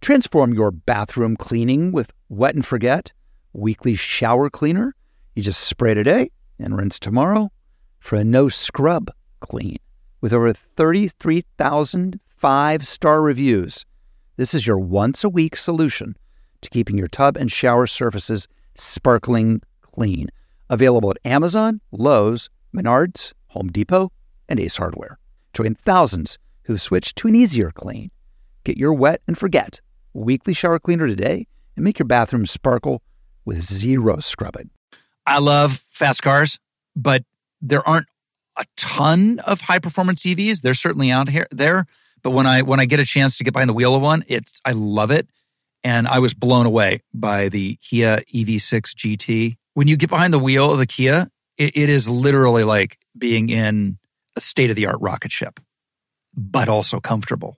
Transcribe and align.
Transform 0.00 0.54
your 0.54 0.70
bathroom 0.70 1.36
cleaning 1.36 1.92
with 1.92 2.12
Wet 2.28 2.54
and 2.54 2.64
Forget 2.64 3.12
weekly 3.52 3.94
shower 3.94 4.48
cleaner. 4.48 4.94
You 5.34 5.42
just 5.42 5.60
spray 5.60 5.94
today 5.94 6.30
and 6.58 6.76
rinse 6.76 6.98
tomorrow 6.98 7.50
for 7.98 8.16
a 8.16 8.24
no 8.24 8.48
scrub 8.48 9.10
clean. 9.40 9.78
With 10.20 10.32
over 10.32 10.52
33,000 10.52 12.20
five 12.28 12.86
star 12.86 13.22
reviews, 13.22 13.84
this 14.36 14.54
is 14.54 14.66
your 14.66 14.78
once 14.78 15.24
a 15.24 15.28
week 15.28 15.56
solution 15.56 16.16
to 16.60 16.70
keeping 16.70 16.96
your 16.96 17.08
tub 17.08 17.36
and 17.36 17.50
shower 17.50 17.86
surfaces 17.86 18.48
sparkling 18.74 19.60
clean. 19.82 20.28
Available 20.70 21.10
at 21.10 21.18
Amazon, 21.24 21.80
Lowe's, 21.90 22.48
Menards, 22.74 23.32
Home 23.48 23.68
Depot, 23.68 24.12
and 24.48 24.60
Ace 24.60 24.76
Hardware. 24.76 25.18
Join 25.52 25.74
thousands 25.74 26.38
who've 26.64 26.80
switched 26.80 27.16
to 27.16 27.28
an 27.28 27.34
easier 27.34 27.70
clean. 27.70 28.10
Get 28.64 28.76
your 28.76 28.92
wet 28.92 29.22
and 29.26 29.36
forget 29.36 29.80
weekly 30.12 30.54
shower 30.54 30.78
cleaner 30.78 31.06
today 31.06 31.46
and 31.76 31.84
make 31.84 31.98
your 31.98 32.06
bathroom 32.06 32.46
sparkle 32.46 33.02
with 33.44 33.62
zero 33.62 34.20
scrubbing. 34.20 34.70
I 35.26 35.38
love 35.38 35.84
fast 35.90 36.22
cars, 36.22 36.58
but 36.96 37.24
there 37.60 37.86
aren't 37.86 38.06
a 38.56 38.64
ton 38.76 39.38
of 39.40 39.60
high 39.60 39.78
performance 39.78 40.22
EVs. 40.22 40.60
They're 40.60 40.74
certainly 40.74 41.10
out 41.10 41.28
here 41.28 41.46
there, 41.50 41.86
but 42.22 42.30
when 42.30 42.46
I 42.46 42.62
when 42.62 42.80
I 42.80 42.84
get 42.84 43.00
a 43.00 43.04
chance 43.04 43.38
to 43.38 43.44
get 43.44 43.52
behind 43.52 43.68
the 43.68 43.74
wheel 43.74 43.94
of 43.94 44.02
one, 44.02 44.24
it's 44.28 44.60
I 44.64 44.72
love 44.72 45.10
it, 45.10 45.28
and 45.84 46.08
I 46.08 46.18
was 46.18 46.34
blown 46.34 46.66
away 46.66 47.02
by 47.14 47.48
the 47.48 47.76
Kia 47.76 48.22
EV6 48.34 48.94
GT. 48.94 49.56
When 49.74 49.88
you 49.88 49.96
get 49.96 50.10
behind 50.10 50.34
the 50.34 50.38
wheel 50.38 50.72
of 50.72 50.78
the 50.78 50.86
Kia, 50.86 51.30
it, 51.56 51.76
it 51.76 51.88
is 51.88 52.08
literally 52.08 52.64
like 52.64 52.98
being 53.16 53.48
in 53.48 53.98
a 54.36 54.40
state 54.40 54.70
of 54.70 54.76
the 54.76 54.86
art 54.86 55.00
rocket 55.00 55.30
ship, 55.30 55.60
but 56.34 56.68
also 56.68 57.00
comfortable. 57.00 57.56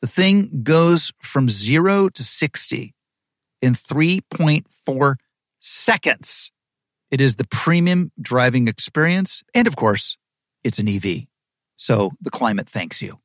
The 0.00 0.06
thing 0.06 0.62
goes 0.62 1.12
from 1.20 1.48
zero 1.48 2.08
to 2.08 2.22
60 2.22 2.94
in 3.60 3.74
3.4 3.74 5.16
seconds. 5.60 6.52
It 7.10 7.20
is 7.20 7.36
the 7.36 7.46
premium 7.46 8.12
driving 8.20 8.68
experience. 8.68 9.42
And 9.54 9.66
of 9.66 9.76
course, 9.76 10.16
it's 10.62 10.78
an 10.78 10.88
EV. 10.88 11.26
So 11.76 12.12
the 12.20 12.30
climate 12.30 12.68
thanks 12.68 13.00
you. 13.02 13.18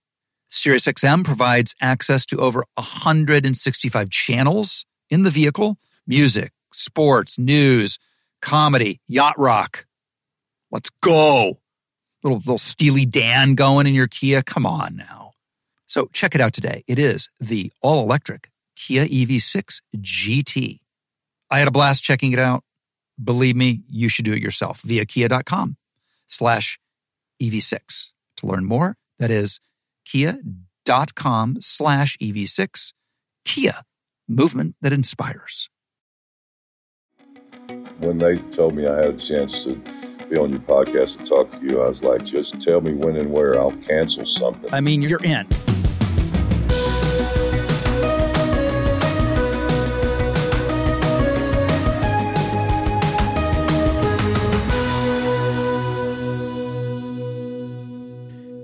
SiriusXM 0.51 1.23
provides 1.25 1.75
access 1.81 2.25
to 2.27 2.37
over 2.37 2.63
165 2.75 4.09
channels 4.09 4.85
in 5.09 5.23
the 5.23 5.31
vehicle 5.31 5.77
music, 6.05 6.51
sports, 6.71 7.39
news, 7.39 7.97
comedy, 8.41 9.01
yacht 9.07 9.37
rock. 9.39 9.85
Let's 10.71 10.91
go. 11.01 11.59
Little, 12.23 12.39
little 12.39 12.57
Steely 12.57 13.05
Dan 13.05 13.55
going 13.55 13.87
in 13.87 13.93
your 13.93 14.07
Kia. 14.07 14.43
Come 14.43 14.65
on 14.65 14.95
now. 14.95 15.22
So 15.93 16.09
check 16.11 16.33
it 16.33 16.41
out 16.41 16.53
today. 16.53 16.83
It 16.87 16.97
is 16.97 17.29
the 17.39 17.71
all 17.79 18.01
electric 18.01 18.49
Kia 18.75 19.05
EV6 19.05 19.79
GT. 19.97 20.79
I 21.51 21.59
had 21.59 21.67
a 21.67 21.71
blast 21.71 22.01
checking 22.01 22.33
it 22.33 22.39
out. 22.39 22.63
Believe 23.23 23.55
me, 23.55 23.83
you 23.87 24.09
should 24.09 24.25
do 24.25 24.33
it 24.33 24.41
yourself 24.41 24.81
via 24.81 25.05
kia.com 25.05 25.77
slash 26.25 26.79
EV6. 27.39 28.07
To 28.37 28.47
learn 28.47 28.65
more, 28.65 28.97
that 29.19 29.29
is 29.29 29.59
kia.com 30.03 31.57
slash 31.61 32.17
EV6. 32.19 32.93
Kia, 33.45 33.83
movement 34.27 34.75
that 34.81 34.93
inspires. 34.93 35.69
When 37.99 38.17
they 38.17 38.39
told 38.49 38.73
me 38.73 38.87
I 38.87 38.99
had 38.99 39.13
a 39.13 39.17
chance 39.19 39.63
to 39.65 39.75
be 40.27 40.37
on 40.37 40.49
your 40.49 40.61
podcast 40.61 41.19
and 41.19 41.27
talk 41.27 41.51
to 41.51 41.59
you, 41.59 41.83
I 41.83 41.87
was 41.87 42.01
like, 42.01 42.23
just 42.23 42.59
tell 42.59 42.81
me 42.81 42.93
when 42.93 43.15
and 43.15 43.31
where 43.31 43.59
I'll 43.59 43.73
cancel 43.73 44.25
something. 44.25 44.73
I 44.73 44.81
mean, 44.81 45.03
you're 45.03 45.23
in. 45.23 45.47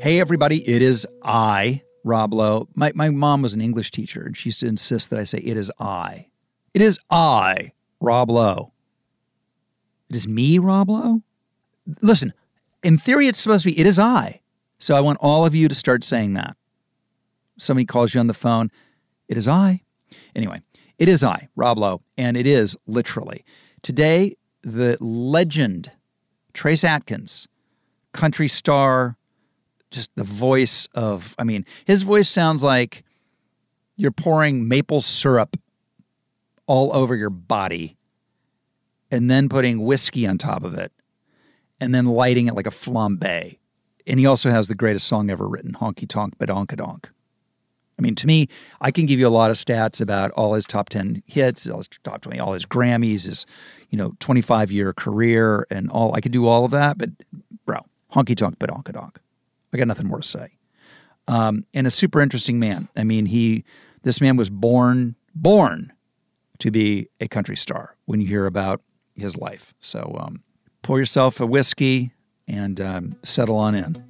Hey, 0.10 0.20
everybody, 0.20 0.68
it 0.68 0.82
is 0.82 1.06
I, 1.22 1.84
Rob 2.04 2.34
Lowe. 2.34 2.68
My, 2.74 2.92
my 2.96 3.12
mom 3.12 3.44
was 3.44 3.54
an 3.54 3.62
English 3.62 3.92
teacher, 3.92 4.24
and 4.24 4.36
she 4.36 4.50
used 4.50 4.62
to 4.62 4.68
insist 4.68 5.12
that 5.12 5.20
I 5.20 5.24
say, 5.24 5.38
It 5.38 5.56
is 5.56 5.72
I. 5.80 6.30
It 6.74 6.82
is 6.82 6.98
I, 7.12 7.74
Rob 8.02 8.32
Lowe. 8.32 8.74
It 10.10 10.16
is 10.16 10.28
me, 10.28 10.58
Rob 10.58 10.90
Lowe? 10.90 11.22
Listen, 12.02 12.34
in 12.82 12.98
theory, 12.98 13.28
it's 13.28 13.38
supposed 13.38 13.66
to 13.66 13.70
be, 13.70 13.80
It 13.80 13.86
is 13.86 14.00
I. 14.00 14.42
So 14.80 14.96
I 14.96 15.00
want 15.02 15.20
all 15.22 15.46
of 15.46 15.54
you 15.54 15.68
to 15.68 15.76
start 15.76 16.04
saying 16.04 16.34
that. 16.34 16.58
Somebody 17.60 17.86
calls 17.86 18.16
you 18.16 18.20
on 18.20 18.26
the 18.26 18.34
phone, 18.34 18.72
It 19.28 19.38
is 19.38 19.48
I. 19.48 19.84
Anyway, 20.36 20.64
it 20.98 21.08
is 21.08 21.24
I, 21.24 21.50
Rob 21.56 21.78
Lowe, 21.78 22.02
and 22.18 22.36
it 22.36 22.48
is 22.48 22.76
literally. 22.88 23.46
Today, 23.84 24.38
the 24.64 24.98
legend, 25.00 25.92
Trace 26.54 26.84
Adkins, 26.84 27.48
country 28.12 28.48
star, 28.48 29.19
just 29.92 30.14
the 30.16 30.24
voice 30.24 30.88
of, 30.94 31.36
I 31.38 31.44
mean, 31.44 31.66
his 31.86 32.04
voice 32.04 32.30
sounds 32.30 32.64
like 32.64 33.04
you're 33.96 34.12
pouring 34.12 34.68
maple 34.68 35.02
syrup 35.02 35.58
all 36.68 36.96
over 36.96 37.16
your 37.16 37.30
body 37.30 37.98
and 39.12 39.30
then 39.30 39.50
putting 39.50 39.84
whiskey 39.84 40.28
on 40.28 40.38
top 40.38 40.64
of 40.64 40.76
it 40.76 40.92
and 41.80 41.94
then 41.94 42.06
lighting 42.06 42.48
it 42.48 42.56
like 42.56 42.68
a 42.68 42.72
flambe. 42.72 43.58
And 44.06 44.20
he 44.20 44.26
also 44.26 44.52
has 44.52 44.68
the 44.68 44.76
greatest 44.76 45.08
song 45.08 45.30
ever 45.30 45.48
written, 45.48 45.74
Honky 45.74 46.08
Tonk 46.08 46.38
Badonkadonk. 46.38 47.06
I 47.98 48.02
mean, 48.02 48.16
to 48.16 48.28
me, 48.28 48.48
I 48.80 48.92
can 48.92 49.06
give 49.06 49.20
you 49.20 49.28
a 49.28 49.30
lot 49.30 49.52
of 49.52 49.58
stats 49.58 50.00
about 50.00 50.32
all 50.32 50.54
his 50.54 50.66
top 50.66 50.88
10 50.88 51.22
hits, 51.26 51.68
all 51.68 51.80
his 51.80 51.90
top 52.04 52.22
20, 52.22 52.40
all 52.40 52.54
his 52.54 52.66
Grammys, 52.66 53.26
his, 53.26 53.46
you 53.90 53.98
know, 53.98 54.14
25 54.20 54.72
year 54.72 54.94
career 54.94 55.68
and 55.70 55.92
all. 55.92 56.16
I 56.16 56.22
could 56.22 56.32
do 56.32 56.48
all 56.48 56.64
of 56.64 56.72
that, 56.72 56.98
but 56.98 57.10
bro, 57.66 57.86
honky 58.14 58.38
tonk 58.38 58.58
badonkadonk. 58.58 59.18
I 59.74 59.78
got 59.78 59.88
nothing 59.88 60.08
more 60.08 60.20
to 60.20 60.28
say. 60.28 60.50
Um, 61.28 61.66
and 61.74 61.86
a 61.86 61.92
super 61.92 62.22
interesting 62.22 62.60
man. 62.60 62.90
I 62.96 63.04
mean, 63.04 63.28
he 63.28 63.64
this 64.04 64.20
man 64.22 64.36
was 64.36 64.50
born 64.50 65.16
born 65.36 65.94
to 66.60 66.72
be 66.72 67.10
a 67.22 67.28
country 67.28 67.56
star. 67.56 67.96
When 68.06 68.20
you 68.20 68.28
hear 68.28 68.46
about 68.48 68.82
his 69.16 69.38
life, 69.38 69.74
so 69.80 70.18
um, 70.20 70.44
pour 70.82 70.98
yourself 70.98 71.40
a 71.40 71.46
whiskey 71.46 72.12
and 72.48 72.82
um, 72.82 73.16
settle 73.24 73.58
on 73.58 73.76
in. 73.76 74.04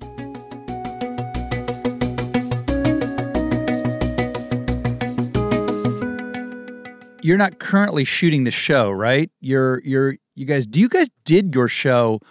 You're 7.22 7.38
not 7.38 7.60
currently 7.60 8.06
shooting 8.06 8.46
the 8.46 8.52
show, 8.52 8.90
right? 8.92 9.30
You're 9.42 9.82
you're 9.84 10.16
you 10.36 10.46
guys. 10.46 10.66
Do 10.66 10.80
you 10.80 10.88
guys 10.88 11.10
did 11.26 11.54
your 11.54 11.68
show? 11.68 12.22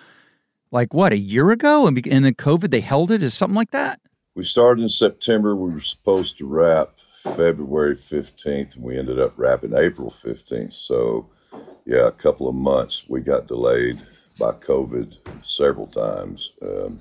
Like 0.71 0.93
what 0.95 1.13
a 1.13 1.19
year 1.19 1.51
ago, 1.51 1.87
and, 1.87 2.07
and 2.07 2.25
then 2.25 2.35
COVID 2.35 2.71
they 2.71 2.81
held 2.81 3.11
it. 3.11 3.23
Is 3.23 3.35
something 3.35 3.57
like 3.57 3.71
that? 3.71 4.01
We 4.35 4.45
started 4.45 4.83
in 4.83 4.89
September. 4.89 5.57
We 5.57 5.73
were 5.73 5.81
supposed 5.81 6.39
to 6.39 6.47
wrap 6.47 6.93
February 7.23 7.97
fifteenth, 7.97 8.77
and 8.77 8.85
we 8.85 8.99
ended 8.99 9.19
up 9.19 9.35
wrapping 9.37 9.75
April 9.77 10.11
fifteenth. 10.11 10.73
So, 10.73 11.29
yeah, 11.85 12.07
a 12.07 12.13
couple 12.13 12.49
of 12.49 12.55
months. 12.55 13.05
We 13.09 13.21
got 13.21 13.49
delayed 13.49 14.01
by 14.39 14.53
COVID 14.53 15.17
several 15.43 15.89
times, 15.89 16.53
um, 16.63 17.01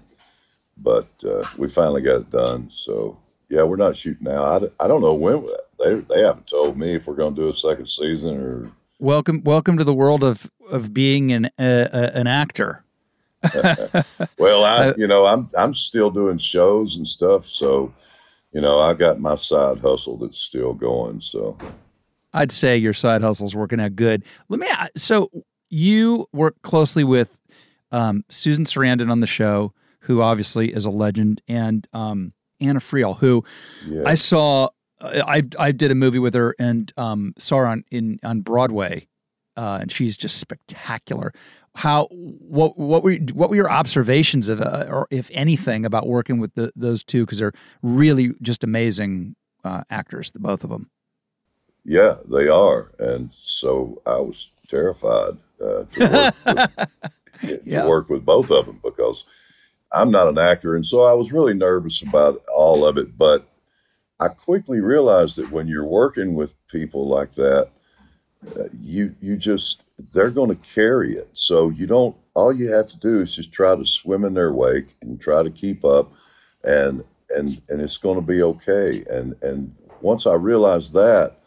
but 0.78 1.10
uh, 1.24 1.44
we 1.58 1.70
finally 1.70 2.02
got 2.02 2.22
it 2.22 2.30
done. 2.32 2.70
So, 2.72 3.20
yeah, 3.50 3.64
we're 3.64 3.76
not 3.76 3.96
shooting 3.96 4.26
now. 4.26 4.44
I, 4.44 4.58
I 4.80 4.88
don't 4.88 5.02
know 5.02 5.14
when 5.14 5.46
they 5.80 5.96
they 5.96 6.22
haven't 6.22 6.48
told 6.48 6.78
me 6.78 6.96
if 6.96 7.06
we're 7.06 7.16
going 7.16 7.36
to 7.36 7.42
do 7.42 7.50
a 7.50 7.54
second 7.54 7.88
season 7.88 8.38
or. 8.38 8.72
Welcome, 9.00 9.44
welcome 9.44 9.78
to 9.78 9.84
the 9.84 9.94
world 9.94 10.24
of 10.24 10.50
of 10.72 10.92
being 10.92 11.32
an 11.32 11.52
uh, 11.60 12.10
an 12.16 12.26
actor. 12.26 12.84
well, 14.40 14.64
I, 14.64 14.94
you 14.98 15.08
know, 15.08 15.26
I'm 15.26 15.50
I'm 15.58 15.74
still 15.74 16.10
doing 16.10 16.38
shows 16.38 16.98
and 16.98 17.08
stuff, 17.08 17.46
so 17.46 17.94
you 18.52 18.62
know, 18.62 18.80
I 18.80 18.94
got 18.94 19.20
my 19.20 19.36
side 19.36 19.80
hustle 19.80 20.18
that's 20.18 20.38
still 20.38 20.74
going. 20.74 21.22
So, 21.22 21.58
I'd 22.34 22.52
say 22.52 22.78
your 22.78 22.94
side 22.94 23.22
hustle's 23.22 23.56
working 23.56 23.80
out 23.80 23.96
good. 23.96 24.24
Let 24.50 24.60
me. 24.60 24.68
So 24.96 25.30
you 25.70 26.28
work 26.34 26.62
closely 26.64 27.04
with 27.04 27.38
um, 27.92 28.24
Susan 28.30 28.64
Sarandon 28.64 29.12
on 29.12 29.20
the 29.20 29.28
show, 29.28 29.74
who 30.02 30.22
obviously 30.22 30.74
is 30.74 30.86
a 30.86 30.90
legend, 30.92 31.42
and 31.48 31.88
um, 31.94 32.34
Anna 32.60 32.80
Friel, 32.80 33.18
who 33.18 33.44
yeah. 33.88 34.04
I 34.06 34.16
saw. 34.16 34.70
I 35.00 35.44
I 35.60 35.72
did 35.72 35.92
a 35.92 35.96
movie 35.96 36.18
with 36.18 36.34
her 36.34 36.56
and 36.58 36.92
um, 36.98 37.36
saw 37.38 37.58
her 37.58 37.68
on 37.68 37.84
in 37.92 38.20
on 38.24 38.42
Broadway, 38.42 39.08
uh, 39.56 39.78
and 39.82 39.92
she's 39.92 40.18
just 40.18 40.40
spectacular 40.40 41.34
how 41.78 42.08
what 42.08 42.78
what 42.78 43.04
were 43.04 43.14
what 43.34 43.50
were 43.50 43.56
your 43.56 43.70
observations 43.70 44.50
of 44.50 44.62
uh, 44.62 44.86
or 44.90 45.08
if 45.12 45.30
anything 45.32 45.86
about 45.86 46.08
working 46.08 46.40
with 46.40 46.56
the, 46.56 46.72
those 46.76 47.04
two? 47.04 47.24
Because 47.26 47.38
they're 47.38 47.54
really 47.84 48.32
just 48.42 48.64
amazing 48.64 49.36
uh, 49.64 49.84
actors 49.90 50.32
the 50.32 50.40
both 50.40 50.64
of 50.64 50.72
them 50.72 50.90
yeah 51.88 52.18
they 52.30 52.48
are. 52.48 52.92
And 53.00 53.32
so 53.34 54.02
i 54.06 54.18
was 54.18 54.52
terrified 54.68 55.38
uh, 55.64 55.84
to, 55.94 56.34
work 56.46 56.90
with, 57.42 57.66
to 57.70 57.88
work 57.88 58.10
with 58.10 58.26
both 58.26 58.52
of 58.52 58.66
them 58.66 58.80
because 58.84 59.24
i'm 59.92 60.12
not 60.12 60.28
an 60.28 60.38
actor. 60.38 60.76
And 60.76 60.86
so 60.86 61.04
i 61.04 61.14
was 61.14 61.32
really 61.32 61.54
nervous 61.54 62.02
about 62.02 62.44
all 62.54 62.86
of 62.86 62.98
it. 62.98 63.18
But 63.18 63.48
I 64.20 64.30
quickly 64.30 64.82
realized 64.82 65.38
that 65.38 65.52
when 65.52 65.68
you're 65.68 65.86
working 65.86 66.34
with 66.34 66.56
people 66.68 67.08
like 67.08 67.34
that, 67.36 67.70
uh, 68.56 68.64
you 68.74 69.16
you 69.22 69.38
just 69.38 69.84
they're 70.12 70.32
going 70.32 70.50
to 70.50 70.74
carry 70.74 71.14
it. 71.14 71.30
So 71.34 71.70
you 71.70 71.88
don't. 71.88 72.16
All 72.34 72.54
you 72.54 72.72
have 72.72 72.88
to 72.90 73.00
do 73.00 73.22
is 73.22 73.36
just 73.36 73.52
try 73.52 73.76
to 73.76 73.86
swim 73.86 74.24
in 74.24 74.34
their 74.34 74.54
wake 74.54 74.96
and 75.02 75.20
try 75.20 75.42
to 75.44 75.50
keep 75.50 75.84
up, 75.84 76.12
and 76.64 77.04
and 77.30 77.62
and 77.70 77.82
it's 77.82 77.98
going 77.98 78.16
to 78.16 78.22
be 78.22 78.42
okay. 78.44 79.04
And 79.10 79.36
and 79.42 79.76
once 80.02 80.28
I 80.28 80.34
realized 80.34 80.94
that, 80.94 81.40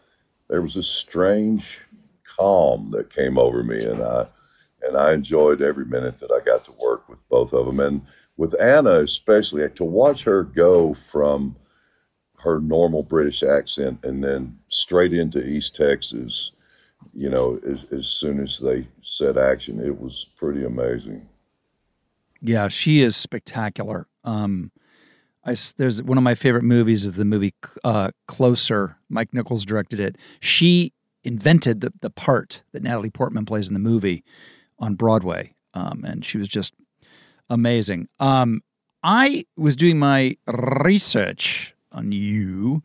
there 0.49 0.63
was 0.63 0.77
a 0.77 0.83
strange 0.83 1.81
calm 2.25 2.91
that 2.91 3.15
came 3.15 3.39
over 3.39 3.63
me, 3.63 3.85
and 3.85 4.03
I 4.03 4.27
and 4.83 4.97
I 4.97 5.13
enjoyed 5.13 5.63
every 5.63 5.85
minute 5.85 6.19
that 6.19 6.33
I 6.33 6.45
got 6.45 6.65
to 6.65 6.73
work 6.73 7.09
with 7.09 7.27
both 7.29 7.53
of 7.53 7.67
them. 7.67 7.81
And 7.81 8.03
with 8.37 8.61
Anna, 8.61 9.01
especially, 9.01 9.69
to 9.69 9.85
watch 9.85 10.25
her 10.25 10.43
go 10.43 10.95
from 10.95 11.57
her 12.39 12.59
normal 12.59 13.03
British 13.03 13.43
accent 13.43 14.03
and 14.03 14.25
then 14.25 14.59
straight 14.69 15.13
into 15.13 15.47
East 15.47 15.77
Texas 15.77 16.53
you 17.13 17.31
know, 17.31 17.59
as, 17.67 17.85
as 17.93 18.07
soon 18.07 18.41
as 18.41 18.59
they 18.59 18.87
set 19.01 19.37
action, 19.37 19.81
it 19.81 20.01
was 20.01 20.27
pretty 20.37 20.65
amazing. 20.65 21.29
Yeah, 22.41 22.69
she 22.69 23.03
is 23.03 23.17
spectacular. 23.17 24.07
Um, 24.25 24.73
I, 25.45 25.57
there's 25.77 26.03
one 26.03 26.19
of 26.19 26.25
my 26.25 26.35
favorite 26.35 26.65
movies 26.65 27.05
is 27.05 27.17
the 27.17 27.25
movie 27.25 27.55
uh, 27.85 28.11
Closer. 28.27 28.97
Mike 29.09 29.33
Nichols 29.33 29.65
directed 29.65 30.01
it. 30.01 30.17
She 30.41 30.93
invented 31.23 31.81
the 31.81 31.93
the 32.01 32.11
part 32.11 32.63
that 32.73 32.83
Natalie 32.83 33.11
Portman 33.11 33.45
plays 33.45 33.69
in 33.69 33.75
the 33.75 33.81
movie 33.81 34.25
on 34.79 34.95
Broadway, 34.95 35.55
um, 35.75 36.05
and 36.05 36.25
she 36.25 36.39
was 36.39 36.49
just 36.49 36.75
amazing. 37.49 38.09
Um, 38.19 38.63
I 39.03 39.45
was 39.57 39.77
doing 39.77 39.99
my 39.99 40.37
research 40.47 41.75
on 41.93 42.13
you, 42.13 42.83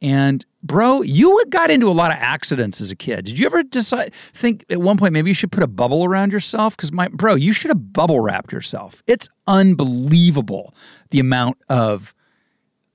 and 0.00 0.44
bro, 0.62 1.02
you 1.02 1.44
got 1.48 1.70
into 1.70 1.88
a 1.88 1.92
lot 1.92 2.10
of 2.10 2.18
accidents 2.18 2.80
as 2.80 2.90
a 2.90 2.96
kid. 2.96 3.24
Did 3.24 3.38
you 3.38 3.46
ever 3.46 3.62
decide 3.62 4.14
think 4.34 4.64
at 4.70 4.80
one 4.80 4.96
point 4.96 5.12
maybe 5.12 5.30
you 5.30 5.34
should 5.34 5.52
put 5.52 5.62
a 5.62 5.68
bubble 5.68 6.04
around 6.04 6.32
yourself? 6.32 6.76
Because 6.76 6.92
my 6.92 7.08
bro, 7.08 7.34
you 7.34 7.52
should 7.52 7.70
have 7.70 7.92
bubble 7.92 8.20
wrapped 8.20 8.52
yourself. 8.52 9.02
It's 9.06 9.28
unbelievable 9.46 10.74
the 11.10 11.20
amount 11.20 11.58
of 11.68 12.14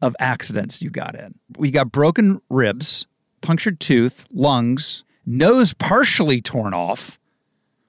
of 0.02 0.16
accidents 0.20 0.82
you 0.82 0.90
got 0.90 1.16
in. 1.16 1.34
We 1.58 1.72
got 1.72 1.92
broken 1.92 2.42
ribs, 2.50 3.08
punctured 3.42 3.80
tooth, 3.80 4.26
lungs, 4.32 5.04
nose 5.26 5.74
partially 5.74 6.42
torn 6.42 6.74
off. 6.74 7.20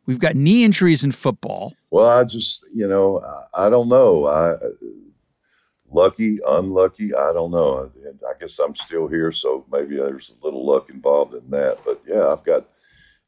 We've 0.07 0.19
got 0.19 0.35
knee 0.35 0.65
injuries 0.65 1.05
in 1.05 1.13
football. 1.13 1.75
Well, 1.91 2.09
I 2.09 2.25
just, 2.25 2.65
you 2.75 2.89
know, 2.89 3.23
I, 3.53 3.69
don't 3.69 3.89
know. 3.89 4.27
I 4.27 4.55
lucky, 5.91 6.39
unlucky, 6.47 7.15
I 7.15 7.33
don't 7.33 7.51
know. 7.51 7.91
I 8.29 8.33
guess 8.39 8.59
I'm 8.59 8.75
still 8.75 9.09
here, 9.09 9.33
so 9.33 9.65
maybe 9.71 9.97
there's 9.97 10.31
a 10.31 10.45
little 10.45 10.65
luck 10.65 10.91
involved 10.91 11.35
in 11.35 11.49
that. 11.51 11.79
But 11.85 12.03
yeah, 12.07 12.29
I've 12.29 12.45
got, 12.45 12.67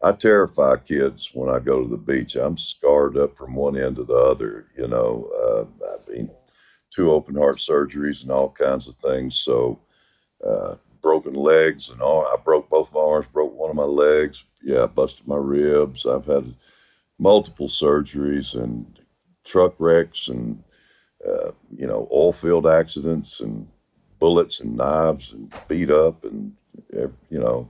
I 0.03 0.13
terrify 0.13 0.77
kids 0.77 1.31
when 1.35 1.49
I 1.55 1.59
go 1.59 1.83
to 1.83 1.89
the 1.89 1.97
beach. 1.97 2.37
I'm 2.37 2.57
scarred 2.57 3.17
up 3.17 3.37
from 3.37 3.55
one 3.55 3.79
end 3.79 3.97
to 3.97 4.05
the 4.05 4.15
other, 4.15 4.67
you 4.77 4.89
know. 4.89 5.31
Uh, 5.43 5.87
I 5.87 6.11
mean, 6.11 6.31
two 6.91 7.11
open 7.13 7.37
heart 7.37 7.59
surgeries 7.59 8.23
and 8.23 8.31
all 8.31 8.51
kinds 8.51 8.89
of 8.89 8.97
things. 8.97 9.37
So, 9.37 9.79
uh, 10.47 10.77
broken 11.03 11.35
legs 11.35 11.91
and 11.91 12.01
all. 12.03 12.27
I 12.27 12.37
broke 12.43 12.69
both 12.69 12.93
my 12.93 13.01
arms, 13.01 13.27
broke 13.33 13.55
one 13.55 13.71
of 13.71 13.77
my 13.77 13.85
legs. 13.85 14.45
Yeah, 14.63 14.85
I 14.85 14.87
busted 14.87 15.27
my 15.27 15.37
ribs. 15.37 16.07
I've 16.07 16.27
had 16.27 16.55
multiple 17.19 17.69
surgeries 17.69 18.55
and 18.61 19.01
truck 19.45 19.75
wrecks 19.79 20.29
and 20.29 20.63
uh, 21.27 21.51
you 21.77 21.87
know, 21.87 22.09
oil 22.13 22.33
field 22.33 22.67
accidents 22.67 23.41
and 23.41 23.67
bullets 24.19 24.61
and 24.61 24.77
knives 24.77 25.33
and 25.33 25.53
beat 25.69 25.91
up 25.91 26.25
and 26.25 26.55
you 27.31 27.39
know, 27.39 27.69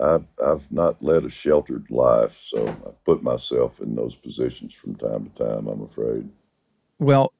I've 0.00 0.24
I've 0.44 0.70
not 0.70 1.02
led 1.02 1.24
a 1.24 1.30
sheltered 1.30 1.90
life, 1.90 2.38
so 2.38 2.66
I've 2.86 3.02
put 3.04 3.22
myself 3.22 3.80
in 3.80 3.94
those 3.94 4.14
positions 4.14 4.74
from 4.74 4.94
time 4.94 5.30
to 5.30 5.44
time. 5.44 5.66
I'm 5.66 5.82
afraid. 5.82 6.28
Well, 6.98 7.32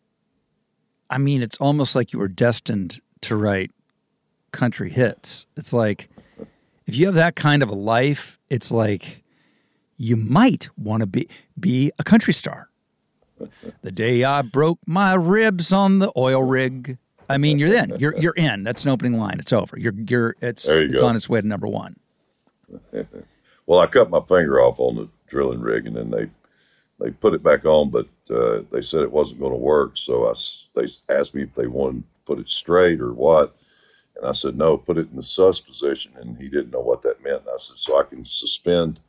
I 1.10 1.18
mean, 1.18 1.42
it's 1.42 1.56
almost 1.58 1.94
like 1.94 2.12
you 2.12 2.18
were 2.18 2.28
destined 2.28 3.00
to 3.22 3.36
write 3.36 3.70
country 4.52 4.90
hits. 4.90 5.46
It's 5.56 5.72
like 5.72 6.08
if 6.86 6.96
you 6.96 7.06
have 7.06 7.14
that 7.14 7.36
kind 7.36 7.62
of 7.62 7.68
a 7.68 7.74
life, 7.74 8.38
it's 8.48 8.72
like 8.72 9.22
you 9.96 10.16
might 10.16 10.68
want 10.76 11.02
to 11.02 11.06
be 11.06 11.28
be 11.58 11.92
a 11.98 12.04
country 12.04 12.32
star 12.32 12.67
the 13.82 13.92
day 13.92 14.24
I 14.24 14.42
broke 14.42 14.78
my 14.86 15.14
ribs 15.14 15.72
on 15.72 15.98
the 15.98 16.12
oil 16.16 16.42
rig. 16.42 16.98
I 17.28 17.38
mean, 17.38 17.58
you're 17.58 17.74
in. 17.74 17.96
You're 17.98 18.16
you're 18.16 18.34
in. 18.34 18.62
That's 18.62 18.84
an 18.84 18.90
opening 18.90 19.18
line. 19.18 19.38
It's 19.38 19.52
over. 19.52 19.78
You're 19.78 19.94
you're. 19.94 20.36
It's 20.40 20.66
you 20.66 20.88
it's 20.90 21.00
go. 21.00 21.06
on 21.06 21.16
its 21.16 21.28
way 21.28 21.40
to 21.40 21.46
number 21.46 21.66
one. 21.66 21.96
well, 23.66 23.80
I 23.80 23.86
cut 23.86 24.10
my 24.10 24.20
finger 24.20 24.60
off 24.60 24.80
on 24.80 24.96
the 24.96 25.08
drilling 25.26 25.60
rig, 25.60 25.86
and 25.86 25.96
then 25.96 26.10
they 26.10 26.30
they 26.98 27.10
put 27.10 27.34
it 27.34 27.42
back 27.42 27.64
on, 27.64 27.90
but 27.90 28.08
uh, 28.30 28.62
they 28.72 28.80
said 28.80 29.02
it 29.02 29.12
wasn't 29.12 29.40
going 29.40 29.52
to 29.52 29.58
work. 29.58 29.96
So 29.96 30.26
I 30.26 30.34
they 30.74 30.86
asked 31.08 31.34
me 31.34 31.42
if 31.42 31.54
they 31.54 31.66
wanted 31.66 32.02
to 32.02 32.04
put 32.24 32.38
it 32.38 32.48
straight 32.48 33.00
or 33.00 33.12
what, 33.12 33.56
and 34.16 34.26
I 34.26 34.32
said 34.32 34.56
no, 34.56 34.76
put 34.76 34.98
it 34.98 35.10
in 35.10 35.16
the 35.16 35.22
sus 35.22 35.60
position, 35.60 36.12
and 36.18 36.36
he 36.36 36.48
didn't 36.48 36.72
know 36.72 36.80
what 36.80 37.02
that 37.02 37.22
meant. 37.22 37.42
And 37.42 37.50
I 37.50 37.58
said 37.58 37.78
so 37.78 37.98
I 37.98 38.04
can 38.04 38.24
suspend 38.24 39.00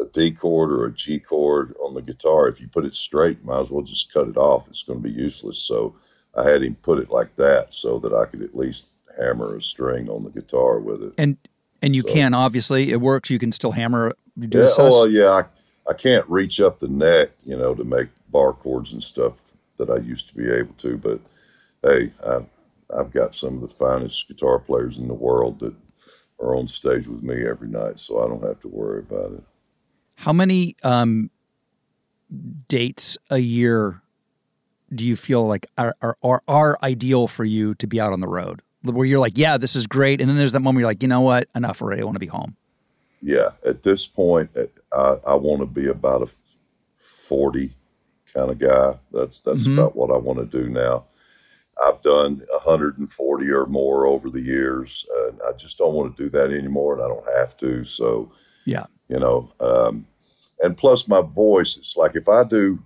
a 0.00 0.04
D 0.04 0.30
chord 0.30 0.72
or 0.72 0.86
a 0.86 0.92
G 0.92 1.18
chord 1.18 1.74
on 1.80 1.94
the 1.94 2.02
guitar. 2.02 2.48
If 2.48 2.60
you 2.60 2.68
put 2.68 2.84
it 2.84 2.94
straight, 2.94 3.38
you 3.40 3.46
might 3.46 3.60
as 3.60 3.70
well 3.70 3.82
just 3.82 4.12
cut 4.12 4.28
it 4.28 4.36
off. 4.36 4.68
It's 4.68 4.82
going 4.82 5.02
to 5.02 5.08
be 5.08 5.14
useless. 5.14 5.58
So 5.58 5.96
I 6.36 6.48
had 6.48 6.62
him 6.62 6.76
put 6.76 6.98
it 6.98 7.10
like 7.10 7.34
that 7.36 7.74
so 7.74 7.98
that 8.00 8.12
I 8.12 8.26
could 8.26 8.42
at 8.42 8.56
least 8.56 8.84
hammer 9.18 9.56
a 9.56 9.62
string 9.62 10.08
on 10.08 10.24
the 10.24 10.30
guitar 10.30 10.78
with 10.78 11.02
it. 11.02 11.14
And 11.18 11.36
and 11.82 11.94
you 11.94 12.02
so, 12.02 12.12
can 12.12 12.34
obviously 12.34 12.92
it 12.92 13.00
works. 13.00 13.30
You 13.30 13.38
can 13.38 13.52
still 13.52 13.72
hammer. 13.72 14.14
Do 14.38 14.58
yeah, 14.58 14.66
oh 14.78 15.06
yeah. 15.06 15.30
I, 15.30 15.90
I 15.90 15.94
can't 15.94 16.28
reach 16.28 16.60
up 16.60 16.78
the 16.78 16.88
neck, 16.88 17.30
you 17.44 17.56
know, 17.56 17.74
to 17.74 17.84
make 17.84 18.08
bar 18.30 18.52
chords 18.52 18.92
and 18.92 19.02
stuff 19.02 19.34
that 19.78 19.90
I 19.90 19.96
used 19.96 20.28
to 20.28 20.34
be 20.34 20.50
able 20.50 20.74
to. 20.74 20.96
But 20.96 21.20
hey, 21.82 22.12
I, 22.26 22.46
I've 22.96 23.10
got 23.10 23.34
some 23.34 23.54
of 23.54 23.60
the 23.62 23.68
finest 23.68 24.28
guitar 24.28 24.58
players 24.58 24.98
in 24.98 25.08
the 25.08 25.14
world 25.14 25.60
that 25.60 25.74
are 26.40 26.54
on 26.54 26.68
stage 26.68 27.06
with 27.06 27.22
me 27.22 27.46
every 27.46 27.68
night, 27.68 27.98
so 27.98 28.24
I 28.24 28.28
don't 28.28 28.42
have 28.42 28.60
to 28.60 28.68
worry 28.68 29.00
about 29.00 29.32
it. 29.32 29.42
How 30.18 30.32
many 30.32 30.74
um, 30.82 31.30
dates 32.66 33.16
a 33.30 33.38
year 33.38 34.02
do 34.92 35.06
you 35.06 35.14
feel 35.14 35.46
like 35.46 35.66
are, 35.78 35.94
are, 36.02 36.42
are, 36.48 36.76
ideal 36.82 37.28
for 37.28 37.44
you 37.44 37.76
to 37.76 37.86
be 37.86 38.00
out 38.00 38.12
on 38.12 38.18
the 38.18 38.26
road? 38.26 38.60
Where 38.82 39.06
you're 39.06 39.20
like, 39.20 39.38
yeah, 39.38 39.58
this 39.58 39.76
is 39.76 39.86
great. 39.86 40.20
And 40.20 40.28
then 40.28 40.36
there's 40.36 40.50
that 40.52 40.60
moment 40.60 40.80
you're 40.80 40.88
like, 40.88 41.02
you 41.02 41.08
know 41.08 41.20
what? 41.20 41.48
Enough 41.54 41.80
already. 41.80 42.02
I 42.02 42.04
want 42.04 42.16
to 42.16 42.20
be 42.20 42.26
home. 42.26 42.56
Yeah. 43.22 43.50
At 43.64 43.84
this 43.84 44.08
point, 44.08 44.50
I, 44.92 45.18
I 45.24 45.34
want 45.36 45.60
to 45.60 45.66
be 45.66 45.86
about 45.86 46.22
a 46.22 46.28
40 46.96 47.76
kind 48.34 48.50
of 48.50 48.58
guy. 48.58 48.98
That's, 49.12 49.38
that's 49.38 49.62
mm-hmm. 49.62 49.78
about 49.78 49.94
what 49.94 50.10
I 50.10 50.18
want 50.18 50.40
to 50.40 50.46
do 50.46 50.68
now. 50.68 51.04
I've 51.80 52.02
done 52.02 52.42
140 52.50 53.50
or 53.52 53.66
more 53.66 54.06
over 54.06 54.30
the 54.30 54.40
years. 54.40 55.06
and 55.28 55.40
I 55.48 55.52
just 55.52 55.78
don't 55.78 55.94
want 55.94 56.16
to 56.16 56.24
do 56.24 56.28
that 56.30 56.50
anymore, 56.50 56.94
and 56.94 57.02
I 57.04 57.06
don't 57.06 57.38
have 57.38 57.56
to. 57.58 57.84
So, 57.84 58.32
yeah, 58.64 58.86
you 59.08 59.20
know. 59.20 59.52
Um, 59.60 60.06
and 60.62 60.76
plus 60.76 61.08
my 61.08 61.20
voice, 61.20 61.76
it's 61.76 61.96
like 61.96 62.16
if 62.16 62.28
I 62.28 62.44
do 62.44 62.78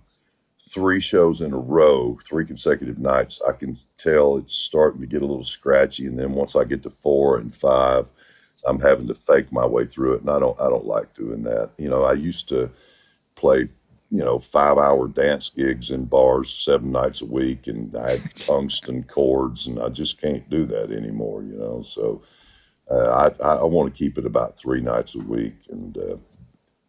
three 0.69 0.99
shows 0.99 1.41
in 1.41 1.53
a 1.53 1.57
row, 1.57 2.17
three 2.23 2.45
consecutive 2.45 2.99
nights, 2.99 3.41
I 3.47 3.51
can 3.51 3.77
tell 3.97 4.37
it's 4.37 4.55
starting 4.55 5.01
to 5.01 5.07
get 5.07 5.21
a 5.21 5.25
little 5.25 5.43
scratchy. 5.43 6.07
And 6.07 6.17
then 6.17 6.33
once 6.33 6.55
I 6.55 6.63
get 6.63 6.83
to 6.83 6.89
four 6.89 7.37
and 7.37 7.53
five, 7.53 8.09
I'm 8.65 8.79
having 8.79 9.07
to 9.07 9.15
fake 9.15 9.51
my 9.51 9.65
way 9.65 9.85
through 9.85 10.13
it, 10.13 10.21
and 10.21 10.29
I 10.29 10.39
don't 10.39 10.59
I 10.59 10.69
don't 10.69 10.85
like 10.85 11.13
doing 11.13 11.43
that. 11.43 11.71
You 11.77 11.89
know, 11.89 12.03
I 12.03 12.13
used 12.13 12.47
to 12.49 12.69
play 13.35 13.67
you 14.09 14.23
know 14.23 14.39
five 14.39 14.77
hour 14.77 15.07
dance 15.07 15.49
gigs 15.49 15.89
in 15.89 16.05
bars 16.05 16.53
seven 16.53 16.91
nights 16.91 17.21
a 17.21 17.25
week, 17.25 17.67
and 17.67 17.95
I 17.95 18.11
had 18.11 18.35
tungsten 18.35 19.03
cords, 19.03 19.67
and 19.67 19.79
I 19.79 19.89
just 19.89 20.21
can't 20.21 20.49
do 20.49 20.65
that 20.67 20.91
anymore. 20.91 21.43
You 21.43 21.57
know, 21.57 21.81
so 21.81 22.21
uh, 22.89 23.31
I, 23.41 23.43
I 23.43 23.63
want 23.63 23.93
to 23.93 23.97
keep 23.97 24.17
it 24.17 24.25
about 24.25 24.57
three 24.57 24.81
nights 24.81 25.15
a 25.15 25.19
week 25.19 25.55
and 25.69 25.97
uh, 25.97 26.17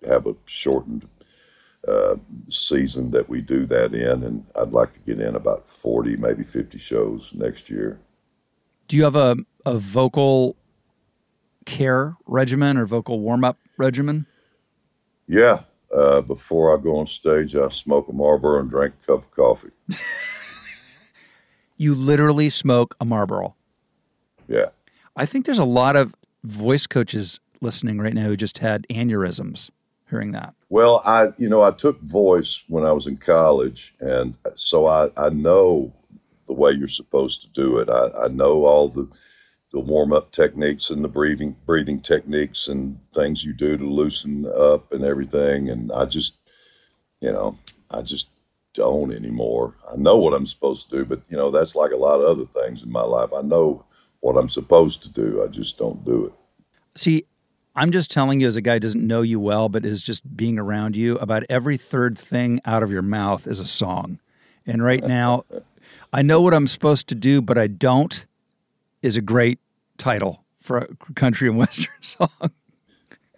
have 0.07 0.27
a 0.27 0.35
shortened 0.47 1.09
uh, 1.87 2.17
season 2.49 3.11
that 3.11 3.29
we 3.29 3.41
do 3.41 3.67
that 3.67 3.95
in. 3.95 4.23
And 4.23 4.47
I'd 4.57 4.73
like 4.73 4.95
to 4.95 5.01
get 5.01 5.21
in 5.21 5.37
about 5.37 5.69
40, 5.69 6.17
maybe 6.17 6.43
50 6.43 6.79
shows 6.79 7.33
next 7.35 7.69
year. 7.71 8.01
Do 8.89 8.97
you 8.97 9.05
have 9.05 9.17
a, 9.17 9.37
a 9.67 9.79
vocal 9.79 10.57
care 11.67 12.17
regimen 12.27 12.77
or 12.77 12.87
vocal 12.87 13.21
warm 13.21 13.45
up 13.45 13.59
regimen? 13.77 14.27
Yeah. 15.27 15.61
Uh, 15.95 16.21
before 16.21 16.77
I 16.77 16.83
go 16.83 16.97
on 16.97 17.07
stage, 17.07 17.55
I 17.55 17.69
smoke 17.69 18.09
a 18.09 18.13
Marlboro 18.13 18.61
and 18.61 18.71
drink 18.71 18.95
a 19.03 19.07
cup 19.07 19.25
of 19.25 19.31
coffee. 19.31 19.71
you 21.77 21.95
literally 21.95 22.51
smoke 22.51 22.97
a 23.01 23.05
Marlboro. 23.05 23.55
Yeah. 24.49 24.71
I 25.17 25.27
think 25.27 25.47
there's 25.47 25.59
a 25.59 25.65
lot 25.65 25.97
of 25.97 26.15
voice 26.43 26.87
coaches 26.87 27.41
listening 27.61 27.99
right 27.99 28.13
now 28.13 28.25
who 28.25 28.37
just 28.37 28.59
had 28.59 28.87
aneurysms 28.91 29.71
hearing 30.11 30.33
that. 30.33 30.55
Well, 30.69 31.03
I 31.05 31.29
you 31.37 31.49
know 31.49 31.63
I 31.63 31.71
took 31.71 32.01
voice 32.01 32.63
when 32.69 32.85
I 32.85 32.93
was 32.93 33.07
in 33.07 33.17
college, 33.17 33.95
and 34.01 34.35
so 34.55 34.87
I 34.87 35.11
I 35.17 35.31
know 35.31 35.93
the 36.47 36.53
way 36.53 36.73
you're 36.73 36.89
supposed 36.89 37.43
to 37.43 37.49
do 37.49 37.79
it. 37.79 37.89
I, 37.89 38.25
I 38.25 38.29
know 38.29 38.65
all 38.65 38.89
the 38.89 39.09
the 39.75 39.81
warm 39.81 40.13
up 40.13 40.31
techniques 40.31 40.91
and 40.91 41.03
the 41.03 41.09
breathing 41.09 41.57
breathing 41.67 42.01
techniques 42.01 42.69
and 42.69 42.97
things 43.13 43.45
you 43.45 43.53
do 43.53 43.77
to 43.77 43.85
loosen 43.85 44.47
up 44.47 44.93
and 44.93 45.05
everything. 45.05 45.69
And 45.69 45.91
I 45.91 46.05
just, 46.05 46.35
you 47.21 47.33
know, 47.33 47.59
I 47.91 48.03
just 48.03 48.29
don't 48.73 49.13
anymore. 49.13 49.75
I 49.93 49.97
know 49.97 50.17
what 50.17 50.33
I'm 50.33 50.47
supposed 50.47 50.89
to 50.91 50.99
do, 50.99 51.05
but 51.05 51.23
you 51.29 51.37
know, 51.37 51.51
that's 51.51 51.75
like 51.75 51.91
a 51.91 51.97
lot 51.97 52.21
of 52.21 52.27
other 52.27 52.47
things 52.63 52.85
in 52.85 52.91
my 52.91 53.03
life. 53.03 53.31
I 53.37 53.43
know 53.43 53.85
what 54.21 54.37
I'm 54.37 54.49
supposed 54.49 55.03
to 55.03 55.09
do. 55.09 55.43
I 55.43 55.49
just 55.49 55.77
don't 55.77 56.05
do 56.05 56.27
it. 56.27 56.33
See, 56.95 57.27
I'm 57.77 57.91
just 57.91 58.11
telling 58.11 58.41
you 58.41 58.47
as 58.47 58.57
a 58.57 58.61
guy 58.61 58.75
who 58.75 58.81
doesn't 58.81 59.05
know 59.05 59.23
you 59.23 59.41
well, 59.41 59.69
but 59.69 59.85
is 59.85 60.03
just 60.03 60.37
being 60.37 60.59
around 60.59 60.97
you, 60.97 61.17
about 61.19 61.43
every 61.49 61.77
third 61.77 62.17
thing 62.19 62.61
out 62.65 62.83
of 62.83 62.91
your 62.91 63.03
mouth 63.03 63.47
is 63.47 63.59
a 63.59 63.65
song. 63.65 64.21
And 64.67 64.83
right 64.83 65.03
now, 65.07 65.45
I 66.13 66.23
know 66.23 66.41
what 66.41 66.55
I'm 66.55 66.67
supposed 66.67 67.09
to 67.09 67.15
do, 67.15 67.43
but 67.43 67.59
I 67.59 67.67
don't 67.67 68.27
is 69.03 69.17
a 69.17 69.21
great 69.21 69.59
title 69.99 70.45
for 70.61 70.79
a 70.79 71.13
country 71.15 71.49
and 71.49 71.59
western 71.59 71.95
song. 72.01 72.31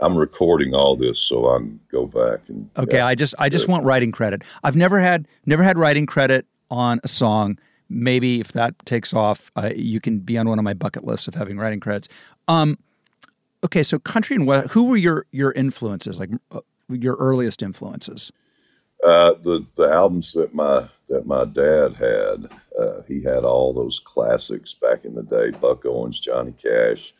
I'm 0.00 0.16
recording 0.16 0.74
all 0.74 0.94
this 0.94 1.18
so 1.18 1.48
I 1.48 1.58
can 1.58 1.80
go 1.90 2.06
back 2.06 2.48
and 2.48 2.68
Okay, 2.76 2.98
yeah. 2.98 3.06
I 3.06 3.14
just 3.14 3.34
I 3.38 3.48
just 3.48 3.66
want 3.66 3.84
writing 3.84 4.12
credit. 4.12 4.44
I've 4.62 4.76
never 4.76 5.00
had 5.00 5.26
never 5.46 5.62
had 5.62 5.78
writing 5.78 6.04
credit 6.04 6.46
on 6.70 7.00
a 7.02 7.08
song. 7.08 7.58
Maybe 7.88 8.40
if 8.40 8.52
that 8.52 8.74
takes 8.84 9.14
off, 9.14 9.50
uh, 9.56 9.70
you 9.74 10.00
can 10.00 10.18
be 10.18 10.36
on 10.36 10.48
one 10.48 10.58
of 10.58 10.64
my 10.64 10.74
bucket 10.74 11.04
lists 11.04 11.28
of 11.28 11.34
having 11.34 11.56
writing 11.56 11.80
credits. 11.80 12.08
Um, 12.46 12.78
okay, 13.66 13.82
so 13.82 13.98
country 13.98 14.36
and 14.36 14.46
west. 14.46 14.72
Who 14.72 14.84
were 14.84 14.96
your 14.96 15.26
your 15.32 15.52
influences? 15.52 16.18
Like 16.18 16.30
uh, 16.50 16.60
your 16.88 17.16
earliest 17.16 17.62
influences? 17.62 18.32
Uh, 19.04 19.34
the 19.42 19.66
the 19.76 19.88
albums 19.92 20.32
that 20.32 20.54
my 20.54 20.88
that 21.08 21.26
my 21.26 21.44
dad 21.44 21.92
had, 21.94 22.50
uh, 22.80 23.02
he 23.06 23.22
had 23.22 23.44
all 23.44 23.72
those 23.72 24.00
classics 24.00 24.74
back 24.74 25.04
in 25.04 25.14
the 25.14 25.22
day: 25.22 25.50
Buck 25.50 25.84
Owens, 25.84 26.18
Johnny 26.18 26.52
Cash, 26.52 27.12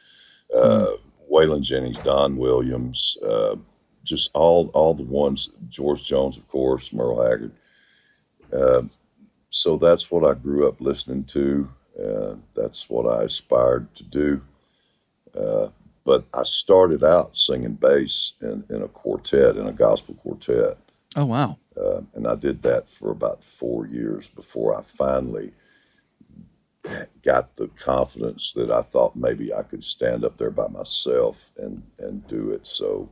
uh, 0.54 0.86
mm. 0.86 0.98
Waylon 1.30 1.62
Jennings, 1.62 1.98
Don 1.98 2.36
Williams, 2.36 3.18
uh, 3.28 3.56
just 4.04 4.30
all 4.32 4.68
all 4.68 4.94
the 4.94 5.02
ones. 5.02 5.50
George 5.68 6.04
Jones, 6.04 6.36
of 6.36 6.48
course, 6.48 6.92
Merle 6.92 7.22
Haggard. 7.22 7.52
Uh, 8.52 8.82
so 9.50 9.76
that's 9.76 10.10
what 10.10 10.24
I 10.24 10.34
grew 10.34 10.68
up 10.68 10.80
listening 10.80 11.24
to. 11.24 11.68
that's 12.54 12.88
what 12.88 13.06
I 13.06 13.24
aspired 13.24 13.94
to 13.96 14.04
do. 14.04 14.40
But 16.06 16.24
I 16.32 16.44
started 16.44 17.02
out 17.02 17.36
singing 17.36 17.74
bass 17.74 18.34
in, 18.40 18.64
in 18.70 18.82
a 18.82 18.88
quartet, 18.88 19.56
in 19.56 19.66
a 19.66 19.72
gospel 19.72 20.14
quartet. 20.14 20.78
Oh 21.16 21.24
wow! 21.24 21.58
Uh, 21.76 22.02
and 22.14 22.28
I 22.28 22.36
did 22.36 22.62
that 22.62 22.88
for 22.88 23.10
about 23.10 23.42
four 23.42 23.88
years 23.88 24.28
before 24.28 24.78
I 24.78 24.82
finally 24.82 25.52
got 27.22 27.56
the 27.56 27.66
confidence 27.68 28.52
that 28.52 28.70
I 28.70 28.82
thought 28.82 29.16
maybe 29.16 29.52
I 29.52 29.62
could 29.62 29.82
stand 29.82 30.24
up 30.24 30.36
there 30.36 30.52
by 30.52 30.68
myself 30.68 31.50
and, 31.56 31.82
and 31.98 32.24
do 32.28 32.52
it. 32.52 32.64
So 32.64 33.08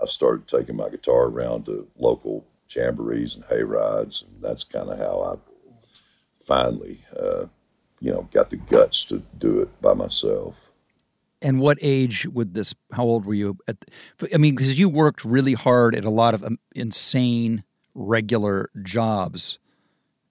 I 0.00 0.06
started 0.06 0.46
taking 0.46 0.76
my 0.76 0.88
guitar 0.88 1.24
around 1.24 1.66
to 1.66 1.88
local 1.98 2.46
jamborees 2.68 3.34
and 3.34 3.44
hay 3.46 3.64
rides, 3.64 4.22
and 4.22 4.40
that's 4.40 4.62
kind 4.62 4.88
of 4.88 4.98
how 4.98 5.20
I 5.20 6.44
finally, 6.44 7.04
uh, 7.18 7.46
you 7.98 8.12
know, 8.12 8.28
got 8.30 8.50
the 8.50 8.56
guts 8.56 9.04
to 9.06 9.20
do 9.38 9.58
it 9.58 9.82
by 9.82 9.94
myself. 9.94 10.65
And 11.46 11.60
what 11.60 11.78
age 11.80 12.26
would 12.26 12.54
this? 12.54 12.74
How 12.90 13.04
old 13.04 13.24
were 13.24 13.32
you? 13.32 13.56
At, 13.68 13.76
I 14.34 14.36
mean, 14.36 14.56
because 14.56 14.76
you 14.80 14.88
worked 14.88 15.24
really 15.24 15.52
hard 15.52 15.94
at 15.94 16.04
a 16.04 16.10
lot 16.10 16.34
of 16.34 16.42
um, 16.42 16.58
insane 16.74 17.62
regular 17.94 18.68
jobs 18.82 19.60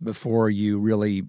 before 0.03 0.49
you 0.49 0.77
really 0.77 1.23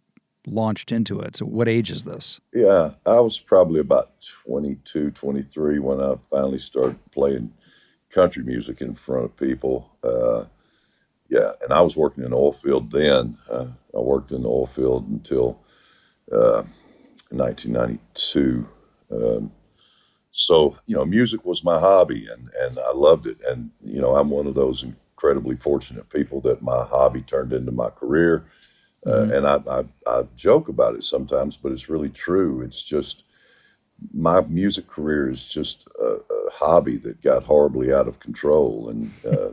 launched 0.44 0.90
into 0.90 1.20
it. 1.20 1.36
So, 1.36 1.46
what 1.46 1.68
age 1.68 1.92
is 1.92 2.02
this? 2.02 2.40
Yeah, 2.52 2.94
I 3.06 3.20
was 3.20 3.38
probably 3.38 3.78
about 3.78 4.10
22, 4.44 5.12
23 5.12 5.78
when 5.78 6.00
I 6.00 6.16
finally 6.30 6.58
started 6.58 6.98
playing 7.12 7.54
country 8.10 8.42
music 8.42 8.80
in 8.80 8.92
front 8.92 9.26
of 9.26 9.36
people. 9.36 9.88
Uh, 10.02 10.46
yeah, 11.28 11.52
and 11.62 11.72
I 11.72 11.80
was 11.80 11.96
working 11.96 12.24
in 12.24 12.30
the 12.30 12.36
oil 12.36 12.50
field 12.50 12.90
then. 12.90 13.38
Uh, 13.48 13.66
I 13.94 14.00
worked 14.00 14.32
in 14.32 14.42
the 14.42 14.48
oil 14.48 14.66
field 14.66 15.08
until 15.08 15.60
uh, 16.32 16.64
1992. 17.30 18.68
Um, 19.12 19.52
so, 20.38 20.76
you 20.84 20.94
know, 20.94 21.06
music 21.06 21.46
was 21.46 21.64
my 21.64 21.80
hobby 21.80 22.28
and, 22.30 22.50
and 22.60 22.78
I 22.78 22.92
loved 22.92 23.26
it. 23.26 23.38
And, 23.48 23.70
you 23.82 24.02
know, 24.02 24.16
I'm 24.16 24.28
one 24.28 24.46
of 24.46 24.54
those 24.54 24.82
incredibly 24.82 25.56
fortunate 25.56 26.10
people 26.10 26.42
that 26.42 26.60
my 26.60 26.84
hobby 26.84 27.22
turned 27.22 27.54
into 27.54 27.72
my 27.72 27.88
career. 27.88 28.44
Uh, 29.06 29.10
mm-hmm. 29.10 29.32
and 29.32 29.46
I, 29.46 29.78
I, 29.78 30.18
I, 30.18 30.24
joke 30.36 30.68
about 30.68 30.94
it 30.94 31.04
sometimes, 31.04 31.56
but 31.56 31.72
it's 31.72 31.88
really 31.88 32.10
true. 32.10 32.60
It's 32.60 32.82
just 32.82 33.22
my 34.12 34.42
music 34.42 34.88
career 34.88 35.30
is 35.30 35.42
just 35.42 35.88
a, 35.98 36.04
a 36.04 36.50
hobby 36.52 36.98
that 36.98 37.22
got 37.22 37.42
horribly 37.42 37.90
out 37.94 38.06
of 38.06 38.20
control 38.20 38.90
and 38.90 39.10
uh, 39.26 39.52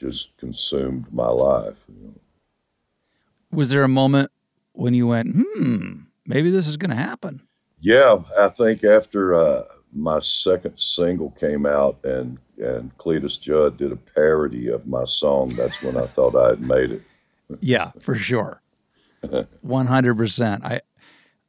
just 0.00 0.36
consumed 0.36 1.12
my 1.12 1.28
life. 1.28 1.84
You 1.88 2.06
know. 2.06 2.14
Was 3.52 3.70
there 3.70 3.84
a 3.84 3.88
moment 3.88 4.32
when 4.72 4.94
you 4.94 5.06
went, 5.06 5.36
hmm, 5.36 5.92
maybe 6.26 6.50
this 6.50 6.66
is 6.66 6.76
going 6.76 6.90
to 6.90 6.96
happen? 6.96 7.42
Yeah, 7.78 8.18
I 8.36 8.48
think 8.48 8.82
after 8.82 9.36
uh, 9.36 9.62
my 9.92 10.18
second 10.20 10.78
single 10.78 11.30
came 11.32 11.66
out 11.66 11.98
and 12.04 12.38
and 12.58 12.96
Cletus 12.98 13.40
Judd 13.40 13.76
did 13.76 13.92
a 13.92 13.96
parody 13.96 14.68
of 14.68 14.86
my 14.86 15.04
song, 15.04 15.50
that's 15.50 15.80
when 15.82 15.96
I 15.96 16.06
thought 16.06 16.34
I 16.34 16.48
had 16.48 16.60
made 16.60 16.90
it. 16.90 17.02
yeah, 17.60 17.92
for 18.00 18.16
sure. 18.16 18.60
100%. 19.22 20.64
I 20.64 20.80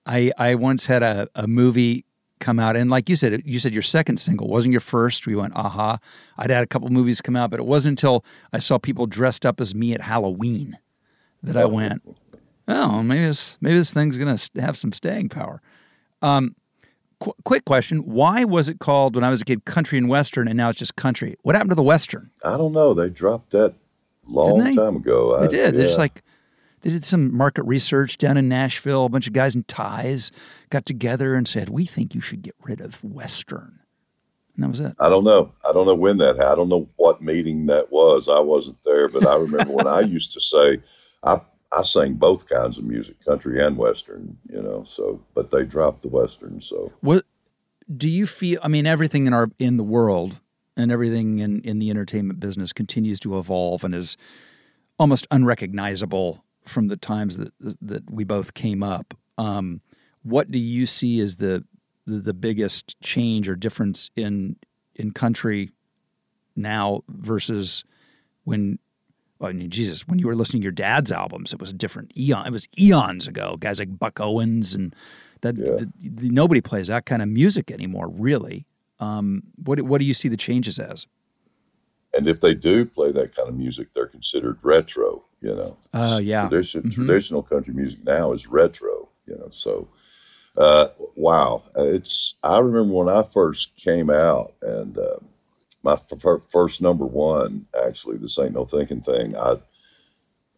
I 0.05 0.31
I 0.38 0.55
once 0.55 0.86
had 0.86 1.03
a, 1.03 1.27
a 1.36 1.48
movie 1.48 2.05
come 2.39 2.60
out 2.60 2.75
and 2.75 2.89
like 2.89 3.10
you 3.10 3.15
said 3.15 3.41
you 3.46 3.60
said 3.60 3.74
your 3.74 3.81
second 3.81 4.17
single 4.17 4.48
wasn't 4.48 4.72
your 4.72 4.79
first 4.79 5.27
we 5.27 5.36
went 5.36 5.53
aha 5.58 6.00
i'd 6.38 6.50
had 6.50 6.63
a 6.63 6.67
couple 6.67 6.88
movies 6.89 7.19
come 7.19 7.36
out 7.36 7.50
but 7.50 7.60
it 7.60 7.65
wasn't 7.65 7.91
until 7.91 8.24
i 8.53 8.60
saw 8.60 8.79
people 8.79 9.05
dressed 9.05 9.46
up 9.46 9.60
as 9.60 9.75
me 9.75 9.93
at 9.93 10.00
halloween 10.00 10.77
that 11.43 11.58
i 11.58 11.65
went 11.65 12.01
oh 12.69 13.03
maybe 13.03 13.24
this 13.24 13.58
maybe 13.60 13.75
this 13.75 13.93
thing's 13.93 14.17
gonna 14.17 14.38
have 14.55 14.77
some 14.77 14.93
staying 14.93 15.27
power 15.27 15.62
um, 16.22 16.55
qu- 17.19 17.33
quick 17.43 17.65
question: 17.65 17.99
Why 17.99 18.43
was 18.43 18.69
it 18.69 18.79
called 18.79 19.15
when 19.15 19.23
I 19.23 19.31
was 19.31 19.41
a 19.41 19.45
kid 19.45 19.65
country 19.65 19.97
and 19.97 20.09
western, 20.09 20.47
and 20.47 20.57
now 20.57 20.69
it's 20.69 20.79
just 20.79 20.95
country? 20.95 21.35
What 21.41 21.55
happened 21.55 21.71
to 21.71 21.75
the 21.75 21.83
western? 21.83 22.31
I 22.43 22.57
don't 22.57 22.73
know. 22.73 22.93
They 22.93 23.09
dropped 23.09 23.51
that 23.51 23.73
long 24.25 24.75
time 24.75 24.97
ago. 24.97 25.39
They 25.39 25.45
I, 25.45 25.47
did. 25.47 25.57
Yeah. 25.57 25.71
They're 25.71 25.88
just 25.88 25.99
like 25.99 26.23
they 26.81 26.89
did 26.89 27.03
some 27.03 27.35
market 27.35 27.63
research 27.63 28.17
down 28.17 28.38
in 28.38 28.47
Nashville. 28.47 29.05
A 29.05 29.09
bunch 29.09 29.27
of 29.27 29.33
guys 29.33 29.55
in 29.55 29.63
ties 29.63 30.31
got 30.69 30.85
together 30.85 31.35
and 31.35 31.47
said, 31.47 31.69
"We 31.69 31.85
think 31.85 32.15
you 32.15 32.21
should 32.21 32.41
get 32.41 32.55
rid 32.63 32.81
of 32.81 33.03
western." 33.03 33.79
And 34.55 34.63
that 34.63 34.69
was 34.69 34.79
it. 34.81 34.95
I 34.99 35.07
don't 35.07 35.23
know. 35.23 35.53
I 35.67 35.71
don't 35.71 35.85
know 35.85 35.95
when 35.95 36.17
that 36.17 36.35
happened. 36.35 36.51
I 36.51 36.55
don't 36.55 36.69
know 36.69 36.89
what 36.97 37.21
meeting 37.21 37.67
that 37.67 37.91
was. 37.91 38.27
I 38.27 38.39
wasn't 38.39 38.83
there, 38.83 39.07
but 39.07 39.25
I 39.25 39.35
remember 39.35 39.71
when 39.73 39.88
I 39.88 39.99
used 40.01 40.33
to 40.33 40.41
say, 40.41 40.81
I 41.23 41.39
I 41.71 41.83
sang 41.83 42.15
both 42.15 42.49
kinds 42.49 42.77
of 42.77 42.83
music, 42.83 43.23
country 43.23 43.63
and 43.63 43.77
western, 43.77 44.38
you 44.49 44.61
know. 44.61 44.83
So, 44.83 45.21
but 45.35 45.51
they 45.51 45.65
dropped 45.65 46.01
the 46.01 46.07
western. 46.07 46.61
So, 46.61 46.91
what 47.01 47.25
do 47.95 48.09
you 48.09 48.25
feel? 48.25 48.59
I 48.63 48.67
mean, 48.67 48.85
everything 48.85 49.27
in 49.27 49.33
our 49.33 49.49
in 49.59 49.77
the 49.77 49.83
world 49.83 50.41
and 50.75 50.91
everything 50.91 51.39
in 51.39 51.61
in 51.61 51.79
the 51.79 51.89
entertainment 51.89 52.39
business 52.39 52.73
continues 52.73 53.19
to 53.21 53.38
evolve 53.38 53.83
and 53.83 53.93
is 53.93 54.17
almost 54.97 55.27
unrecognizable 55.31 56.43
from 56.65 56.88
the 56.88 56.97
times 56.97 57.38
that 57.38 57.53
that 57.59 58.09
we 58.09 58.23
both 58.23 58.53
came 58.53 58.81
up. 58.81 59.13
Um, 59.38 59.81
what 60.23 60.51
do 60.51 60.59
you 60.59 60.85
see 60.85 61.19
as 61.19 61.35
the, 61.35 61.63
the 62.05 62.19
the 62.19 62.33
biggest 62.33 62.99
change 63.01 63.47
or 63.47 63.55
difference 63.55 64.09
in 64.15 64.55
in 64.95 65.11
country 65.11 65.71
now 66.55 67.03
versus 67.07 67.83
when 68.43 68.79
I 69.41 69.53
mean, 69.53 69.69
Jesus, 69.69 70.08
when 70.08 70.19
you 70.19 70.27
were 70.27 70.36
listening 70.36 70.62
to 70.62 70.65
your 70.65 70.72
dad's 70.72 71.12
albums, 71.12 71.53
it 71.53 71.60
was 71.60 71.69
a 71.69 71.74
different 71.74 72.12
eon. 72.17 72.46
It 72.46 72.51
was 72.51 72.67
eons 72.77 73.27
ago. 73.27 73.55
Guys 73.60 73.79
like 73.79 73.98
Buck 73.98 74.19
Owens 74.19 74.75
and 74.75 74.93
that. 75.41 75.58
Yeah. 75.58 75.75
The, 75.77 75.91
the, 76.01 76.29
nobody 76.29 76.62
plays 76.62 76.88
that 76.88 77.05
kind 77.05 77.22
of 77.22 77.29
music 77.29 77.72
anymore, 77.72 78.10
really. 78.10 78.65
Um, 79.00 79.43
what 79.63 79.81
what 79.81 80.00
do 80.00 80.05
you 80.05 80.13
see 80.13 80.27
the 80.27 80.38
changes 80.38 80.77
as? 80.77 81.08
And 82.13 82.27
if 82.27 82.41
they 82.41 82.55
do 82.55 82.86
play 82.86 83.12
that 83.12 83.36
kind 83.36 83.48
of 83.48 83.55
music, 83.55 83.93
they're 83.93 84.08
considered 84.08 84.60
retro. 84.62 85.25
You 85.41 85.55
know. 85.55 85.77
Oh 85.93 86.13
uh, 86.13 86.17
yeah. 86.17 86.50
Tradition, 86.50 86.84
mm-hmm. 86.84 87.05
Traditional 87.05 87.41
country 87.41 87.74
music 87.74 88.03
now 88.03 88.34
is 88.34 88.48
retro. 88.48 89.10
You 89.25 89.38
know. 89.38 89.50
So, 89.51 89.88
uh, 90.58 90.89
wow, 91.15 91.63
it's. 91.77 92.36
I 92.43 92.60
remember 92.60 92.93
when 92.93 93.10
I 93.10 93.24
first 93.24 93.75
came 93.77 94.10
out 94.10 94.53
and. 94.62 94.98
Uh, 94.98 95.19
my 95.83 95.93
f- 95.93 96.41
first 96.48 96.81
number 96.81 97.05
one, 97.05 97.65
actually, 97.86 98.17
this 98.17 98.38
ain't 98.39 98.53
no 98.53 98.65
thinking 98.65 99.01
thing. 99.01 99.36
I 99.38 99.57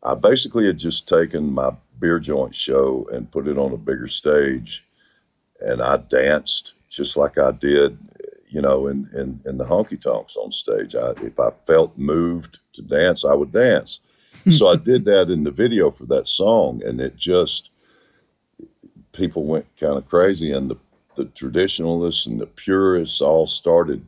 I 0.04 0.16
basically 0.16 0.66
had 0.66 0.80
just 0.80 1.08
taken 1.08 1.54
my 1.54 1.72
beer 2.00 2.20
joint 2.20 2.56
show 2.56 3.08
and 3.12 3.32
put 3.32 3.48
it 3.48 3.58
on 3.58 3.72
a 3.72 3.78
bigger 3.78 4.08
stage, 4.08 4.84
and 5.60 5.82
I 5.82 5.98
danced 5.98 6.74
just 6.90 7.16
like 7.16 7.38
I 7.38 7.52
did, 7.52 7.98
you 8.50 8.62
know, 8.62 8.88
in 8.88 9.10
in, 9.14 9.42
in 9.46 9.58
the 9.58 9.66
honky 9.66 10.02
tonks 10.02 10.38
on 10.38 10.52
stage. 10.52 10.96
I, 10.96 11.12
if 11.22 11.40
I 11.40 11.52
felt 11.68 11.98
moved 11.98 12.60
to 12.74 12.82
dance, 12.82 13.24
I 13.24 13.34
would 13.34 13.52
dance. 13.52 14.00
so 14.52 14.68
I 14.68 14.76
did 14.76 15.06
that 15.06 15.30
in 15.30 15.44
the 15.44 15.52
video 15.52 15.92
for 15.92 16.06
that 16.08 16.28
song, 16.28 16.82
and 16.84 17.00
it 17.00 17.16
just 17.16 17.70
people 19.12 19.46
went 19.46 19.66
kind 19.78 19.98
of 19.98 20.08
crazy, 20.08 20.52
and 20.52 20.70
the 20.70 20.78
the 21.16 21.26
traditionalists 21.26 22.26
and 22.26 22.40
the 22.40 22.48
purists 22.48 23.22
all 23.22 23.46
started 23.46 24.04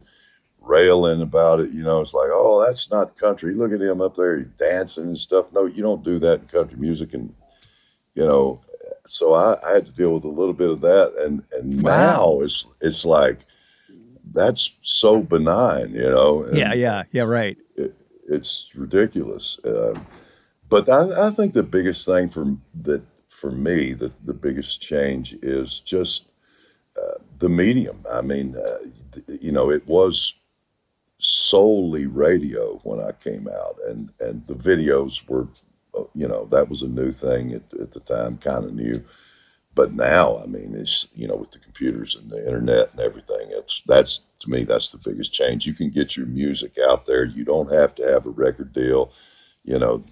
railing 0.63 1.21
about 1.21 1.59
it. 1.59 1.71
You 1.71 1.83
know, 1.83 2.01
it's 2.01 2.13
like, 2.13 2.29
oh, 2.31 2.63
that's 2.65 2.89
not 2.89 3.17
country. 3.17 3.53
Look 3.53 3.71
at 3.71 3.81
him 3.81 4.01
up 4.01 4.15
there 4.15 4.41
dancing 4.41 5.05
and 5.05 5.17
stuff. 5.17 5.51
No, 5.51 5.65
you 5.65 5.83
don't 5.83 6.03
do 6.03 6.19
that 6.19 6.41
in 6.41 6.47
country 6.47 6.77
music. 6.77 7.13
And, 7.13 7.33
you 8.15 8.25
know, 8.25 8.61
so 9.05 9.33
I, 9.33 9.57
I 9.67 9.73
had 9.73 9.85
to 9.85 9.91
deal 9.91 10.13
with 10.13 10.23
a 10.23 10.29
little 10.29 10.53
bit 10.53 10.69
of 10.69 10.81
that. 10.81 11.13
And, 11.19 11.43
and 11.51 11.83
wow. 11.83 11.91
now 11.91 12.41
it's, 12.41 12.65
it's 12.81 13.05
like, 13.05 13.45
that's 14.31 14.71
so 14.81 15.21
benign, 15.21 15.93
you 15.93 16.09
know? 16.09 16.47
yeah, 16.53 16.73
yeah, 16.73 17.03
yeah, 17.11 17.23
right. 17.23 17.57
It, 17.75 17.95
it's 18.27 18.69
ridiculous. 18.73 19.59
Uh, 19.59 19.99
but 20.69 20.89
I, 20.89 21.27
I, 21.27 21.29
think 21.29 21.53
the 21.53 21.61
biggest 21.61 22.05
thing 22.05 22.29
for 22.29 22.57
that 22.81 23.03
for 23.27 23.51
me, 23.51 23.93
the, 23.93 24.11
the 24.23 24.33
biggest 24.33 24.81
change 24.81 25.33
is 25.41 25.81
just 25.81 26.29
uh, 26.99 27.19
the 27.39 27.49
medium. 27.49 28.03
I 28.11 28.21
mean, 28.21 28.55
uh, 28.55 28.77
you 29.27 29.51
know, 29.51 29.69
it 29.69 29.85
was 29.85 30.33
solely 31.23 32.05
radio 32.05 32.79
when 32.83 32.99
I 32.99 33.11
came 33.13 33.47
out, 33.47 33.77
and 33.87 34.11
and 34.19 34.45
the 34.47 34.55
videos 34.55 35.27
were, 35.27 35.47
uh, 35.97 36.03
you 36.13 36.27
know, 36.27 36.45
that 36.51 36.69
was 36.69 36.81
a 36.81 36.87
new 36.87 37.11
thing 37.11 37.53
at, 37.53 37.73
at 37.79 37.91
the 37.91 38.01
time, 38.01 38.37
kind 38.37 38.65
of 38.65 38.73
new. 38.73 39.03
But 39.75 39.93
now, 39.93 40.37
I 40.37 40.45
mean, 40.45 40.75
it's 40.75 41.07
you 41.15 41.27
know, 41.27 41.35
with 41.35 41.51
the 41.51 41.59
computers 41.59 42.15
and 42.15 42.29
the 42.29 42.45
internet 42.45 42.91
and 42.91 42.99
everything, 42.99 43.47
it's 43.49 43.81
that's 43.87 44.21
to 44.39 44.49
me 44.49 44.63
that's 44.65 44.89
the 44.89 44.97
biggest 44.97 45.33
change. 45.33 45.65
You 45.65 45.73
can 45.73 45.89
get 45.89 46.17
your 46.17 46.27
music 46.27 46.77
out 46.77 47.05
there. 47.05 47.25
You 47.25 47.45
don't 47.45 47.71
have 47.71 47.95
to 47.95 48.03
have 48.03 48.25
a 48.25 48.29
record 48.29 48.73
deal. 48.73 49.11
You 49.63 49.79
know, 49.79 50.03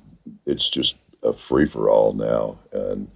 it's 0.45 0.69
just 0.69 0.95
a 1.23 1.33
free 1.33 1.65
for 1.67 1.89
all 1.89 2.13
now, 2.13 2.59
and 2.71 3.11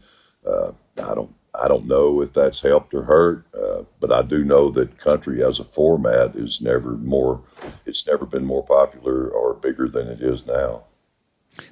uh, 0.46 0.74
I 1.02 1.16
don't 1.16 1.34
I 1.60 1.68
don't 1.68 1.88
know 1.88 2.22
if 2.22 2.34
that's 2.34 2.62
helped 2.62 2.94
or 2.94 3.04
hurt, 3.04 3.46
uh, 3.54 3.84
but 4.00 4.12
I 4.12 4.22
do 4.22 4.44
know 4.44 4.70
that 4.72 4.98
country 4.98 5.44
as 5.44 5.60
a 5.60 5.64
format 5.64 6.36
is 6.36 6.62
never 6.62 6.92
more. 6.92 7.42
It's 7.86 8.06
never 8.06 8.26
been 8.26 8.46
more 8.46 8.64
popular 8.64 9.28
or 9.28 9.54
bigger 9.54 9.88
than 9.88 10.08
it 10.08 10.22
is 10.22 10.46
now. 10.46 10.84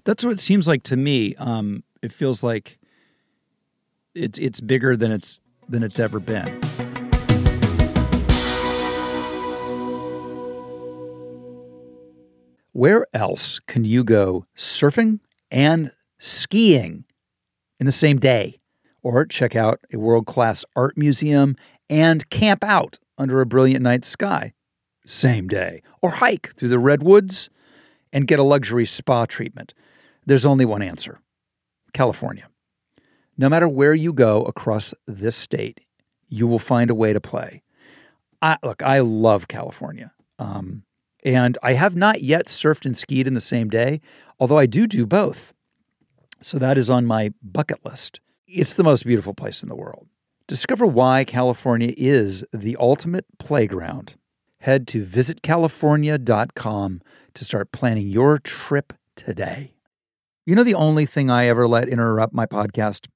That's 0.04 0.24
what 0.24 0.32
it 0.32 0.40
seems 0.40 0.68
like 0.68 0.84
to 0.84 0.96
me. 0.96 1.36
Um, 1.36 1.84
it 2.02 2.12
feels 2.12 2.44
like 2.44 2.80
it's 4.16 4.40
it's 4.40 4.62
bigger 4.62 4.96
than 4.96 5.12
it's 5.12 5.42
than 5.68 5.84
it's 5.84 6.00
ever 6.00 6.20
been. 6.20 6.60
Where 12.72 13.06
else 13.14 13.60
can 13.60 13.86
you 13.86 14.04
go 14.04 14.46
surfing 14.58 15.20
and 15.52 15.92
skiing 16.18 17.06
in 17.80 17.86
the 17.86 17.92
same 17.92 18.18
day? 18.20 18.63
Or 19.04 19.26
check 19.26 19.56
out 19.56 19.80
a 19.94 19.98
world 19.98 20.26
class 20.26 20.66
art 20.76 20.98
museum 20.98 21.56
and 21.90 22.28
camp 22.30 22.64
out 22.64 23.00
under 23.18 23.42
a 23.42 23.46
brilliant 23.46 23.84
night 23.84 24.04
sky 24.04 24.54
same 25.06 25.48
day, 25.48 25.82
or 26.02 26.12
hike 26.12 26.54
through 26.56 26.70
the 26.70 26.80
redwoods 26.80 27.50
and 28.12 28.28
get 28.28 28.40
a 28.40 28.44
luxury 28.44 28.86
spa 28.86 29.26
treatment. 29.26 29.74
There's 30.26 30.46
only 30.46 30.66
one 30.66 30.82
answer 30.82 31.20
California. 31.94 32.48
No 33.38 33.50
matter 33.50 33.68
where 33.68 33.94
you 33.94 34.14
go 34.14 34.44
across 34.44 34.94
this 35.08 35.36
state, 35.36 35.82
you 36.30 36.48
will 36.48 36.60
find 36.60 36.90
a 36.90 36.96
way 36.96 37.14
to 37.14 37.20
play. 37.20 37.64
I, 38.42 38.58
look, 38.64 38.84
I 38.84 39.00
love 39.00 39.48
California. 39.48 40.12
Um, 40.40 40.84
and 41.24 41.58
I 41.64 41.74
have 41.74 41.96
not 41.96 42.22
yet 42.22 42.48
surfed 42.48 42.86
and 42.86 42.98
skied 42.98 43.28
in 43.28 43.34
the 43.34 43.40
same 43.40 43.70
day, 43.70 44.02
although 44.40 44.58
I 44.58 44.66
do 44.66 44.88
do 44.88 45.06
both. 45.06 45.54
So 46.42 46.60
that 46.60 46.78
is 46.78 46.90
on 46.90 47.06
my 47.06 47.32
bucket 47.42 47.86
list. 47.86 48.20
It's 48.56 48.76
the 48.76 48.84
most 48.84 49.04
beautiful 49.04 49.34
place 49.34 49.64
in 49.64 49.70
the 49.70 49.76
world. 49.76 50.06
Discover 50.48 50.86
why 50.86 51.24
California 51.24 51.92
is 51.98 52.46
the 52.54 52.78
ultimate 52.80 53.26
playground. 53.40 54.14
Head 54.60 54.88
to 54.90 55.04
visitcalifornia.com 55.04 57.02
to 57.34 57.44
start 57.44 57.72
planning 57.72 58.08
your 58.10 58.38
trip 58.38 58.94
today. 59.16 59.74
You 60.46 60.54
know, 60.54 60.64
the 60.64 60.76
only 60.76 61.08
thing 61.08 61.32
I 61.32 61.48
ever 61.48 61.68
let 61.68 61.90
interrupt 61.90 62.36
my 62.36 62.46
podcast? 62.46 63.08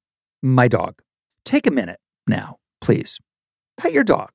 My 0.42 0.68
dog. 0.68 1.04
Take 1.46 1.68
a 1.68 1.72
minute 1.72 2.00
now, 2.26 2.58
please. 2.82 3.20
Pet 3.78 3.94
your 3.94 4.04
dog 4.04 4.32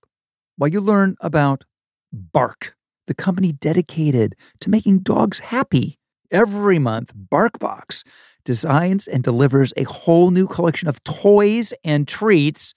while 0.57 0.71
you 0.71 0.79
learn 0.79 1.17
about 1.21 1.65
Bark, 2.13 2.77
the 3.09 3.15
company 3.15 3.51
dedicated 3.51 4.37
to 4.61 4.71
making 4.71 5.01
dogs 5.01 5.41
happy. 5.41 5.99
Every 6.31 6.79
month, 6.79 7.13
BarkBox 7.13 8.05
designs 8.45 9.07
and 9.07 9.23
delivers 9.23 9.73
a 9.77 9.85
whole 9.85 10.31
new 10.31 10.47
collection 10.47 10.89
of 10.89 11.03
toys 11.05 11.73
and 11.85 12.09
treats 12.09 12.75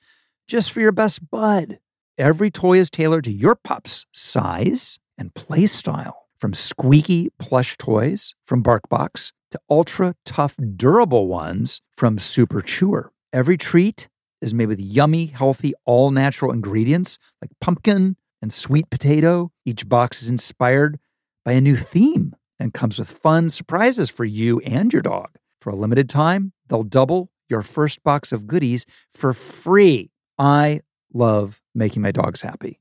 just 0.47 0.71
for 0.71 0.80
your 0.80 0.91
best 0.91 1.30
bud. 1.30 1.80
Every 2.17 2.51
toy 2.51 2.80
is 2.80 2.89
tailored 2.89 3.25
to 3.25 3.32
your 3.32 3.56
pup's 3.56 4.06
size 4.12 4.99
and 5.17 5.34
play 5.34 5.65
style. 5.65 6.28
From 6.39 6.54
squeaky 6.54 7.30
plush 7.39 7.78
toys 7.78 8.36
from 8.45 8.62
BarkBox 8.62 9.32
to 9.51 9.60
ultra 9.69 10.15
tough 10.25 10.56
durable 10.75 11.28
ones 11.28 11.82
from 11.95 12.19
Super 12.19 12.62
Chewer. 12.62 13.12
Every 13.34 13.58
treat 13.58 14.10
is 14.41 14.54
made 14.54 14.67
with 14.67 14.80
yummy, 14.80 15.28
healthy, 15.28 15.73
all 15.86 16.12
natural 16.12 16.51
ingredients 16.51 17.17
like 17.41 17.49
pumpkin 17.62 18.15
and 18.41 18.54
sweet 18.54 18.89
potato. 18.89 19.51
Each 19.65 19.88
box 19.88 20.21
is 20.21 20.30
inspired 20.30 20.99
by 21.45 21.54
a 21.54 21.62
new 21.62 21.75
theme 21.75 22.36
and 22.60 22.73
comes 22.73 22.99
with 22.99 23.10
fun 23.10 23.49
surprises 23.49 24.10
for 24.10 24.25
you 24.25 24.60
and 24.60 24.91
your 24.93 25.01
dog. 25.01 25.30
For 25.65 25.71
a 25.71 25.75
limited 25.75 26.08
time, 26.10 26.54
they'll 26.69 26.84
double 26.84 27.32
your 27.49 27.63
first 27.63 28.04
box 28.04 28.32
of 28.32 28.45
goodies 28.45 28.86
for 29.15 29.34
free. 29.34 30.12
I 30.38 30.82
love 31.12 31.60
making 31.73 32.04
my 32.04 32.12
dogs 32.12 32.41
happy. 32.41 32.80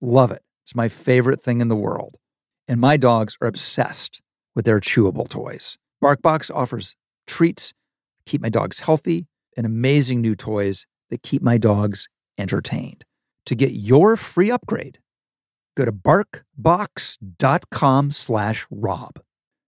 Love 0.00 0.30
it. 0.30 0.40
It's 0.64 0.74
my 0.74 0.88
favorite 0.88 1.42
thing 1.42 1.60
in 1.60 1.68
the 1.68 1.76
world. 1.76 2.16
And 2.68 2.80
my 2.80 2.96
dogs 2.96 3.36
are 3.42 3.48
obsessed 3.48 4.22
with 4.54 4.64
their 4.64 4.80
chewable 4.80 5.28
toys. 5.28 5.76
BarkBox 6.02 6.50
offers 6.54 6.96
treats, 7.26 7.74
keep 8.24 8.40
my 8.40 8.48
dogs 8.48 8.78
healthy, 8.78 9.26
and 9.54 9.66
amazing 9.66 10.22
new 10.22 10.34
toys 10.34 10.86
that 11.10 11.22
keep 11.22 11.42
my 11.42 11.58
dogs 11.58 12.08
entertained. 12.38 13.04
To 13.44 13.54
get 13.54 13.72
your 13.72 14.16
free 14.16 14.50
upgrade, 14.50 15.00
go 15.76 15.84
to 15.84 15.92
barkbox.com 15.92 18.10
slash 18.10 18.66
rob. 18.70 19.20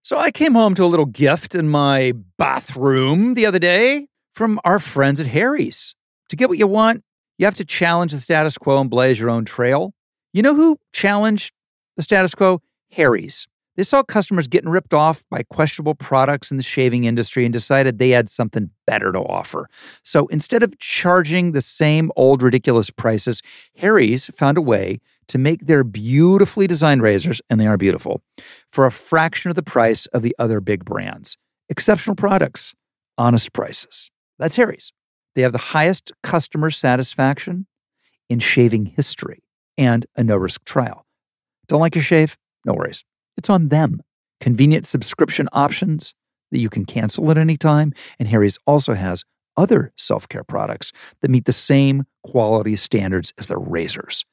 So 0.09 0.17
I 0.17 0.31
came 0.31 0.55
home 0.55 0.75
to 0.77 0.85
a 0.85 0.87
little 0.87 1.05
gift 1.05 1.55
in 1.55 1.69
my 1.69 2.15
bathroom 2.39 3.35
the 3.35 3.45
other 3.45 3.59
day 3.59 4.09
from 4.33 4.59
our 4.65 4.79
friends 4.79 5.21
at 5.21 5.27
Harry's. 5.27 5.95
To 6.31 6.37
get 6.37 6.49
what 6.49 6.57
you 6.57 6.67
want, 6.67 7.05
you 7.37 7.45
have 7.45 7.57
to 7.57 7.65
challenge 7.67 8.13
the 8.13 8.21
status 8.23 8.57
quo 8.57 8.81
and 8.81 8.89
blaze 8.89 9.21
your 9.21 9.29
own 9.29 9.45
trail. 9.45 9.93
You 10.33 10.41
know 10.41 10.55
who 10.55 10.79
challenged 10.95 11.53
the 11.99 12.03
status 12.03 12.35
quo? 12.35 12.63
Harry's. 12.91 13.47
They 13.77 13.83
saw 13.83 14.03
customers 14.03 14.49
getting 14.49 14.71
ripped 14.71 14.95
off 14.95 15.23
by 15.31 15.43
questionable 15.43 15.95
products 15.95 16.51
in 16.51 16.57
the 16.57 16.63
shaving 16.63 17.05
industry 17.05 17.45
and 17.45 17.53
decided 17.53 17.99
they 17.99 18.09
had 18.09 18.31
something 18.31 18.71
better 18.87 19.13
to 19.13 19.21
offer. 19.21 19.69
So 20.05 20.27
instead 20.29 20.63
of 20.63 20.79
charging 20.79 21.53
the 21.53 21.61
same 21.61 22.11
old 22.17 22.43
ridiculous 22.43 22.89
prices, 22.89 23.43
Harry's 23.77 24.29
found 24.29 24.57
a 24.57 24.63
way 24.63 25.01
to 25.29 25.39
make 25.39 25.67
their 25.67 25.85
beautifully 25.85 26.67
designed 26.67 27.03
razors, 27.03 27.41
and 27.49 27.61
they 27.61 27.67
are 27.67 27.77
beautiful, 27.77 28.23
for 28.71 28.87
a 28.87 28.91
fraction 28.91 29.51
of 29.51 29.57
the 29.57 29.63
price 29.63 30.07
of 30.07 30.23
the 30.23 30.35
other 30.39 30.61
big 30.61 30.85
brands. 30.85 31.37
Exceptional 31.69 32.17
products, 32.17 32.75
honest 33.17 33.53
prices. 33.53 34.11
That's 34.39 34.57
Harry's. 34.57 34.93
They 35.35 35.43
have 35.43 35.53
the 35.53 35.59
highest 35.59 36.13
customer 36.23 36.71
satisfaction 36.71 37.67
in 38.29 38.39
shaving 38.39 38.87
history 38.87 39.43
and 39.77 40.07
a 40.17 40.25
no 40.25 40.37
risk 40.37 40.65
trial. 40.65 41.07
Don't 41.69 41.81
like 41.81 41.95
your 41.95 42.05
shave? 42.05 42.37
No 42.65 42.75
worries. 42.75 43.05
It's 43.37 43.51
on 43.51 43.69
them. 43.69 44.03
Convenient 44.41 44.87
subscription 44.87 45.49
options 45.53 46.15
that 46.51 46.59
you 46.59 46.71
can 46.71 46.85
cancel 46.85 47.31
at 47.31 47.39
any 47.39 47.57
time. 47.57 47.93
And 48.19 48.29
Harry's 48.29 48.59
also 48.67 48.95
has 48.95 49.25
other 49.57 49.93
self 49.97 50.29
care 50.29 50.45
products 50.45 50.93
that 51.21 51.31
meet 51.31 51.45
the 51.45 51.53
same 51.53 52.05
quality 52.23 52.77
standards 52.77 53.33
as 53.39 53.49
their 53.49 53.59
razors 53.59 54.25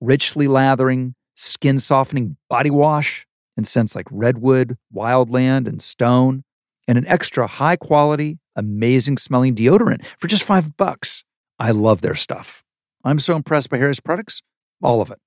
richly 0.00 0.48
lathering, 0.48 1.14
skin 1.34 1.78
softening 1.78 2.36
body 2.48 2.70
wash 2.70 3.26
in 3.56 3.64
scents 3.64 3.94
like 3.94 4.06
redwood, 4.10 4.76
wildland, 4.94 5.66
and 5.66 5.80
stone, 5.80 6.44
and 6.88 6.98
an 6.98 7.06
extra 7.06 7.46
high 7.46 7.76
quality, 7.76 8.38
amazing 8.54 9.16
smelling 9.16 9.54
deodorant 9.54 10.04
for 10.18 10.28
just 10.28 10.42
five 10.42 10.76
bucks. 10.76 11.24
I 11.58 11.70
love 11.70 12.00
their 12.00 12.14
stuff. 12.14 12.62
I'm 13.04 13.18
so 13.18 13.34
impressed 13.34 13.70
by 13.70 13.78
Harry's 13.78 14.00
products. 14.00 14.42
All 14.82 15.00
of 15.00 15.10
it. 15.10 15.18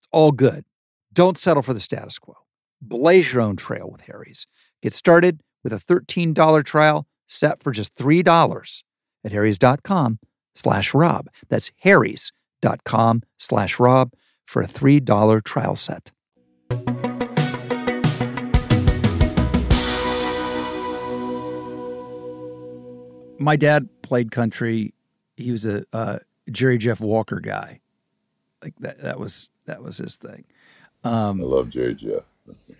It's 0.00 0.08
all 0.12 0.32
good. 0.32 0.64
Don't 1.12 1.38
settle 1.38 1.62
for 1.62 1.74
the 1.74 1.80
status 1.80 2.18
quo. 2.18 2.34
Blaze 2.80 3.32
your 3.32 3.42
own 3.42 3.56
trail 3.56 3.88
with 3.90 4.02
Harry's. 4.02 4.46
Get 4.82 4.94
started 4.94 5.40
with 5.62 5.72
a 5.72 5.76
$13 5.76 6.64
trial 6.64 7.06
set 7.26 7.62
for 7.62 7.72
just 7.72 7.94
$3 7.96 8.82
at 9.24 9.32
harrys.com 9.32 10.18
slash 10.54 10.94
rob. 10.94 11.28
That's 11.48 11.70
harrys 11.80 12.32
com 12.84 13.22
slash 13.36 13.78
rob 13.78 14.12
for 14.44 14.62
a 14.62 14.66
$3 14.66 15.44
trial 15.44 15.76
set. 15.76 16.10
My 23.38 23.56
dad 23.56 23.88
played 24.02 24.30
country. 24.30 24.94
He 25.36 25.50
was 25.50 25.66
a 25.66 25.84
uh, 25.92 26.18
Jerry 26.50 26.78
Jeff 26.78 27.00
Walker 27.00 27.40
guy. 27.40 27.80
Like 28.62 28.74
that 28.78 29.00
that 29.02 29.18
was 29.18 29.50
that 29.66 29.82
was 29.82 29.98
his 29.98 30.16
thing. 30.16 30.44
I 31.40 31.44
love 31.44 31.68
Jay 31.70 31.94
Jeff. 31.94 32.22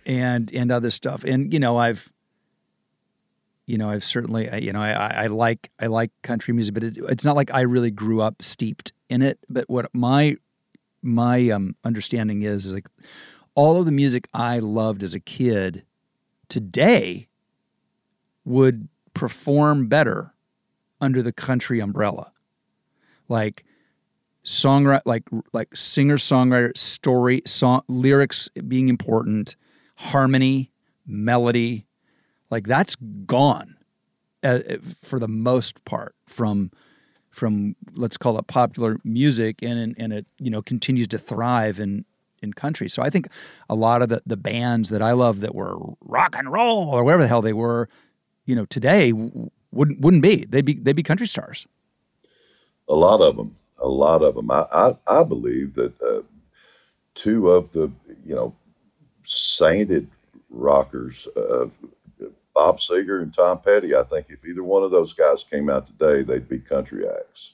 and 0.05 0.53
and 0.53 0.71
other 0.71 0.91
stuff. 0.91 1.25
And 1.25 1.51
you 1.51 1.59
know, 1.59 1.75
I've 1.77 2.11
you 3.65 3.77
know, 3.77 3.89
I've 3.89 4.05
certainly 4.05 4.63
you 4.63 4.71
know, 4.71 4.81
I 4.81 5.23
I 5.23 5.27
like 5.27 5.69
I 5.79 5.87
like 5.87 6.11
country 6.21 6.53
music, 6.53 6.73
but 6.73 6.83
it's, 6.83 6.97
it's 6.97 7.25
not 7.25 7.35
like 7.35 7.53
I 7.53 7.61
really 7.61 7.91
grew 7.91 8.21
up 8.21 8.41
steeped 8.41 8.93
in 9.09 9.21
it. 9.21 9.39
But 9.49 9.69
what 9.69 9.89
my 9.93 10.37
my 11.01 11.49
um 11.49 11.75
understanding 11.83 12.43
is 12.43 12.65
is 12.65 12.73
like 12.73 12.87
all 13.55 13.79
of 13.79 13.85
the 13.85 13.91
music 13.91 14.27
I 14.33 14.59
loved 14.59 15.03
as 15.03 15.13
a 15.13 15.19
kid 15.19 15.85
today 16.49 17.27
would 18.45 18.87
perform 19.13 19.87
better 19.87 20.33
under 20.99 21.21
the 21.21 21.31
country 21.33 21.79
umbrella. 21.79 22.31
Like 23.29 23.63
songwriter 24.45 25.01
like 25.05 25.23
like 25.53 25.75
singer 25.75 26.17
songwriter 26.17 26.77
story 26.77 27.41
song 27.45 27.81
lyrics 27.87 28.49
being 28.67 28.89
important 28.89 29.55
harmony 29.95 30.69
melody 31.07 31.85
like 32.49 32.67
that's 32.67 32.97
gone 33.25 33.77
uh, 34.43 34.59
for 35.01 35.17
the 35.17 35.29
most 35.29 35.85
part 35.85 36.13
from 36.27 36.71
from 37.33 37.75
let's 37.95 38.17
call 38.17 38.39
it 38.39 38.47
popular 38.47 38.97
music 39.05 39.63
and 39.63 39.95
and 39.99 40.13
it 40.13 40.27
you 40.39 40.51
know 40.51 40.61
continues 40.63 41.09
to 41.09 41.19
thrive 41.19 41.79
in 41.79 42.05
in 42.43 42.53
country 42.53 42.89
so 42.89 43.03
i 43.03 43.09
think 43.09 43.27
a 43.69 43.75
lot 43.75 44.01
of 44.03 44.09
the 44.09 44.23
the 44.27 44.37
bands 44.37 44.89
that 44.89 45.01
i 45.03 45.13
love 45.13 45.41
that 45.41 45.55
were 45.55 45.77
rock 46.01 46.35
and 46.37 46.51
roll 46.51 46.89
or 46.89 47.03
whatever 47.03 47.23
the 47.23 47.29
hell 47.29 47.41
they 47.43 47.53
were 47.53 47.89
you 48.45 48.55
know 48.55 48.65
today 48.65 49.13
wouldn't 49.13 50.01
wouldn't 50.01 50.23
be 50.23 50.45
they'd 50.49 50.65
be 50.65 50.75
they'd 50.75 50.95
be 50.95 51.03
country 51.03 51.27
stars 51.27 51.67
A 52.89 52.95
lot 52.95 53.21
of 53.21 53.37
them. 53.37 53.55
A 53.79 53.89
lot 53.89 54.23
of 54.23 54.35
them. 54.35 54.51
I 54.51 54.65
I, 54.73 54.97
I 55.07 55.23
believe 55.25 55.75
that 55.75 56.01
uh, 56.01 56.23
two 57.15 57.51
of 57.51 57.71
the 57.73 57.91
you 58.25 58.35
know 58.35 58.55
sainted 59.25 60.07
rockers, 60.51 61.27
uh, 61.37 61.67
Bob 62.53 62.77
Seger 62.79 63.21
and 63.21 63.33
Tom 63.33 63.59
Petty. 63.59 63.95
I 63.95 64.03
think 64.03 64.29
if 64.29 64.45
either 64.45 64.63
one 64.63 64.83
of 64.83 64.91
those 64.91 65.13
guys 65.13 65.43
came 65.43 65.69
out 65.69 65.87
today, 65.87 66.21
they'd 66.23 66.47
be 66.47 66.59
country 66.59 67.03
acts. 67.07 67.53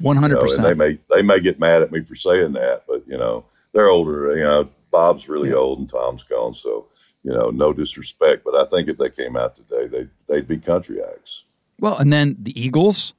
Know, 0.00 0.12
and 0.12 0.20
100% 0.20 0.62
they 0.62 0.74
may 0.74 0.98
they 1.10 1.22
may 1.22 1.40
get 1.40 1.58
mad 1.58 1.82
at 1.82 1.90
me 1.90 2.02
for 2.02 2.14
saying 2.14 2.52
that, 2.52 2.84
but 2.86 3.02
you 3.08 3.16
know 3.18 3.44
they're 3.72 3.88
older. 3.88 4.36
You 4.36 4.44
know, 4.44 4.68
Bob's 4.92 5.28
really 5.28 5.48
Yeah. 5.50 5.56
old 5.56 5.80
and 5.80 5.88
Tom's 5.88 6.22
gone, 6.22 6.54
so 6.54 6.86
you 7.24 7.32
know, 7.32 7.50
no 7.50 7.72
disrespect, 7.72 8.44
but 8.44 8.54
I 8.54 8.64
think 8.66 8.88
if 8.88 8.96
they 8.96 9.10
came 9.10 9.36
out 9.36 9.56
today, 9.56 9.86
they 9.88 10.08
they'd 10.28 10.46
be 10.46 10.58
country 10.58 11.02
acts. 11.02 11.42
well 11.80 11.96
and 11.98 12.12
then 12.12 12.36
the 12.40 12.58
eagles 12.60 13.14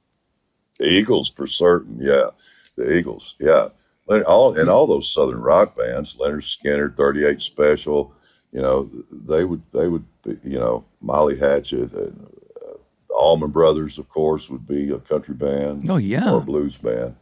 The 0.78 0.86
Eagles 0.86 1.30
for 1.30 1.46
certain, 1.46 1.98
yeah. 2.00 2.30
The 2.76 2.90
Eagles, 2.96 3.34
yeah. 3.38 3.68
And 4.08 4.24
all 4.24 4.58
and 4.58 4.70
all 4.70 4.86
those 4.86 5.12
Southern 5.12 5.40
rock 5.42 5.76
bands, 5.76 6.16
Lynyrd 6.16 6.42
Skynyrd, 6.56 6.96
Thirty 6.96 7.26
Eight 7.26 7.42
Special, 7.42 8.14
you 8.52 8.60
know, 8.60 8.90
they 9.10 9.44
would 9.44 9.62
they 9.72 9.88
would 9.88 10.04
be, 10.22 10.36
you 10.42 10.58
know 10.58 10.84
Molly 11.00 11.38
Hatchet, 11.38 11.92
and, 11.92 12.28
uh, 12.64 12.74
the 13.08 13.14
Allman 13.14 13.50
Brothers, 13.50 13.98
of 13.98 14.08
course, 14.08 14.48
would 14.50 14.66
be 14.66 14.90
a 14.90 14.98
country 14.98 15.34
band. 15.34 15.88
Oh 15.90 15.96
yeah. 15.96 16.32
Or 16.32 16.38
a 16.38 16.40
blues 16.42 16.78
band. 16.78 17.16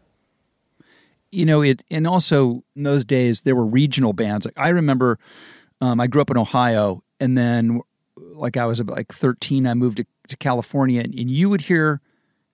you 1.30 1.44
know 1.44 1.60
it 1.62 1.84
and 1.90 2.06
also 2.06 2.62
in 2.74 2.82
those 2.84 3.04
days 3.04 3.42
there 3.42 3.54
were 3.54 3.66
regional 3.66 4.12
bands. 4.12 4.46
Like 4.46 4.58
i 4.58 4.70
remember 4.70 5.18
um, 5.80 6.00
i 6.00 6.06
grew 6.06 6.22
up 6.22 6.30
in 6.30 6.38
ohio 6.38 7.02
and 7.20 7.36
then 7.36 7.80
like 8.16 8.56
i 8.56 8.64
was 8.64 8.80
about 8.80 8.96
like 8.96 9.12
13 9.12 9.66
i 9.66 9.74
moved 9.74 9.98
to, 9.98 10.06
to 10.28 10.36
california 10.38 11.02
and, 11.02 11.14
and 11.14 11.30
you 11.30 11.50
would 11.50 11.60
hear 11.60 12.00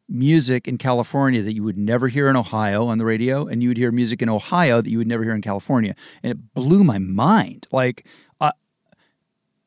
music 0.09 0.67
in 0.69 0.77
california 0.77 1.41
that 1.41 1.55
you 1.55 1.63
would 1.63 1.79
never 1.79 2.09
hear 2.09 2.29
in 2.29 2.37
ohio 2.37 2.87
on 2.89 2.99
the 2.99 3.05
radio 3.05 3.47
and 3.47 3.63
you 3.63 3.69
would 3.71 3.77
hear 3.79 3.93
music 3.93 4.21
in 4.21 4.29
ohio 4.29 4.81
that 4.83 4.91
you 4.91 4.99
would 4.99 5.07
never 5.07 5.23
hear 5.23 5.35
in 5.35 5.41
california 5.41 5.95
and 6.23 6.33
it 6.33 6.55
blew 6.55 6.83
my 6.85 6.99
mind. 6.99 7.67
Like 7.71 8.07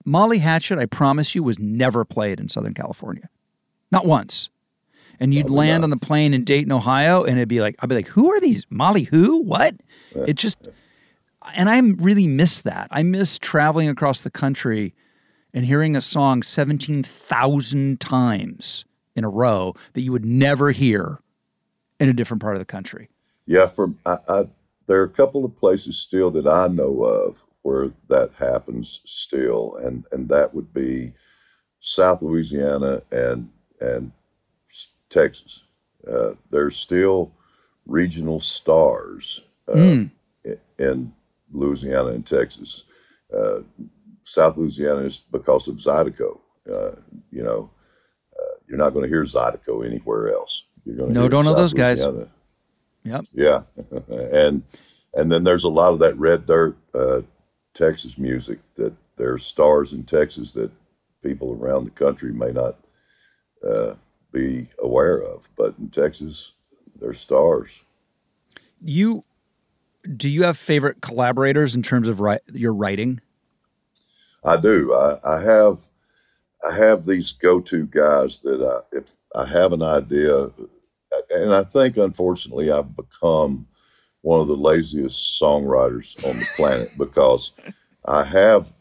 molly 0.07 0.39
hatchet 0.39 0.79
i 0.79 0.85
promise 0.85 1.35
you 1.35 1.43
was 1.43 1.59
never 1.59 2.03
played 2.03 2.39
in 2.39 2.47
southern 2.47 2.73
california 2.73 3.29
not 3.91 4.05
once 4.05 4.49
and 5.19 5.33
you'd 5.33 5.47
Probably 5.47 5.57
land 5.57 5.81
not. 5.81 5.85
on 5.85 5.89
the 5.89 5.97
plane 5.97 6.33
in 6.33 6.43
Dayton, 6.43 6.71
Ohio, 6.71 7.23
and 7.23 7.37
it'd 7.37 7.49
be 7.49 7.61
like, 7.61 7.75
I'd 7.79 7.89
be 7.89 7.95
like, 7.95 8.07
who 8.07 8.31
are 8.31 8.39
these? 8.39 8.65
Molly 8.69 9.03
who? 9.03 9.41
What? 9.41 9.75
It 10.15 10.35
just, 10.35 10.67
and 11.55 11.69
I 11.69 11.79
really 11.79 12.27
miss 12.27 12.61
that. 12.61 12.87
I 12.91 13.03
miss 13.03 13.39
traveling 13.39 13.89
across 13.89 14.21
the 14.21 14.29
country 14.29 14.93
and 15.53 15.65
hearing 15.65 15.95
a 15.95 16.01
song 16.01 16.43
17,000 16.43 17.99
times 17.99 18.85
in 19.15 19.23
a 19.23 19.29
row 19.29 19.73
that 19.93 20.01
you 20.01 20.11
would 20.11 20.25
never 20.25 20.71
hear 20.71 21.19
in 21.99 22.09
a 22.09 22.13
different 22.13 22.41
part 22.41 22.55
of 22.55 22.59
the 22.59 22.65
country. 22.65 23.09
Yeah, 23.45 23.65
for 23.65 23.93
I, 24.05 24.17
I, 24.27 24.43
there 24.87 25.01
are 25.01 25.05
a 25.05 25.09
couple 25.09 25.45
of 25.45 25.57
places 25.57 25.97
still 25.97 26.29
that 26.31 26.45
I 26.45 26.67
know 26.67 27.03
of 27.03 27.43
where 27.67 27.91
that 28.07 28.31
happens 28.39 29.01
still, 29.05 29.75
and 29.83 30.05
and 30.13 30.29
that 30.29 30.53
would 30.55 30.73
be 30.73 31.13
South 31.81 32.21
Louisiana 32.21 33.01
and 33.11 33.49
and 33.81 34.11
Texas. 35.09 35.63
Uh, 36.09 36.31
there's 36.49 36.77
still 36.77 37.31
regional 37.85 38.39
stars 38.39 39.43
uh, 39.67 39.73
Mm. 39.75 40.11
in 40.79 41.13
Louisiana 41.51 42.09
and 42.09 42.25
Texas. 42.25 42.83
Uh, 43.37 43.59
South 44.23 44.57
Louisiana 44.57 45.01
is 45.01 45.17
because 45.31 45.67
of 45.67 45.75
Zydeco. 45.77 46.39
Uh, 46.71 46.95
you 47.31 47.43
know, 47.43 47.69
uh, 48.39 48.55
you're 48.67 48.77
not 48.77 48.91
going 48.93 49.03
to 49.03 49.09
hear 49.09 49.23
Zydeco 49.23 49.85
anywhere 49.85 50.31
else. 50.33 50.63
You're 50.85 50.95
going 50.97 51.09
to 51.09 51.13
No, 51.13 51.21
hear 51.21 51.29
don't 51.29 51.45
know 51.45 51.51
South 51.51 51.57
those 51.57 51.73
guys. 51.73 52.01
Yep. 53.03 53.25
Yeah, 53.33 53.61
and 54.31 54.63
and 55.13 55.31
then 55.31 55.43
there's 55.43 55.63
a 55.65 55.69
lot 55.69 55.93
of 55.93 55.99
that 55.99 56.17
red 56.17 56.45
dirt 56.45 56.77
uh, 56.93 57.21
Texas 57.77 58.17
music 58.17 58.59
that 58.75 58.93
there's 59.17 59.45
stars 59.45 59.93
in 59.93 60.03
Texas 60.03 60.51
that 60.53 60.71
people 61.23 61.53
around 61.53 61.85
the 61.85 61.91
country 61.91 62.33
may 62.33 62.51
not 62.51 62.77
uh, 63.67 63.93
be 64.31 64.69
aware 64.79 65.21
of, 65.21 65.47
but 65.55 65.75
in 65.79 65.89
Texas, 65.89 66.53
they're 66.99 67.13
stars. 67.13 67.83
You, 68.81 69.23
do 70.15 70.29
you 70.29 70.43
have 70.43 70.57
favorite 70.57 71.01
collaborators 71.01 71.75
in 71.75 71.83
terms 71.83 72.09
of 72.09 72.19
write, 72.19 72.41
your 72.51 72.73
writing? 72.73 73.21
I 74.43 74.57
do. 74.57 74.93
I, 74.93 75.19
I 75.23 75.41
have 75.41 75.87
I 76.67 76.73
have 76.73 77.05
these 77.05 77.33
go-to 77.33 77.85
guys 77.85 78.39
that 78.39 78.61
I, 78.61 78.97
if 78.97 79.15
I 79.35 79.45
have 79.45 79.73
an 79.73 79.83
idea, 79.83 80.49
and 81.29 81.53
I 81.53 81.63
think 81.63 81.97
unfortunately 81.97 82.71
I've 82.71 82.95
become 82.95 83.67
one 84.27 84.41
of 84.41 84.47
the 84.49 84.57
laziest 84.57 85.41
songwriters 85.41 86.21
on 86.27 86.37
the 86.37 86.47
planet 86.57 86.91
because 86.97 87.53
I 88.03 88.25
have 88.25 88.73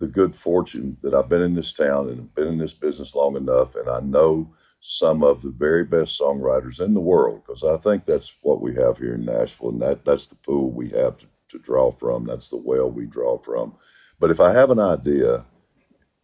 the 0.00 0.08
good 0.08 0.34
fortune 0.34 0.96
that 1.02 1.14
I've 1.14 1.28
been 1.28 1.42
in 1.42 1.54
this 1.54 1.72
town 1.72 2.08
and 2.08 2.34
been 2.34 2.48
in 2.48 2.58
this 2.58 2.74
business 2.74 3.14
long 3.14 3.36
enough, 3.36 3.76
and 3.76 3.88
I 3.88 4.00
know 4.00 4.52
some 4.80 5.22
of 5.22 5.40
the 5.40 5.50
very 5.50 5.84
best 5.84 6.20
songwriters 6.20 6.80
in 6.80 6.94
the 6.94 7.00
world 7.00 7.42
because 7.46 7.62
I 7.62 7.76
think 7.76 8.06
that's 8.06 8.34
what 8.42 8.60
we 8.60 8.74
have 8.74 8.98
here 8.98 9.14
in 9.14 9.24
Nashville, 9.24 9.68
and 9.70 9.82
that 9.82 10.04
that's 10.04 10.26
the 10.26 10.34
pool 10.34 10.72
we 10.72 10.88
have 10.88 11.16
to, 11.18 11.26
to 11.50 11.58
draw 11.60 11.92
from. 11.92 12.24
That's 12.24 12.48
the 12.48 12.56
well 12.56 12.90
we 12.90 13.06
draw 13.06 13.38
from. 13.38 13.76
But 14.18 14.32
if 14.32 14.40
I 14.40 14.52
have 14.52 14.70
an 14.70 14.80
idea, 14.80 15.44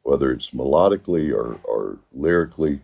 whether 0.03 0.33
it's 0.33 0.51
melodically 0.51 1.33
or, 1.33 1.61
or 1.63 2.01
lyrically, 2.13 2.81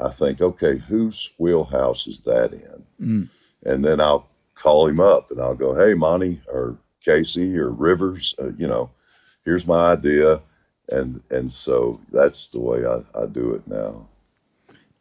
I 0.00 0.10
think, 0.10 0.40
okay, 0.40 0.78
whose 0.78 1.30
wheelhouse 1.38 2.08
is 2.08 2.18
that 2.22 2.52
in? 2.52 2.84
Mm. 3.00 3.28
And 3.64 3.84
then 3.84 4.00
I'll 4.00 4.29
call 4.60 4.86
him 4.86 5.00
up 5.00 5.30
and 5.30 5.40
I'll 5.40 5.54
go, 5.54 5.74
hey, 5.74 5.94
Monty 5.94 6.40
or 6.46 6.76
Casey 7.00 7.56
or 7.58 7.70
Rivers, 7.70 8.34
uh, 8.38 8.52
you 8.58 8.66
know, 8.66 8.90
here's 9.44 9.66
my 9.66 9.92
idea. 9.92 10.40
And 10.90 11.22
and 11.30 11.52
so 11.52 12.00
that's 12.12 12.48
the 12.48 12.60
way 12.60 12.84
I, 12.84 13.22
I 13.22 13.26
do 13.26 13.54
it 13.54 13.66
now. 13.66 14.06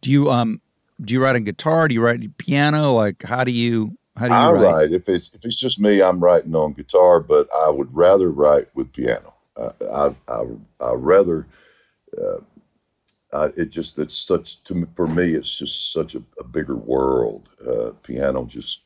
Do 0.01 0.11
you 0.11 0.29
um 0.29 0.61
do 1.01 1.13
you 1.13 1.21
write 1.21 1.35
on 1.35 1.43
guitar? 1.43 1.87
Do 1.87 1.93
you 1.93 2.01
write 2.01 2.37
piano? 2.37 2.93
Like 2.93 3.23
how 3.23 3.43
do 3.43 3.51
you 3.51 3.97
how 4.15 4.27
do 4.27 4.33
you 4.33 4.39
I 4.39 4.51
write? 4.51 4.63
write 4.63 4.91
if 4.93 5.09
it's 5.09 5.33
if 5.33 5.43
it's 5.45 5.55
just 5.55 5.79
me, 5.79 6.01
I'm 6.01 6.19
writing 6.19 6.55
on 6.55 6.73
guitar, 6.73 7.19
but 7.19 7.49
I 7.53 7.69
would 7.69 7.93
rather 7.95 8.29
write 8.29 8.67
with 8.75 8.93
piano. 8.93 9.33
I 9.57 9.71
I 9.91 10.15
I, 10.27 10.43
I 10.79 10.93
rather. 10.93 11.47
Uh, 12.17 12.39
uh, 13.31 13.49
it 13.55 13.69
just 13.69 13.99
it's 13.99 14.17
such 14.17 14.63
to 14.63 14.73
me, 14.73 14.87
for 14.95 15.05
me 15.07 15.33
it's 15.33 15.55
just 15.59 15.93
such 15.93 16.15
a, 16.15 16.23
a 16.39 16.43
bigger 16.43 16.75
world. 16.75 17.49
Uh, 17.65 17.91
piano 18.01 18.43
just 18.45 18.81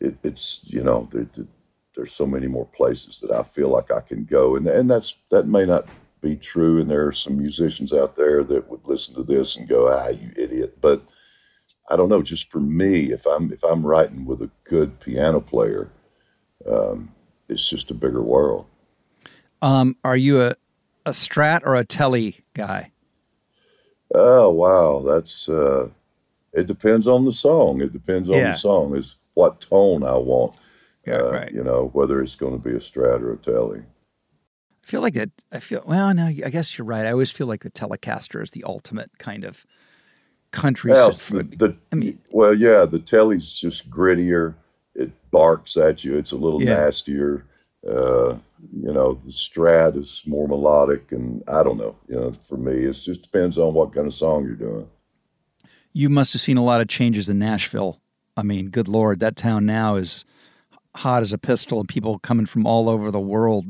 it, 0.00 0.16
it's 0.22 0.60
you 0.64 0.82
know 0.82 1.08
there, 1.12 1.28
there- 1.36 1.46
there's 1.96 2.12
so 2.12 2.24
many 2.24 2.46
more 2.46 2.66
places 2.66 3.18
that 3.20 3.32
I 3.32 3.42
feel 3.42 3.68
like 3.68 3.90
I 3.90 4.00
can 4.00 4.24
go, 4.24 4.54
and 4.56 4.66
and 4.68 4.88
that's 4.88 5.16
that 5.30 5.48
may 5.48 5.64
not 5.66 5.88
be 6.20 6.36
true, 6.36 6.78
and 6.80 6.88
there 6.88 7.04
are 7.06 7.12
some 7.12 7.36
musicians 7.36 7.92
out 7.92 8.14
there 8.14 8.44
that 8.44 8.70
would 8.70 8.86
listen 8.86 9.14
to 9.16 9.24
this 9.24 9.56
and 9.56 9.68
go, 9.68 9.88
ah, 9.92 10.08
you 10.08 10.32
idiot, 10.36 10.80
but. 10.80 11.02
I 11.92 11.96
don't 11.96 12.08
know. 12.08 12.22
Just 12.22 12.52
for 12.52 12.60
me, 12.60 13.10
if 13.10 13.26
I'm 13.26 13.52
if 13.52 13.64
I'm 13.64 13.84
writing 13.84 14.24
with 14.24 14.42
a 14.42 14.50
good 14.62 15.00
piano 15.00 15.40
player, 15.40 15.90
um, 16.70 17.12
it's 17.48 17.68
just 17.68 17.90
a 17.90 17.94
bigger 17.94 18.22
world. 18.22 18.66
Um, 19.60 19.96
are 20.04 20.16
you 20.16 20.40
a 20.40 20.54
a 21.04 21.10
Strat 21.10 21.62
or 21.64 21.74
a 21.74 21.84
Tele 21.84 22.36
guy? 22.54 22.92
Oh 24.14 24.50
wow, 24.50 25.02
that's 25.04 25.48
uh, 25.48 25.88
it 26.52 26.68
depends 26.68 27.08
on 27.08 27.24
the 27.24 27.32
song. 27.32 27.80
It 27.80 27.92
depends 27.92 28.28
on 28.28 28.36
Yeah. 28.36 28.52
the 28.52 28.56
song 28.58 28.94
is 28.96 29.16
what 29.34 29.60
tone 29.62 30.02
I 30.04 30.16
want. 30.16 30.58
Yeah, 31.06 31.18
uh, 31.22 31.30
right. 31.30 31.52
You 31.52 31.64
know, 31.64 31.90
whether 31.92 32.20
it's 32.22 32.36
going 32.36 32.52
to 32.52 32.58
be 32.68 32.74
a 32.74 32.80
Strat 32.80 33.22
or 33.22 33.32
a 33.32 33.36
Tele. 33.36 33.80
I 34.82 34.86
feel 34.86 35.00
like 35.00 35.14
that. 35.14 35.30
I 35.52 35.58
feel 35.60 35.82
well. 35.86 36.12
No, 36.14 36.26
I 36.26 36.32
guess 36.50 36.76
you're 36.76 36.84
right. 36.86 37.06
I 37.06 37.12
always 37.12 37.30
feel 37.30 37.46
like 37.46 37.62
the 37.62 37.70
Telecaster 37.70 38.42
is 38.42 38.50
the 38.50 38.64
ultimate 38.64 39.10
kind 39.18 39.44
of 39.44 39.64
country. 40.50 40.92
Well, 40.92 41.10
the, 41.12 41.42
the, 41.44 41.76
I 41.92 41.96
mean- 41.96 42.18
well, 42.30 42.54
yeah, 42.54 42.84
the 42.86 42.98
Tele's 42.98 43.58
just 43.58 43.88
grittier. 43.90 44.54
It 44.94 45.12
barks 45.30 45.76
at 45.76 46.04
you. 46.04 46.18
It's 46.18 46.32
a 46.32 46.36
little 46.36 46.62
Yeah. 46.62 46.74
nastier. 46.74 47.46
Uh, 47.86 48.34
you 48.74 48.92
know, 48.92 49.14
the 49.14 49.30
Strat 49.30 49.96
is 49.96 50.22
more 50.26 50.46
melodic, 50.48 51.12
and 51.12 51.42
I 51.48 51.62
don't 51.62 51.78
know. 51.78 51.96
You 52.08 52.16
know, 52.16 52.30
for 52.32 52.58
me, 52.58 52.72
it 52.84 52.92
just 52.92 53.22
depends 53.22 53.56
on 53.56 53.72
what 53.72 53.94
kind 53.94 54.06
of 54.06 54.12
song 54.14 54.44
you're 54.44 54.54
doing. 54.54 54.86
you 55.92 56.08
must 56.08 56.32
have 56.34 56.42
seen 56.42 56.56
a 56.58 56.62
lot 56.64 56.80
of 56.80 56.88
changes 56.88 57.28
in 57.30 57.38
Nashville. 57.38 58.00
I 58.40 58.42
mean, 58.42 58.70
good 58.70 58.88
lord, 58.88 59.20
that 59.20 59.36
town 59.36 59.66
now 59.66 59.96
is 59.96 60.24
hot 60.96 61.22
as 61.22 61.32
a 61.32 61.38
pistol, 61.38 61.78
and 61.78 61.88
people 61.88 62.18
coming 62.18 62.46
from 62.46 62.66
all 62.66 62.88
over 62.88 63.10
the 63.10 63.20
world 63.20 63.66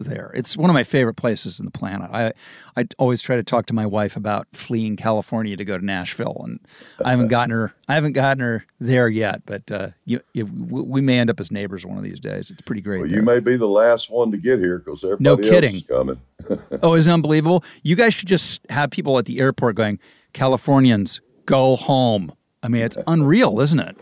there. 0.00 0.32
It's 0.34 0.56
one 0.56 0.68
of 0.68 0.74
my 0.74 0.82
favorite 0.82 1.14
places 1.14 1.60
in 1.60 1.66
the 1.66 1.70
planet. 1.70 2.10
I 2.12 2.32
I 2.76 2.86
always 2.98 3.22
try 3.22 3.36
to 3.36 3.44
talk 3.44 3.66
to 3.66 3.74
my 3.74 3.86
wife 3.86 4.16
about 4.16 4.48
fleeing 4.52 4.96
California 4.96 5.56
to 5.56 5.64
go 5.64 5.78
to 5.78 5.84
Nashville, 5.84 6.40
and 6.44 6.58
I 7.04 7.10
haven't 7.10 7.28
gotten 7.28 7.52
her. 7.52 7.72
I 7.88 7.94
haven't 7.94 8.14
gotten 8.14 8.42
her 8.42 8.64
there 8.80 9.08
yet, 9.08 9.42
but 9.46 9.70
uh, 9.70 9.88
you, 10.04 10.20
you, 10.32 10.46
we 10.46 11.00
may 11.00 11.18
end 11.20 11.30
up 11.30 11.38
as 11.38 11.52
neighbors 11.52 11.86
one 11.86 11.96
of 11.96 12.02
these 12.02 12.18
days. 12.18 12.50
It's 12.50 12.60
pretty 12.62 12.82
great. 12.82 13.02
Well, 13.02 13.10
you 13.12 13.22
may 13.22 13.38
be 13.38 13.56
the 13.56 13.68
last 13.68 14.10
one 14.10 14.32
to 14.32 14.36
get 14.36 14.58
here 14.58 14.78
because 14.78 15.04
everybody 15.04 15.22
No 15.22 15.36
kidding. 15.36 15.76
is 15.76 15.82
coming. 15.84 16.20
Oh, 16.82 16.94
it's 16.94 17.08
unbelievable. 17.08 17.64
You 17.84 17.94
guys 17.96 18.12
should 18.12 18.28
just 18.28 18.68
have 18.70 18.90
people 18.90 19.16
at 19.18 19.24
the 19.26 19.38
airport 19.38 19.76
going, 19.76 19.98
Californians, 20.34 21.20
go 21.46 21.76
home. 21.76 22.32
I 22.62 22.68
mean, 22.68 22.82
it's 22.82 22.98
unreal, 23.06 23.60
isn't 23.60 23.80
it? 23.80 23.96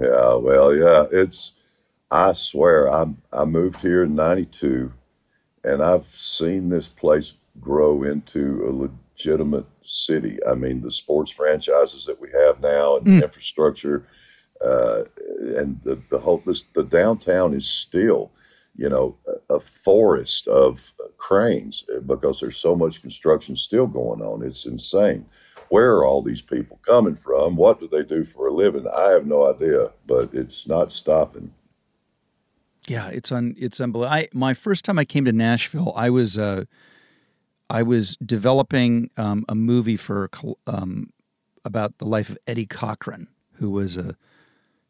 Yeah, 0.00 0.34
well, 0.36 0.74
yeah, 0.76 1.06
it's. 1.12 1.52
I 2.10 2.32
swear, 2.34 2.92
I 2.92 3.06
I 3.32 3.44
moved 3.44 3.82
here 3.82 4.04
in 4.04 4.14
'92, 4.16 4.92
and 5.64 5.82
I've 5.82 6.06
seen 6.06 6.68
this 6.70 6.88
place 6.88 7.34
grow 7.60 8.04
into 8.04 8.66
a 8.68 8.72
legitimate 8.72 9.66
city. 9.84 10.38
I 10.48 10.54
mean, 10.54 10.82
the 10.82 10.90
sports 10.90 11.30
franchises 11.32 12.06
that 12.06 12.20
we 12.20 12.28
have 12.32 12.60
now 12.60 12.96
and 12.96 13.08
the 13.08 13.18
infrastructure, 13.22 14.06
uh, 14.64 15.04
and 15.56 15.80
the 15.84 16.02
the 16.10 16.18
whole 16.20 16.42
this 16.46 16.64
the 16.74 16.84
downtown 16.84 17.54
is 17.54 17.68
still, 17.68 18.32
you 18.76 18.88
know, 18.90 19.16
a, 19.50 19.56
a 19.56 19.60
forest 19.60 20.48
of 20.48 20.92
cranes 21.18 21.84
because 22.06 22.40
there's 22.40 22.58
so 22.58 22.76
much 22.76 23.02
construction 23.02 23.56
still 23.56 23.86
going 23.88 24.22
on. 24.22 24.42
It's 24.42 24.66
insane. 24.66 25.26
Where 25.70 25.92
are 25.92 26.04
all 26.04 26.20
these 26.20 26.42
people 26.42 26.80
coming 26.82 27.14
from? 27.14 27.54
What 27.54 27.78
do 27.78 27.88
they 27.88 28.02
do 28.02 28.24
for 28.24 28.48
a 28.48 28.52
living? 28.52 28.86
I 28.88 29.10
have 29.10 29.24
no 29.24 29.48
idea, 29.48 29.92
but 30.04 30.34
it's 30.34 30.66
not 30.66 30.92
stopping. 30.92 31.54
Yeah, 32.88 33.08
it's 33.08 33.30
un 33.30 33.54
it's 33.56 33.80
unbelievable. 33.80 34.12
I 34.12 34.28
my 34.32 34.52
first 34.52 34.84
time 34.84 34.98
I 34.98 35.04
came 35.04 35.24
to 35.26 35.32
Nashville, 35.32 35.92
I 35.94 36.10
was 36.10 36.36
uh, 36.36 36.64
I 37.70 37.84
was 37.84 38.16
developing 38.16 39.10
um, 39.16 39.44
a 39.48 39.54
movie 39.54 39.96
for 39.96 40.28
um, 40.66 41.10
about 41.64 41.96
the 41.98 42.04
life 42.06 42.30
of 42.30 42.38
Eddie 42.48 42.66
Cochran, 42.66 43.28
who 43.54 43.70
was 43.70 43.96
a 43.96 44.16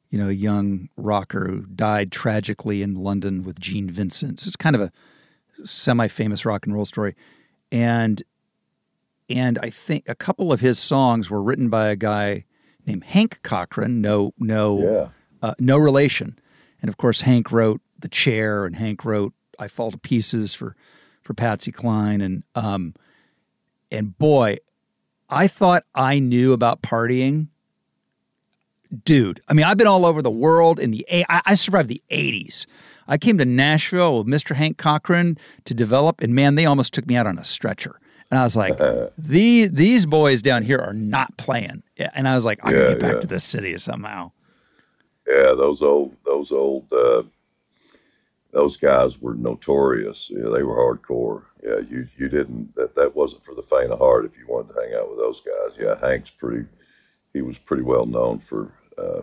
you 0.08 0.18
know 0.18 0.28
a 0.28 0.32
young 0.32 0.88
rocker 0.96 1.46
who 1.46 1.66
died 1.66 2.10
tragically 2.10 2.80
in 2.80 2.94
London 2.94 3.44
with 3.44 3.60
Gene 3.60 3.90
Vincent. 3.90 4.40
So 4.40 4.48
it's 4.48 4.56
kind 4.56 4.74
of 4.74 4.80
a 4.80 4.92
semi-famous 5.62 6.46
rock 6.46 6.64
and 6.64 6.74
roll 6.74 6.86
story, 6.86 7.14
and 7.70 8.22
and 9.30 9.58
I 9.62 9.70
think 9.70 10.08
a 10.08 10.14
couple 10.14 10.52
of 10.52 10.60
his 10.60 10.78
songs 10.78 11.30
were 11.30 11.42
written 11.42 11.68
by 11.70 11.88
a 11.88 11.96
guy 11.96 12.44
named 12.86 13.04
Hank 13.04 13.40
Cochran. 13.42 14.00
No, 14.00 14.32
no, 14.38 14.82
Yeah. 14.82 15.08
uh, 15.48 15.54
no 15.58 15.78
relation. 15.78 16.38
And 16.82 16.88
of 16.88 16.96
course, 16.96 17.20
Hank 17.22 17.52
wrote 17.52 17.80
The 17.98 18.08
Chair, 18.08 18.64
and 18.66 18.76
Hank 18.76 19.04
wrote 19.04 19.32
I 19.58 19.68
Fall 19.68 19.90
to 19.92 19.98
Pieces 19.98 20.54
for 20.54 20.74
for 21.22 21.34
Patsy 21.34 21.70
Cline, 21.70 22.20
and 22.20 22.42
um, 22.54 22.94
and 23.90 24.16
boy, 24.18 24.56
I 25.28 25.46
thought 25.46 25.84
I 25.94 26.18
knew 26.18 26.52
about 26.52 26.82
partying. 26.82 27.48
Dude, 29.04 29.40
I 29.46 29.54
mean, 29.54 29.64
I've 29.66 29.76
been 29.76 29.86
all 29.86 30.04
over 30.04 30.20
the 30.20 30.30
world 30.30 30.80
in 30.80 30.90
the 30.90 31.06
I 31.28 31.54
survived 31.54 31.88
the 31.88 32.02
'80s. 32.10 32.66
I 33.06 33.18
came 33.18 33.38
to 33.38 33.44
Nashville 33.44 34.18
with 34.18 34.26
Mr. 34.26 34.56
Hank 34.56 34.78
Cochran 34.78 35.36
to 35.64 35.74
develop, 35.74 36.20
and 36.20 36.34
man, 36.34 36.56
they 36.56 36.66
almost 36.66 36.92
took 36.92 37.06
me 37.06 37.14
out 37.16 37.26
on 37.26 37.38
a 37.38 37.44
stretcher. 37.44 38.00
And 38.30 38.38
I 38.38 38.44
was 38.44 38.56
like, 38.56 38.76
the, 38.76 39.68
these 39.72 40.06
boys 40.06 40.40
down 40.40 40.62
here 40.62 40.78
are 40.78 40.94
not 40.94 41.36
playing. 41.36 41.82
And 41.98 42.28
I 42.28 42.34
was 42.34 42.44
like, 42.44 42.60
I 42.62 42.72
gotta 42.72 42.88
get 42.90 43.00
back 43.00 43.14
yeah. 43.14 43.20
to 43.20 43.26
this 43.26 43.44
city 43.44 43.76
somehow. 43.78 44.30
Yeah, 45.26 45.54
those 45.56 45.82
old, 45.82 46.16
those 46.24 46.52
old, 46.52 46.92
uh, 46.92 47.24
those 48.52 48.76
guys 48.76 49.20
were 49.20 49.34
notorious. 49.34 50.30
Yeah, 50.30 50.48
they 50.52 50.62
were 50.62 50.76
hardcore. 50.76 51.44
Yeah, 51.62 51.78
you 51.78 52.08
you 52.16 52.28
didn't 52.28 52.74
that 52.74 52.94
that 52.96 53.14
wasn't 53.14 53.44
for 53.44 53.54
the 53.54 53.62
faint 53.62 53.92
of 53.92 53.98
heart. 53.98 54.24
If 54.24 54.38
you 54.38 54.46
wanted 54.48 54.74
to 54.74 54.80
hang 54.80 54.94
out 54.94 55.10
with 55.10 55.18
those 55.18 55.40
guys, 55.40 55.78
yeah, 55.78 55.94
Hank's 56.00 56.30
pretty. 56.30 56.66
He 57.32 57.42
was 57.42 57.58
pretty 57.58 57.82
well 57.82 58.06
known 58.06 58.38
for. 58.38 58.72
Uh, 58.98 59.22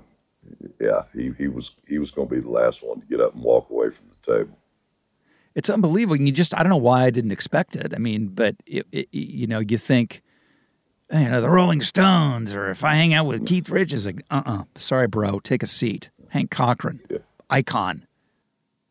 yeah, 0.80 1.02
he 1.14 1.32
he 1.38 1.48
was 1.48 1.72
he 1.88 2.00
was 2.00 2.12
going 2.12 2.30
to 2.30 2.36
be 2.36 2.42
the 2.42 2.50
last 2.50 2.84
one 2.84 3.02
to 3.02 3.08
get 3.08 3.20
up 3.20 3.34
and 3.34 3.44
walk 3.44 3.70
away 3.70 3.90
from 3.90 4.06
the 4.08 4.36
table. 4.36 4.58
It's 5.58 5.72
unbelievable. 5.72 6.16
And 6.16 6.28
you 6.28 6.32
just, 6.32 6.56
I 6.56 6.62
don't 6.62 6.70
know 6.70 6.78
why 6.78 7.04
I 7.04 7.10
didn't 7.10 7.32
expect 7.32 7.76
it. 7.76 7.92
I 7.94 7.98
mean, 7.98 8.28
but 8.28 8.56
it, 8.68 8.86
it, 8.92 9.08
you 9.12 9.48
know, 9.48 9.60
you 9.60 9.80
think, 9.80 10.22
you 11.12 11.28
know, 11.28 11.42
the 11.42 11.50
Rolling 11.50 11.82
Stones, 11.82 12.54
or 12.54 12.70
if 12.70 12.84
I 12.84 12.94
hang 12.94 13.16
out 13.16 13.26
with 13.26 13.48
Keith 13.48 13.68
Richards, 13.68 14.06
like, 14.06 14.24
uh, 14.30 14.44
uh 14.46 14.64
sorry, 14.76 15.08
bro, 15.08 15.40
take 15.40 15.64
a 15.64 15.68
seat. 15.68 16.12
Hank 16.30 16.52
Cochran, 16.52 17.00
icon, 17.50 18.06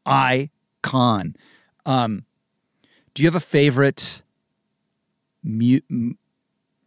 icon. 0.05 1.37
Um, 1.85 2.25
do 3.15 3.23
you 3.23 3.29
have 3.29 3.35
a 3.37 3.41
favorite 3.41 4.23
mu- 5.45 5.81
m- 5.89 6.19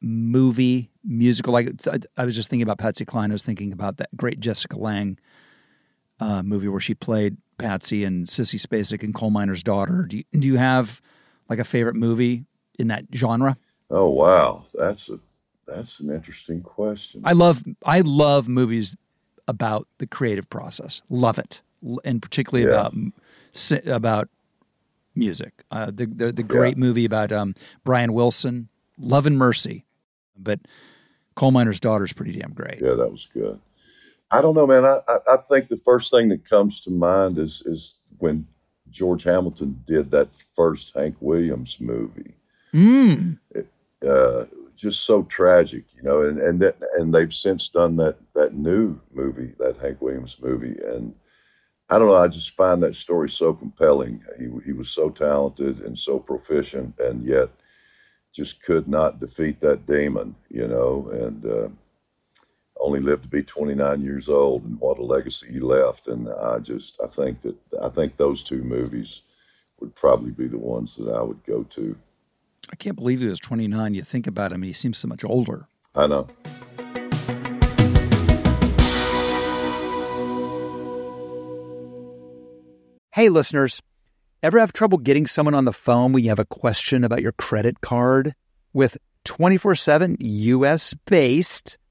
movie 0.01 0.89
musical? 1.05 1.53
Like, 1.53 1.69
I, 1.87 1.99
I 2.17 2.25
was 2.25 2.35
just 2.35 2.49
thinking 2.49 2.63
about 2.63 2.79
Patsy 2.79 3.05
Cline. 3.05 3.31
I 3.31 3.33
was 3.35 3.43
thinking 3.43 3.71
about 3.71 3.97
that 3.97 4.09
great 4.17 4.41
Jessica 4.41 4.77
Lange 4.77 5.19
uh, 6.19 6.41
movie 6.43 6.67
where 6.67 6.81
she 6.81 6.95
played 6.95 7.37
Patsy 7.59 8.03
and 8.03 8.25
Sissy 8.25 8.59
Spacek 8.59 9.03
and 9.03 9.13
Coal 9.13 9.29
Miner's 9.29 9.61
Daughter. 9.61 10.05
Do 10.09 10.17
you, 10.17 10.23
do 10.33 10.47
you 10.47 10.57
have 10.57 11.01
like 11.49 11.59
a 11.59 11.63
favorite 11.63 11.95
movie 11.95 12.45
in 12.79 12.87
that 12.87 13.05
genre? 13.13 13.57
Oh 13.91 14.09
wow, 14.09 14.65
that's 14.73 15.09
a 15.09 15.19
that's 15.67 15.99
an 15.99 16.09
interesting 16.09 16.61
question. 16.61 17.21
I 17.23 17.33
love 17.33 17.61
I 17.85 18.01
love 18.01 18.47
movies 18.47 18.95
about 19.47 19.87
the 19.99 20.07
creative 20.07 20.49
process. 20.49 21.01
Love 21.09 21.37
it, 21.37 21.61
and 22.03 22.21
particularly 22.21 22.67
Yeah. 22.69 22.87
about 22.87 23.87
about 23.87 24.29
music. 25.15 25.53
Uh, 25.71 25.87
the 25.87 26.05
the, 26.05 26.31
the 26.31 26.43
great 26.43 26.77
movie 26.77 27.05
about 27.05 27.31
um, 27.31 27.53
Brian 27.83 28.13
Wilson, 28.13 28.69
Love 28.97 29.25
and 29.25 29.37
Mercy, 29.37 29.85
but 30.37 30.59
Coal 31.35 31.51
Miner's 31.51 31.79
Daughter 31.79 32.05
is 32.05 32.13
pretty 32.13 32.31
damn 32.39 32.53
great. 32.53 32.79
Yeah, 32.81 32.93
that 32.93 33.11
was 33.11 33.27
good. 33.33 33.59
I 34.31 34.41
don't 34.41 34.55
know, 34.55 34.67
man. 34.67 34.85
I, 34.85 34.99
I, 35.07 35.17
I 35.33 35.37
think 35.37 35.69
the 35.69 35.77
first 35.77 36.11
thing 36.11 36.29
that 36.29 36.47
comes 36.47 36.79
to 36.81 36.91
mind 36.91 37.37
is 37.37 37.63
is 37.65 37.97
when 38.19 38.47
George 38.89 39.23
Hamilton 39.23 39.81
did 39.85 40.11
that 40.11 40.33
first 40.55 40.93
Hank 40.95 41.15
Williams 41.19 41.77
movie. 41.79 42.35
Mm. 42.73 43.39
Uh, 44.07 44.45
just 44.75 45.05
so 45.05 45.23
tragic, 45.23 45.83
you 45.95 46.03
know. 46.03 46.21
And 46.21 46.39
and 46.39 46.59
that, 46.61 46.77
and 46.97 47.13
they've 47.13 47.33
since 47.33 47.67
done 47.69 47.95
that 47.97 48.17
that 48.33 48.53
new 48.53 48.99
movie, 49.11 49.53
that 49.59 49.77
Hank 49.77 50.01
Williams 50.01 50.37
movie, 50.41 50.77
and 50.85 51.13
I 51.89 51.97
don't 51.97 52.07
know. 52.07 52.15
I 52.15 52.27
just 52.27 52.55
find 52.55 52.81
that 52.83 52.95
story 52.95 53.29
so 53.29 53.53
compelling. 53.53 54.23
He 54.37 54.47
he 54.65 54.73
was 54.73 54.89
so 54.89 55.09
talented 55.09 55.81
and 55.81 55.97
so 55.97 56.19
proficient, 56.19 56.99
and 56.99 57.25
yet 57.25 57.49
just 58.33 58.61
could 58.63 58.87
not 58.87 59.19
defeat 59.19 59.59
that 59.59 59.85
demon, 59.85 60.35
you 60.49 60.67
know. 60.67 61.09
And 61.11 61.45
uh, 61.45 61.69
only 62.79 62.99
lived 62.99 63.23
to 63.23 63.29
be 63.29 63.43
29 63.43 64.01
years 64.01 64.29
old, 64.29 64.63
and 64.63 64.79
what 64.79 64.97
a 64.97 65.03
legacy 65.03 65.47
he 65.51 65.59
left. 65.59 66.07
And 66.07 66.29
I 66.29 66.59
just 66.59 66.99
I 67.03 67.07
think 67.07 67.41
that 67.41 67.55
I 67.81 67.89
think 67.89 68.17
those 68.17 68.41
two 68.43 68.63
movies 68.63 69.21
would 69.79 69.95
probably 69.95 70.31
be 70.31 70.47
the 70.47 70.57
ones 70.57 70.95
that 70.95 71.09
I 71.09 71.21
would 71.21 71.43
go 71.45 71.63
to. 71.63 71.95
I 72.71 72.75
can't 72.75 72.95
believe 72.95 73.21
he 73.21 73.27
was 73.27 73.39
29. 73.39 73.93
You 73.93 74.01
think 74.01 74.27
about 74.27 74.51
him, 74.51 74.61
he 74.61 74.73
seems 74.73 74.97
so 74.97 75.07
much 75.07 75.23
older. 75.23 75.67
I 75.95 76.07
know. 76.07 76.27
Hey, 83.11 83.29
listeners, 83.29 83.81
ever 84.43 84.59
have 84.59 84.71
trouble 84.71 84.97
getting 84.97 85.25
someone 85.25 85.55
on 85.55 85.65
the 85.65 85.73
phone 85.73 86.13
when 86.13 86.23
you 86.23 86.29
have 86.29 86.39
a 86.39 86.45
question 86.45 87.03
about 87.03 87.21
your 87.21 87.31
credit 87.33 87.81
card? 87.81 88.35
With 88.71 88.97
24 89.25 89.75
7 89.75 90.17
US 90.19 90.93
based 91.05 91.78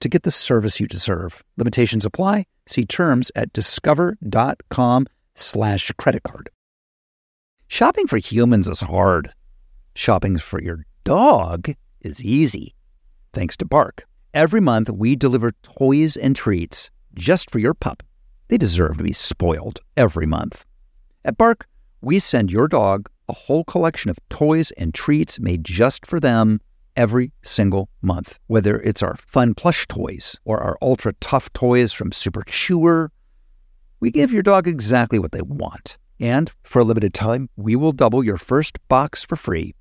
to 0.00 0.08
get 0.08 0.22
the 0.22 0.30
service 0.30 0.80
you 0.80 0.86
deserve. 0.86 1.42
Limitations 1.56 2.04
apply. 2.04 2.46
See 2.66 2.84
terms 2.84 3.30
at 3.34 3.52
discover.com 3.52 5.06
slash 5.34 5.90
credit 5.98 6.22
card. 6.22 6.50
Shopping 7.68 8.06
for 8.06 8.18
humans 8.18 8.68
is 8.68 8.80
hard. 8.80 9.32
Shopping 9.94 10.38
for 10.38 10.60
your 10.62 10.84
dog 11.04 11.70
is 12.00 12.22
easy. 12.22 12.74
Thanks 13.32 13.56
to 13.58 13.64
Bark. 13.64 14.04
Every 14.34 14.60
month, 14.60 14.90
we 14.90 15.16
deliver 15.16 15.52
toys 15.62 16.16
and 16.16 16.36
treats 16.36 16.90
just 17.14 17.50
for 17.50 17.58
your 17.58 17.74
pup. 17.74 18.02
They 18.48 18.58
deserve 18.58 18.98
to 18.98 19.04
be 19.04 19.12
spoiled 19.12 19.80
every 19.96 20.26
month. 20.26 20.64
At 21.24 21.36
Bark, 21.36 21.66
we 22.00 22.18
send 22.18 22.50
your 22.52 22.68
dog 22.68 23.10
a 23.28 23.32
whole 23.32 23.64
collection 23.64 24.10
of 24.10 24.18
toys 24.30 24.70
and 24.72 24.94
treats 24.94 25.38
made 25.40 25.64
just 25.64 26.06
for 26.06 26.20
them 26.20 26.60
every 26.98 27.32
single 27.42 27.88
month. 28.02 28.38
Whether 28.48 28.80
it's 28.80 29.02
our 29.02 29.16
fun 29.16 29.54
plush 29.54 29.86
toys 29.86 30.36
or 30.44 30.58
our 30.58 30.76
ultra 30.82 31.14
tough 31.20 31.50
toys 31.52 31.92
from 31.92 32.12
Super 32.12 32.42
Chewer, 32.42 33.10
we 34.00 34.10
give 34.10 34.32
your 34.32 34.42
dog 34.42 34.66
exactly 34.66 35.18
what 35.18 35.32
they 35.32 35.40
want. 35.42 35.96
And 36.20 36.52
for 36.64 36.80
a 36.80 36.84
limited 36.84 37.14
time, 37.14 37.48
we 37.56 37.76
will 37.76 37.92
double 37.92 38.24
your 38.24 38.36
first 38.36 38.78
box 38.88 39.24
for 39.24 39.36
free. 39.36 39.74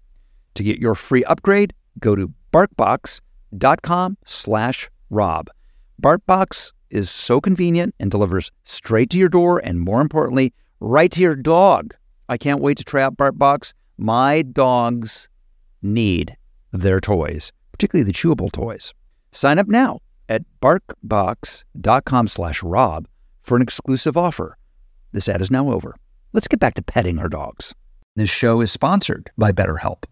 To 0.54 0.64
get 0.64 0.80
your 0.80 0.94
free 0.96 1.24
upgrade, 1.24 1.74
go 2.00 2.16
to 2.16 2.32
barkbox.com 2.54 4.18
slash 4.26 4.90
rob. 5.10 5.50
BarkBox 6.02 6.74
is 6.92 7.10
so 7.10 7.42
convenient 7.42 7.96
and 8.00 8.12
delivers 8.12 8.52
straight 8.66 9.10
to 9.10 9.18
your 9.18 9.30
door 9.30 9.60
and 9.64 9.80
more 9.80 10.02
importantly, 10.02 10.54
right 10.80 11.12
to 11.12 11.22
your 11.22 11.36
dog. 11.36 11.96
I 12.30 12.38
can't 12.38 12.62
wait 12.62 12.78
to 12.78 12.84
try 12.84 13.02
out 13.02 13.18
BarkBox. 13.18 13.74
My 13.98 14.44
dogs 14.44 15.28
need 15.82 16.38
their 16.82 17.00
toys, 17.00 17.52
particularly 17.72 18.04
the 18.04 18.14
chewable 18.14 18.52
toys. 18.52 18.94
Sign 19.32 19.60
up 19.60 19.68
now 19.68 20.00
at 20.30 20.44
barkbox.com 20.62 22.28
slash 22.28 22.64
rob 22.64 23.08
for 23.42 23.56
an 23.56 23.62
exclusive 23.62 24.18
offer. 24.18 24.58
This 25.12 25.30
ad 25.30 25.42
is 25.42 25.52
now 25.52 25.72
over. 25.72 25.96
Let's 26.34 26.48
get 26.48 26.60
back 26.60 26.74
to 26.76 26.82
petting 26.82 27.20
our 27.20 27.30
dogs. 27.30 27.74
This 28.16 28.30
show 28.30 28.62
is 28.62 28.72
sponsored 28.72 29.32
by 29.38 29.52
BetterHelp. 29.52 30.04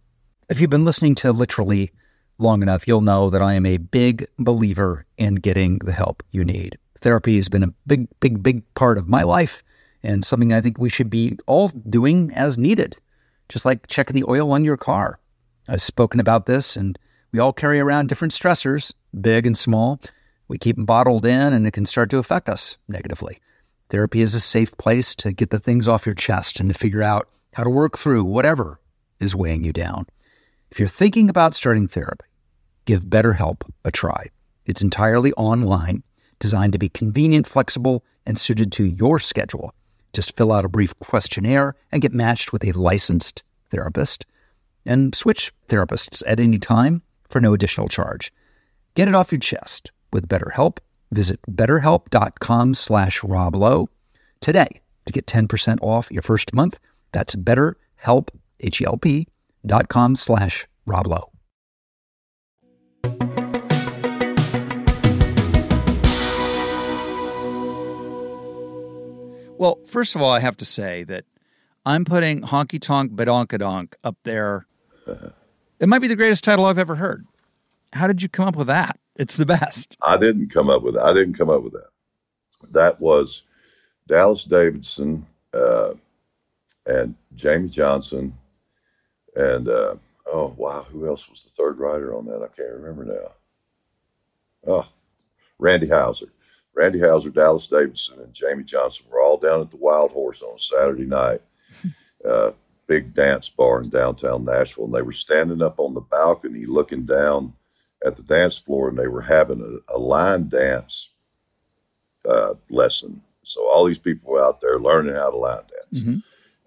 If 0.49 0.59
you've 0.59 0.69
been 0.69 0.85
listening 0.85 1.15
to 1.15 1.31
literally 1.31 1.91
long 2.37 2.61
enough, 2.61 2.87
you'll 2.87 3.01
know 3.01 3.29
that 3.29 3.41
I 3.41 3.53
am 3.53 3.65
a 3.65 3.77
big 3.77 4.27
believer 4.37 5.05
in 5.17 5.35
getting 5.35 5.79
the 5.79 5.91
help 5.91 6.23
you 6.31 6.45
need. 6.45 6.77
Therapy 7.01 7.35
has 7.37 7.49
been 7.49 7.63
a 7.63 7.73
big, 7.87 8.07
big, 8.19 8.41
big 8.41 8.63
part 8.75 8.97
of 8.97 9.07
my 9.07 9.23
life 9.23 9.63
and 10.03 10.23
something 10.23 10.53
I 10.53 10.61
think 10.61 10.77
we 10.77 10.89
should 10.89 11.09
be 11.09 11.37
all 11.47 11.69
doing 11.69 12.31
as 12.33 12.57
needed, 12.57 12.95
just 13.49 13.65
like 13.65 13.87
checking 13.87 14.15
the 14.15 14.29
oil 14.29 14.51
on 14.51 14.63
your 14.63 14.77
car. 14.77 15.19
I've 15.67 15.81
spoken 15.81 16.19
about 16.19 16.45
this, 16.45 16.75
and 16.75 16.97
we 17.31 17.39
all 17.39 17.53
carry 17.53 17.79
around 17.79 18.07
different 18.07 18.33
stressors, 18.33 18.93
big 19.19 19.45
and 19.45 19.57
small. 19.57 19.99
We 20.47 20.57
keep 20.57 20.75
them 20.75 20.85
bottled 20.85 21.25
in, 21.25 21.53
and 21.53 21.65
it 21.65 21.71
can 21.71 21.85
start 21.85 22.09
to 22.11 22.17
affect 22.17 22.49
us 22.49 22.77
negatively. 22.87 23.39
Therapy 23.89 24.21
is 24.21 24.35
a 24.35 24.39
safe 24.39 24.75
place 24.77 25.15
to 25.15 25.31
get 25.31 25.49
the 25.49 25.59
things 25.59 25.87
off 25.87 26.05
your 26.05 26.15
chest 26.15 26.59
and 26.59 26.71
to 26.71 26.77
figure 26.77 27.03
out 27.03 27.27
how 27.53 27.63
to 27.63 27.69
work 27.69 27.97
through 27.97 28.23
whatever 28.23 28.79
is 29.19 29.35
weighing 29.35 29.63
you 29.63 29.73
down. 29.73 30.05
If 30.71 30.79
you're 30.79 30.87
thinking 30.87 31.29
about 31.29 31.53
starting 31.53 31.87
therapy, 31.87 32.25
give 32.85 33.05
BetterHelp 33.05 33.61
a 33.83 33.91
try. 33.91 34.27
It's 34.65 34.81
entirely 34.81 35.31
online, 35.33 36.03
designed 36.39 36.73
to 36.73 36.79
be 36.79 36.89
convenient, 36.89 37.47
flexible, 37.47 38.03
and 38.25 38.37
suited 38.37 38.71
to 38.73 38.85
your 38.85 39.19
schedule. 39.19 39.73
Just 40.13 40.35
fill 40.35 40.51
out 40.51 40.65
a 40.65 40.69
brief 40.69 40.97
questionnaire 40.99 41.75
and 41.91 42.01
get 42.01 42.13
matched 42.13 42.51
with 42.51 42.63
a 42.63 42.71
licensed 42.71 43.43
therapist 43.69 44.25
and 44.85 45.15
switch 45.15 45.51
therapists 45.67 46.23
at 46.27 46.39
any 46.39 46.57
time 46.57 47.01
for 47.27 47.41
no 47.41 47.53
additional 47.53 47.87
charge. 47.87 48.31
Get 48.93 49.07
it 49.07 49.15
off 49.15 49.31
your 49.31 49.39
chest 49.39 49.91
with 50.13 50.27
BetterHelp. 50.27 50.77
Visit 51.11 51.39
betterhelp.com 51.49 52.73
slash 52.73 53.21
roblow 53.21 53.87
today 54.39 54.81
to 55.05 55.11
get 55.13 55.25
10% 55.27 55.77
off 55.81 56.11
your 56.11 56.21
first 56.21 56.53
month. 56.53 56.79
That's 57.11 57.35
betterhelp, 57.35 58.29
H-E-L-P, 58.59 59.27
dot 59.65 59.89
com 59.89 60.15
slash 60.15 60.67
roblow. 60.87 61.29
Well, 69.57 69.79
first 69.87 70.15
of 70.15 70.21
all, 70.21 70.31
I 70.31 70.39
have 70.39 70.57
to 70.57 70.65
say 70.65 71.03
that 71.05 71.23
I'm 71.85 72.03
putting 72.03 72.41
Honky 72.41 72.79
Tonk 72.79 73.11
Badonkadonk 73.11 73.93
up 74.03 74.17
there. 74.23 74.65
It 75.77 75.89
might 75.89 75.99
be 75.99 76.07
the 76.07 76.15
greatest 76.15 76.45
title 76.45 76.63
I've 76.63 76.77
ever 76.77 76.95
heard. 76.95 77.25
How 77.91 78.07
did 78.07 78.21
you 78.21 78.29
come 78.29 78.47
up 78.47 78.55
with 78.55 78.67
that? 78.67 78.97
It's 79.17 79.35
the 79.35 79.45
best. 79.45 79.97
I 80.07 80.15
didn't 80.15 80.47
come 80.47 80.69
up 80.69 80.83
with 80.83 80.93
that. 80.93 81.03
I 81.03 81.13
didn't 81.13 81.33
come 81.33 81.49
up 81.49 81.63
with 81.63 81.73
that. 81.73 81.89
That 82.71 83.01
was 83.01 83.43
Dallas 84.07 84.45
Davidson 84.45 85.25
uh, 85.53 85.95
and 86.85 87.13
Jamey 87.35 87.69
Johnson 87.69 88.37
and 89.35 89.67
uh, 89.67 89.95
oh 90.27 90.53
wow, 90.57 90.85
who 90.89 91.07
else 91.07 91.29
was 91.29 91.43
the 91.43 91.49
third 91.49 91.77
writer 91.79 92.15
on 92.15 92.25
that? 92.25 92.41
I 92.41 92.47
can't 92.55 92.73
remember 92.73 93.05
now. 93.05 93.31
Oh, 94.71 94.87
Randy 95.59 95.87
Houser. 95.87 96.27
Randy 96.73 96.99
Houser, 96.99 97.29
Dallas 97.29 97.67
Davidson, 97.67 98.19
and 98.19 98.33
Jamey 98.33 98.65
Johnson 98.65 99.05
were 99.09 99.21
all 99.21 99.37
down 99.37 99.61
at 99.61 99.71
the 99.71 99.77
Wild 99.77 100.11
Horse 100.11 100.41
on 100.41 100.57
Saturday 100.57 101.05
night. 101.05 101.41
Uh, 102.27 102.51
big 102.87 103.13
dance 103.13 103.49
bar 103.49 103.81
in 103.81 103.89
downtown 103.89 104.45
Nashville, 104.45 104.85
and 104.85 104.93
they 104.93 105.01
were 105.01 105.11
standing 105.11 105.61
up 105.61 105.79
on 105.79 105.93
the 105.93 106.01
balcony 106.01 106.65
looking 106.65 107.05
down 107.05 107.53
at 108.05 108.15
the 108.15 108.23
dance 108.23 108.57
floor, 108.59 108.89
and 108.89 108.97
they 108.97 109.07
were 109.07 109.21
having 109.21 109.61
a, 109.89 109.95
a 109.95 109.97
line 109.97 110.47
dance 110.49 111.09
uh, 112.27 112.53
lesson. 112.69 113.21
So 113.43 113.67
all 113.67 113.85
these 113.85 113.99
people 113.99 114.31
were 114.31 114.43
out 114.43 114.59
there 114.59 114.79
learning 114.79 115.15
how 115.15 115.29
to 115.29 115.37
line 115.37 115.57
dance, 115.57 116.03
Mhm. 116.03 116.23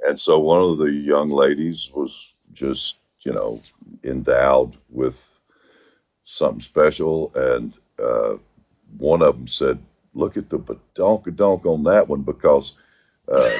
and 0.06 0.18
so 0.18 0.38
one 0.38 0.62
of 0.62 0.78
the 0.78 0.90
young 0.92 1.30
ladies 1.30 1.90
was 1.94 2.32
just 2.52 2.96
you 3.22 3.32
know 3.32 3.60
endowed 4.04 4.76
with 4.90 5.28
something 6.24 6.60
special, 6.60 7.32
and 7.34 7.76
uh, 8.02 8.36
one 8.98 9.22
of 9.22 9.36
them 9.36 9.48
said, 9.48 9.78
"Look 10.14 10.36
at 10.36 10.50
the 10.50 10.58
badonkadonk 10.58 11.66
on 11.66 11.82
that 11.84 12.08
one," 12.08 12.22
because 12.22 12.74
uh, 13.30 13.50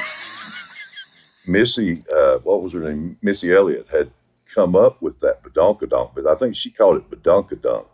Missy, 1.49 2.05
uh, 2.15 2.39
what 2.39 2.63
was 2.63 2.73
her 2.75 2.81
name? 2.81 3.17
Missy 3.23 3.55
Elliott 3.55 3.89
had 3.89 4.11
come 4.55 4.77
up 4.77 5.01
with 5.03 5.21
that 5.21 5.43
badonkadonk, 5.43 6.13
but 6.15 6.27
I 6.27 6.35
think 6.35 6.55
she 6.55 6.71
called 6.71 6.97
it 6.99 7.11
badunkadunk. 7.11 7.87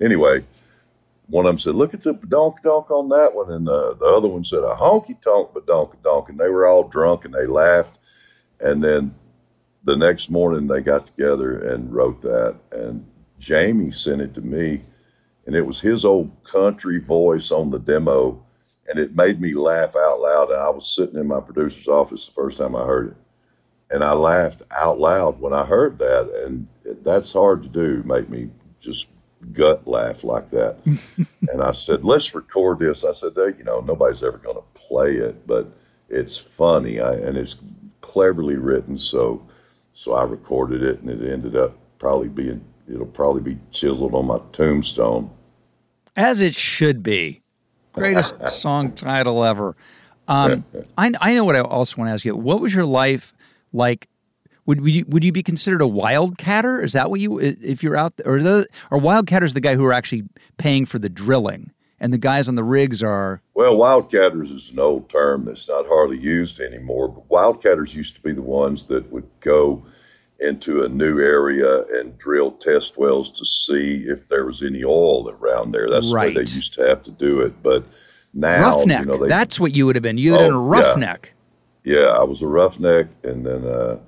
Anyway, 0.00 0.44
one 1.28 1.46
of 1.46 1.50
them 1.50 1.58
said, 1.58 1.74
"Look 1.74 1.94
at 1.94 2.02
the 2.02 2.14
badonkadonk 2.14 2.90
on 2.90 3.08
that 3.10 3.34
one," 3.34 3.50
and 3.50 3.68
uh, 3.68 3.94
the 3.94 4.06
other 4.06 4.28
one 4.28 4.44
said, 4.44 4.62
"A 4.62 4.74
honky 4.74 5.20
tonk 5.20 5.52
badonkadonk," 5.52 6.28
and 6.28 6.38
they 6.38 6.50
were 6.50 6.66
all 6.66 6.84
drunk 6.84 7.24
and 7.24 7.34
they 7.34 7.46
laughed. 7.46 7.98
And 8.60 8.82
then 8.82 9.14
the 9.84 9.96
next 9.96 10.30
morning 10.30 10.66
they 10.66 10.80
got 10.80 11.06
together 11.06 11.58
and 11.58 11.92
wrote 11.92 12.20
that, 12.22 12.56
and 12.72 13.06
Jamey 13.40 13.94
sent 13.94 14.20
it 14.20 14.34
to 14.34 14.42
me, 14.42 14.82
and 15.46 15.54
it 15.54 15.62
was 15.62 15.80
his 15.80 16.04
old 16.04 16.30
country 16.44 16.98
voice 16.98 17.50
on 17.50 17.70
the 17.70 17.78
demo, 17.78 18.44
and 18.88 18.98
it 18.98 19.14
made 19.16 19.40
me 19.40 19.54
laugh 19.54 19.94
out 19.96 20.20
loud. 20.20 20.50
And 20.50 20.60
I 20.60 20.70
was 20.70 20.86
sitting 20.86 21.18
in 21.18 21.26
my 21.26 21.40
producer's 21.40 21.88
office 21.88 22.26
the 22.26 22.32
first 22.32 22.58
time 22.58 22.76
I 22.76 22.84
heard 22.84 23.08
it, 23.08 23.16
and 23.90 24.02
I 24.04 24.12
laughed 24.12 24.62
out 24.70 24.98
loud 24.98 25.40
when 25.40 25.52
I 25.52 25.64
heard 25.64 25.98
that, 25.98 26.30
and 26.44 26.66
that's 27.02 27.32
hard 27.32 27.62
to 27.62 27.68
do. 27.68 28.02
Make 28.04 28.28
me 28.28 28.50
just 28.80 29.08
gut 29.52 29.86
laugh 29.86 30.24
like 30.24 30.50
that. 30.50 30.78
and 31.50 31.62
I 31.62 31.72
said, 31.72 32.04
"Let's 32.04 32.34
record 32.34 32.78
this." 32.80 33.04
I 33.04 33.12
said, 33.12 33.34
"They- 33.34 33.54
"You 33.58 33.64
know, 33.64 33.80
nobody's 33.80 34.22
ever 34.22 34.38
going 34.38 34.56
to 34.56 34.64
play 34.74 35.12
it, 35.16 35.46
but 35.46 35.68
it's 36.08 36.36
funny 36.36 37.00
I, 37.00 37.14
and 37.14 37.36
it's 37.36 37.56
cleverly 38.00 38.56
written." 38.56 38.96
So, 38.96 39.42
so 39.92 40.14
I 40.14 40.24
recorded 40.24 40.82
it, 40.82 41.00
and 41.00 41.10
it 41.10 41.22
ended 41.32 41.56
up 41.56 41.76
probably 41.98 42.28
being 42.28 42.64
it'll 42.88 43.06
probably 43.06 43.42
be 43.42 43.58
chiseled 43.70 44.14
on 44.14 44.26
my 44.26 44.38
tombstone. 44.52 45.30
As 46.14 46.40
it 46.40 46.54
should 46.54 47.02
be. 47.02 47.42
Greatest 47.96 48.48
song 48.50 48.92
title 48.92 49.42
ever. 49.42 49.74
Um, 50.28 50.64
I, 50.98 51.12
I 51.20 51.34
know 51.34 51.44
what 51.44 51.56
I 51.56 51.60
also 51.60 51.96
want 51.96 52.08
to 52.08 52.12
ask 52.12 52.24
you. 52.24 52.36
What 52.36 52.60
was 52.60 52.74
your 52.74 52.84
life 52.84 53.32
like? 53.72 54.08
Would, 54.66 54.80
would 54.80 54.92
you 54.92 55.04
would 55.08 55.24
you 55.24 55.32
be 55.32 55.42
considered 55.42 55.80
a 55.80 55.86
wildcatter? 55.86 56.82
Is 56.82 56.92
that 56.92 57.10
what 57.10 57.20
you 57.20 57.38
if 57.38 57.82
you're 57.82 57.96
out 57.96 58.16
there, 58.16 58.34
or 58.34 58.42
the 58.42 58.66
or 58.90 58.98
wildcatters 58.98 59.54
the 59.54 59.60
guy 59.60 59.76
who 59.76 59.84
are 59.84 59.92
actually 59.92 60.24
paying 60.58 60.86
for 60.86 60.98
the 60.98 61.08
drilling, 61.08 61.70
and 62.00 62.12
the 62.12 62.18
guys 62.18 62.48
on 62.48 62.56
the 62.56 62.64
rigs 62.64 63.02
are 63.02 63.40
Well, 63.54 63.76
wildcatters 63.76 64.52
is 64.52 64.70
an 64.70 64.80
old 64.80 65.08
term 65.08 65.44
that's 65.44 65.68
not 65.68 65.86
hardly 65.86 66.18
used 66.18 66.60
anymore. 66.60 67.08
But 67.08 67.28
wildcatters 67.28 67.94
used 67.94 68.16
to 68.16 68.20
be 68.20 68.32
the 68.32 68.42
ones 68.42 68.86
that 68.86 69.10
would 69.10 69.28
go 69.40 69.84
into 70.40 70.82
a 70.84 70.88
new 70.88 71.18
area 71.20 71.82
and 71.94 72.16
drill 72.18 72.52
test 72.52 72.98
wells 72.98 73.30
to 73.30 73.44
see 73.44 74.04
if 74.06 74.28
there 74.28 74.44
was 74.44 74.62
any 74.62 74.84
oil 74.84 75.30
around 75.30 75.72
there. 75.72 75.88
That's 75.88 76.10
the 76.10 76.16
way 76.16 76.34
they 76.34 76.40
used 76.40 76.74
to 76.74 76.86
have 76.86 77.02
to 77.04 77.10
do 77.10 77.40
it. 77.40 77.62
But 77.62 77.86
now, 78.34 78.78
roughneck. 78.78 79.00
you 79.00 79.06
know, 79.06 79.16
they, 79.16 79.28
That's 79.28 79.58
what 79.58 79.74
you 79.74 79.86
would 79.86 79.96
have 79.96 80.02
been. 80.02 80.18
You 80.18 80.32
would 80.32 80.40
have 80.40 80.48
been 80.50 80.56
a 80.56 80.60
Oh, 80.62 80.72
yeah. 80.74 80.80
roughneck. 80.88 81.34
yeah, 81.84 82.06
I 82.08 82.22
was 82.22 82.42
a 82.42 82.46
roughneck, 82.46 83.06
and 83.24 83.46
then 83.46 83.64
uh, 83.64 83.98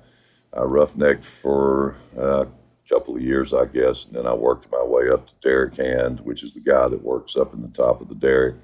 I 0.53 0.59
roughnecked 0.61 1.23
for 1.25 1.95
uh, 2.17 2.45
a 2.45 2.89
couple 2.89 3.15
of 3.15 3.23
years, 3.23 3.51
I 3.53 3.65
guess, 3.65 4.05
and 4.05 4.13
then 4.15 4.27
I 4.27 4.33
worked 4.35 4.71
my 4.71 4.83
way 4.83 5.09
up 5.09 5.25
to 5.27 5.33
derrick 5.41 5.75
hand, 5.77 6.19
which 6.19 6.43
is 6.43 6.53
the 6.53 6.59
guy 6.61 6.87
that 6.87 7.01
works 7.03 7.35
up 7.37 7.53
in 7.55 7.61
the 7.61 7.67
top 7.69 8.01
of 8.01 8.07
the 8.07 8.15
derrick. 8.15 8.55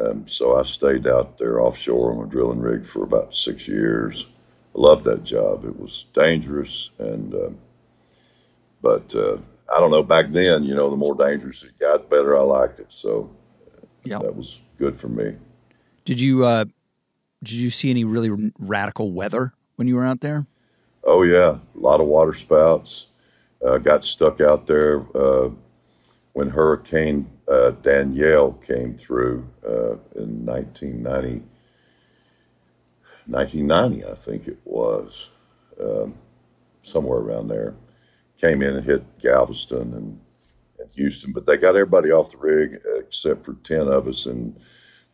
Um, 0.00 0.26
so 0.26 0.56
I 0.58 0.62
stayed 0.62 1.06
out 1.06 1.38
there 1.38 1.60
offshore 1.60 2.12
on 2.12 2.24
a 2.24 2.28
drilling 2.28 2.60
rig 2.60 2.84
for 2.86 3.04
about 3.04 3.34
six 3.34 3.68
years. 3.68 4.26
I 4.74 4.80
loved 4.80 5.04
that 5.04 5.24
job. 5.24 5.64
It 5.64 5.78
was 5.78 6.06
dangerous, 6.12 6.90
and 6.98 7.34
um, 7.34 7.58
but 8.80 9.14
uh, 9.14 9.36
I 9.74 9.80
don't 9.80 9.90
know. 9.90 10.02
Back 10.02 10.30
then, 10.30 10.64
you 10.64 10.74
know, 10.74 10.90
the 10.90 10.96
more 10.96 11.14
dangerous 11.14 11.62
it 11.62 11.78
got, 11.78 12.08
the 12.08 12.16
better 12.16 12.36
I 12.36 12.42
liked 12.42 12.80
it. 12.80 12.92
So 12.92 13.30
yeah, 14.04 14.18
that 14.18 14.34
was 14.34 14.60
good 14.78 14.98
for 14.98 15.08
me. 15.08 15.36
Did 16.04 16.20
you 16.20 16.44
uh, 16.44 16.64
did 17.42 17.54
you 17.54 17.70
see 17.70 17.90
any 17.90 18.04
really 18.04 18.52
radical 18.58 19.12
weather 19.12 19.52
when 19.76 19.88
you 19.88 19.96
were 19.96 20.04
out 20.04 20.20
there? 20.20 20.46
Oh 21.04 21.22
yeah, 21.22 21.58
a 21.74 21.78
lot 21.78 22.00
of 22.00 22.06
water 22.06 22.34
spouts. 22.34 23.06
Uh, 23.64 23.78
got 23.78 24.04
stuck 24.04 24.40
out 24.40 24.66
there 24.66 25.04
uh, 25.16 25.48
when 26.32 26.50
Hurricane 26.50 27.30
uh, 27.48 27.70
Danielle 27.82 28.52
came 28.54 28.96
through 28.96 29.46
uh, 29.66 29.92
in 30.16 30.44
1990, 30.44 31.42
1990, 33.26 34.04
I 34.06 34.14
think 34.14 34.48
it 34.48 34.58
was, 34.64 35.30
um, 35.80 36.14
somewhere 36.82 37.20
around 37.20 37.48
there. 37.48 37.74
Came 38.38 38.62
in 38.62 38.76
and 38.76 38.84
hit 38.84 39.18
Galveston 39.20 39.94
and, 39.94 40.20
and 40.80 40.90
Houston, 40.94 41.32
but 41.32 41.46
they 41.46 41.56
got 41.56 41.76
everybody 41.76 42.10
off 42.10 42.30
the 42.32 42.38
rig 42.38 42.80
except 42.98 43.44
for 43.44 43.54
10 43.54 43.88
of 43.88 44.08
us, 44.08 44.26
and 44.26 44.58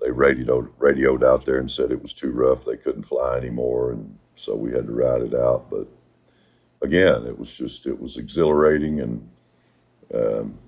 they 0.00 0.10
radioed, 0.10 0.70
radioed 0.78 1.24
out 1.24 1.44
there 1.46 1.58
and 1.58 1.70
said 1.70 1.92
it 1.92 2.02
was 2.02 2.14
too 2.14 2.32
rough. 2.32 2.64
They 2.64 2.76
couldn't 2.76 3.04
fly 3.04 3.36
anymore, 3.36 3.92
and 3.92 4.18
so 4.36 4.54
we 4.56 4.72
had 4.72 4.86
to 4.86 4.92
ride 4.92 5.22
it 5.22 5.34
out. 5.34 5.68
But 5.70 5.88
again, 6.82 7.26
it 7.26 7.38
was 7.38 7.50
just, 7.50 7.86
it 7.86 8.00
was 8.00 8.16
exhilarating 8.16 9.00
and 9.00 9.28
um, 10.14 10.58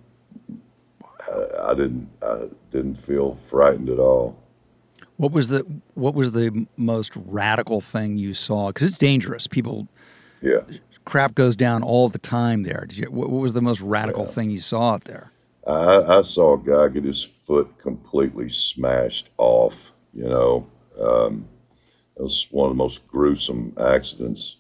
I, 1.29 1.71
I 1.71 1.75
didn't 1.75 2.09
I 2.23 2.45
didn't 2.71 2.97
feel 2.97 3.37
frightened 3.37 3.89
at 3.91 3.99
all. 3.99 4.37
What 5.21 5.33
was 5.33 5.49
the 5.49 5.67
what 5.93 6.15
was 6.15 6.33
the 6.33 6.67
most 6.79 7.13
radical 7.15 7.83
thing 7.83 8.17
you 8.17 8.33
saw? 8.33 8.69
Because 8.69 8.89
it's 8.89 8.97
dangerous. 8.97 9.47
People, 9.47 9.87
yeah, 10.41 10.61
crap 11.05 11.35
goes 11.35 11.57
down 11.57 11.83
all 11.83 12.09
the 12.09 12.19
time 12.19 12.63
there. 12.63 12.87
You, 12.89 13.11
what, 13.11 13.29
what, 13.29 13.43
was 13.43 13.53
the 13.53 13.61
most 13.61 13.83
radical 13.83 14.25
yeah. 14.25 14.31
thing 14.31 14.51
you 14.51 14.61
saw 14.61 14.95
out 14.95 15.05
there? 15.05 15.31
I, 15.67 16.21
I, 16.21 16.21
saw 16.23 16.55
a 16.55 16.59
guy 16.59 16.89
get 16.89 17.05
his 17.05 17.23
foot 17.23 17.77
completely 17.77 18.49
smashed 18.49 19.29
off. 19.37 19.93
You 20.15 20.25
know, 20.25 20.67
um, 20.99 21.47
it 22.17 22.23
was 22.23 22.47
one 22.51 22.71
of 22.71 22.75
the 22.75 22.83
most 22.83 23.07
gruesome 23.07 23.75
accidents 23.79 24.57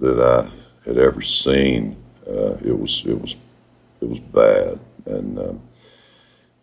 that 0.00 0.18
I 0.20 0.50
had 0.84 0.98
ever 0.98 1.22
seen. 1.22 1.96
Uh, 2.26 2.54
it 2.54 2.76
was 2.76 3.04
it 3.06 3.20
was 3.20 3.36
it 4.00 4.08
was 4.08 4.18
bad, 4.18 4.80
and 5.06 5.38
um, 5.38 5.62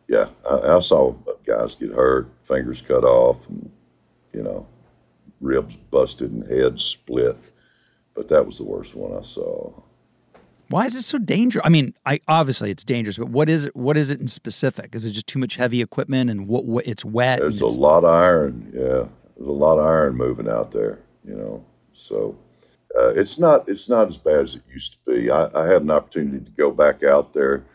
yeah, 0.07 0.27
I, 0.49 0.75
I, 0.75 0.79
saw 0.79 1.13
guys 1.45 1.75
get 1.75 1.91
hurt, 1.91 2.29
fingers 2.43 2.81
cut 2.81 3.03
off, 3.03 3.47
and 3.49 3.69
you 4.33 4.43
know, 4.43 4.65
ribs 5.41 5.75
busted 5.75 6.31
and 6.31 6.49
heads 6.49 6.83
split. 6.83 7.37
But 8.13 8.29
that 8.29 8.45
was 8.45 8.57
the 8.57 8.63
worst 8.63 8.95
one 8.95 9.17
I 9.17 9.21
saw. 9.21 9.71
Why 10.69 10.85
is 10.85 10.95
it 10.95 11.03
so 11.03 11.17
dangerous? 11.17 11.63
I 11.65 11.69
mean, 11.69 11.93
I 12.05 12.19
obviously 12.27 12.71
it's 12.71 12.83
dangerous, 12.83 13.17
but 13.17 13.29
what 13.29 13.47
is 13.47 13.65
it? 13.65 13.75
What 13.75 13.97
is 13.97 14.11
it 14.11 14.19
in 14.19 14.27
specific? 14.27 14.95
Is 14.95 15.05
it 15.05 15.11
just 15.11 15.27
too 15.27 15.39
much 15.39 15.55
heavy 15.55 15.81
equipment 15.81 16.29
and 16.29 16.47
what? 16.47 16.65
what 16.65 16.87
it's 16.87 17.05
wet. 17.05 17.39
There's 17.39 17.61
a 17.61 17.67
lot 17.67 18.03
of 18.03 18.09
iron. 18.09 18.71
Yeah, 18.73 19.07
there's 19.35 19.47
a 19.47 19.51
lot 19.51 19.77
of 19.77 19.85
iron 19.85 20.15
moving 20.15 20.49
out 20.49 20.71
there. 20.71 20.99
You 21.25 21.35
know, 21.35 21.65
so 21.93 22.37
uh, 22.97 23.09
it's 23.09 23.37
not 23.37 23.67
it's 23.69 23.87
not 23.87 24.07
as 24.07 24.17
bad 24.17 24.41
as 24.41 24.55
it 24.55 24.63
used 24.71 24.93
to 24.93 25.11
be. 25.11 25.29
I, 25.29 25.49
I 25.53 25.67
had 25.67 25.83
an 25.83 25.91
opportunity 25.91 26.43
to 26.43 26.51
go 26.51 26.71
back 26.71 27.03
out 27.03 27.33
there 27.33 27.65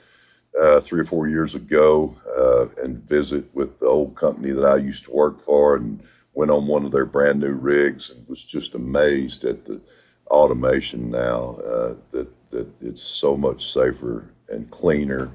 uh, 0.61 0.80
three 0.80 1.00
or 1.00 1.05
four 1.05 1.28
years 1.28 1.55
ago 1.55 2.16
uh, 2.36 2.66
and 2.82 3.07
visit 3.09 3.44
with 3.55 3.78
the 3.78 3.86
old 3.86 4.14
company 4.14 4.50
that 4.53 4.66
I 4.66 4.76
used 4.76 5.05
to 5.05 5.12
work 5.12 5.40
for 5.40 5.76
and 5.76 6.03
went 6.34 6.50
on 6.50 6.66
one 6.66 6.84
of 6.84 6.92
their 6.92 7.07
brand 7.07 7.40
new 7.40 7.55
rigs 7.55 8.11
and 8.11 8.26
was 8.28 8.44
just 8.44 8.74
amazed 8.74 9.44
at 9.44 9.64
the 9.64 9.80
automation 10.28 11.11
now 11.11 11.59
uh, 11.66 11.94
that 12.11 12.28
that 12.50 12.68
it's 12.82 13.03
so 13.03 13.36
much 13.36 13.72
safer 13.72 14.30
and 14.50 14.70
cleaner. 14.70 15.30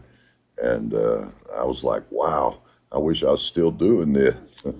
And 0.59 0.93
uh, 0.93 1.27
I 1.55 1.63
was 1.63 1.83
like 1.83 2.03
wow 2.11 2.61
I 2.91 2.97
wish 2.97 3.23
I 3.23 3.31
was 3.31 3.45
still 3.45 3.71
doing 3.71 4.13
this. 4.13 4.63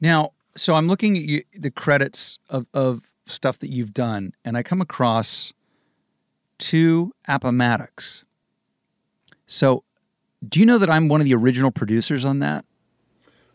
Now 0.00 0.30
so 0.54 0.76
I'm 0.76 0.86
looking 0.86 1.16
at 1.16 1.24
you, 1.24 1.42
the 1.54 1.72
credits 1.72 2.38
of, 2.48 2.66
of 2.72 3.02
stuff 3.26 3.58
that 3.58 3.70
you've 3.70 3.92
done 3.92 4.32
and 4.44 4.56
I 4.56 4.62
come 4.62 4.80
across 4.80 5.52
two 6.58 7.12
Appomattox 7.26 8.24
so, 9.48 9.82
do 10.46 10.60
you 10.60 10.66
know 10.66 10.78
that 10.78 10.90
I'm 10.90 11.08
one 11.08 11.20
of 11.20 11.24
the 11.24 11.34
original 11.34 11.72
producers 11.72 12.24
on 12.24 12.38
that? 12.38 12.64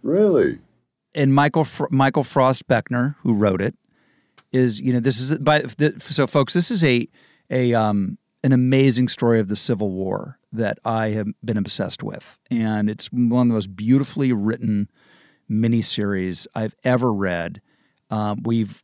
Really? 0.02 0.60
And 1.16 1.34
Michael 1.34 1.66
Michael 1.92 2.24
Frost 2.24 2.68
Beckner, 2.68 3.16
who 3.22 3.34
wrote 3.34 3.62
it, 3.62 3.76
is 4.52 4.82
you 4.82 4.92
know 4.92 5.00
this 5.00 5.22
is 5.22 5.38
by 5.38 5.60
the, 5.60 5.96
so 6.00 6.28
folks. 6.28 6.54
This 6.54 6.72
is 6.72 6.84
a 6.84 7.08
a 7.50 7.74
um, 7.74 8.18
an 8.44 8.52
amazing 8.52 9.08
story 9.08 9.40
of 9.40 9.48
the 9.48 9.56
Civil 9.56 9.92
War 9.92 10.40
that 10.52 10.80
I 10.84 11.10
have 11.10 11.28
been 11.46 11.58
obsessed 11.58 12.04
with, 12.04 12.38
and 12.50 12.90
it's 12.90 13.08
one 13.12 13.44
of 13.44 13.48
the 13.50 13.54
most 13.54 13.76
beautifully 13.76 14.34
written 14.34 14.90
miniseries 15.50 16.48
I've 16.56 16.76
ever 16.84 17.14
read. 17.14 17.62
Um, 18.10 18.42
we've 18.44 18.84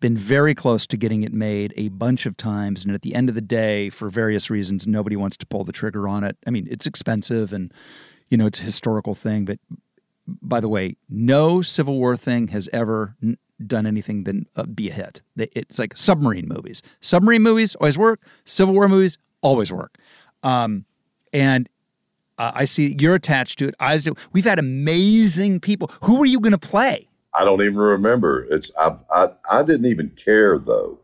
been 0.00 0.16
very 0.16 0.54
close 0.54 0.86
to 0.86 0.96
getting 0.96 1.22
it 1.22 1.32
made 1.32 1.72
a 1.76 1.88
bunch 1.88 2.26
of 2.26 2.36
times. 2.36 2.84
And 2.84 2.94
at 2.94 3.02
the 3.02 3.14
end 3.14 3.28
of 3.28 3.34
the 3.34 3.40
day, 3.40 3.88
for 3.90 4.10
various 4.10 4.50
reasons, 4.50 4.86
nobody 4.86 5.16
wants 5.16 5.36
to 5.38 5.46
pull 5.46 5.64
the 5.64 5.72
trigger 5.72 6.06
on 6.06 6.24
it. 6.24 6.36
I 6.46 6.50
mean, 6.50 6.68
it's 6.70 6.86
expensive 6.86 7.52
and, 7.52 7.72
you 8.28 8.36
know, 8.36 8.46
it's 8.46 8.60
a 8.60 8.64
historical 8.64 9.14
thing. 9.14 9.44
But 9.44 9.58
by 10.26 10.60
the 10.60 10.68
way, 10.68 10.96
no 11.08 11.62
Civil 11.62 11.98
War 11.98 12.16
thing 12.16 12.48
has 12.48 12.68
ever 12.72 13.16
n- 13.22 13.38
done 13.66 13.86
anything 13.86 14.24
than 14.24 14.46
uh, 14.56 14.64
be 14.66 14.90
a 14.90 14.92
hit. 14.92 15.22
It's 15.36 15.78
like 15.78 15.96
submarine 15.96 16.46
movies. 16.46 16.82
Submarine 17.00 17.42
movies 17.42 17.74
always 17.76 17.96
work. 17.96 18.20
Civil 18.44 18.74
War 18.74 18.88
movies 18.88 19.18
always 19.40 19.72
work. 19.72 19.96
Um, 20.42 20.84
and 21.32 21.68
uh, 22.38 22.52
I 22.54 22.66
see 22.66 22.96
you're 22.98 23.14
attached 23.14 23.58
to 23.60 23.68
it. 23.68 23.74
I 23.80 23.96
do. 23.96 24.14
We've 24.32 24.44
had 24.44 24.58
amazing 24.58 25.60
people. 25.60 25.90
Who 26.02 26.20
are 26.22 26.26
you 26.26 26.38
going 26.40 26.52
to 26.52 26.58
play? 26.58 27.08
I 27.36 27.44
don't 27.44 27.62
even 27.62 27.76
remember. 27.76 28.46
It's 28.50 28.70
I, 28.78 28.96
I 29.10 29.28
I 29.50 29.62
didn't 29.62 29.86
even 29.86 30.10
care 30.10 30.58
though. 30.58 30.98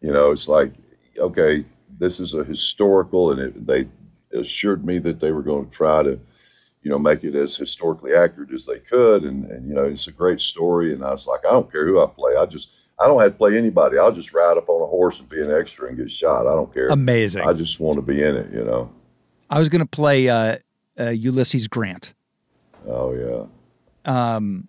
You 0.00 0.12
know, 0.12 0.30
it's 0.30 0.48
like 0.48 0.72
okay, 1.18 1.64
this 1.98 2.20
is 2.20 2.34
a 2.34 2.44
historical, 2.44 3.32
and 3.32 3.40
it, 3.40 3.66
they 3.66 3.88
assured 4.36 4.84
me 4.84 4.98
that 4.98 5.20
they 5.20 5.32
were 5.32 5.42
going 5.42 5.66
to 5.66 5.70
try 5.70 6.02
to, 6.02 6.18
you 6.82 6.90
know, 6.90 6.98
make 6.98 7.24
it 7.24 7.34
as 7.34 7.56
historically 7.56 8.14
accurate 8.14 8.52
as 8.52 8.66
they 8.66 8.78
could, 8.78 9.24
and 9.24 9.50
and 9.50 9.68
you 9.68 9.74
know, 9.74 9.84
it's 9.84 10.08
a 10.08 10.12
great 10.12 10.40
story. 10.40 10.92
And 10.92 11.04
I 11.04 11.10
was 11.10 11.26
like, 11.26 11.46
I 11.46 11.50
don't 11.50 11.70
care 11.70 11.86
who 11.86 12.00
I 12.00 12.06
play. 12.06 12.36
I 12.36 12.46
just 12.46 12.70
I 12.98 13.06
don't 13.06 13.20
have 13.20 13.32
to 13.32 13.38
play 13.38 13.56
anybody. 13.56 13.98
I'll 13.98 14.12
just 14.12 14.32
ride 14.32 14.56
up 14.56 14.68
on 14.68 14.82
a 14.82 14.86
horse 14.86 15.20
and 15.20 15.28
be 15.28 15.40
an 15.42 15.52
extra 15.52 15.88
and 15.88 15.96
get 15.96 16.10
shot. 16.10 16.46
I 16.46 16.54
don't 16.54 16.72
care. 16.72 16.88
Amazing. 16.88 17.46
I 17.46 17.52
just 17.52 17.80
want 17.80 17.96
to 17.96 18.02
be 18.02 18.22
in 18.22 18.36
it. 18.36 18.52
You 18.52 18.64
know. 18.64 18.90
I 19.48 19.58
was 19.58 19.68
going 19.68 19.80
to 19.80 19.86
play 19.86 20.28
uh, 20.28 20.58
uh, 20.98 21.10
Ulysses 21.10 21.68
Grant. 21.68 22.14
Oh 22.86 23.14
yeah. 23.14 23.46
Um, 24.04 24.68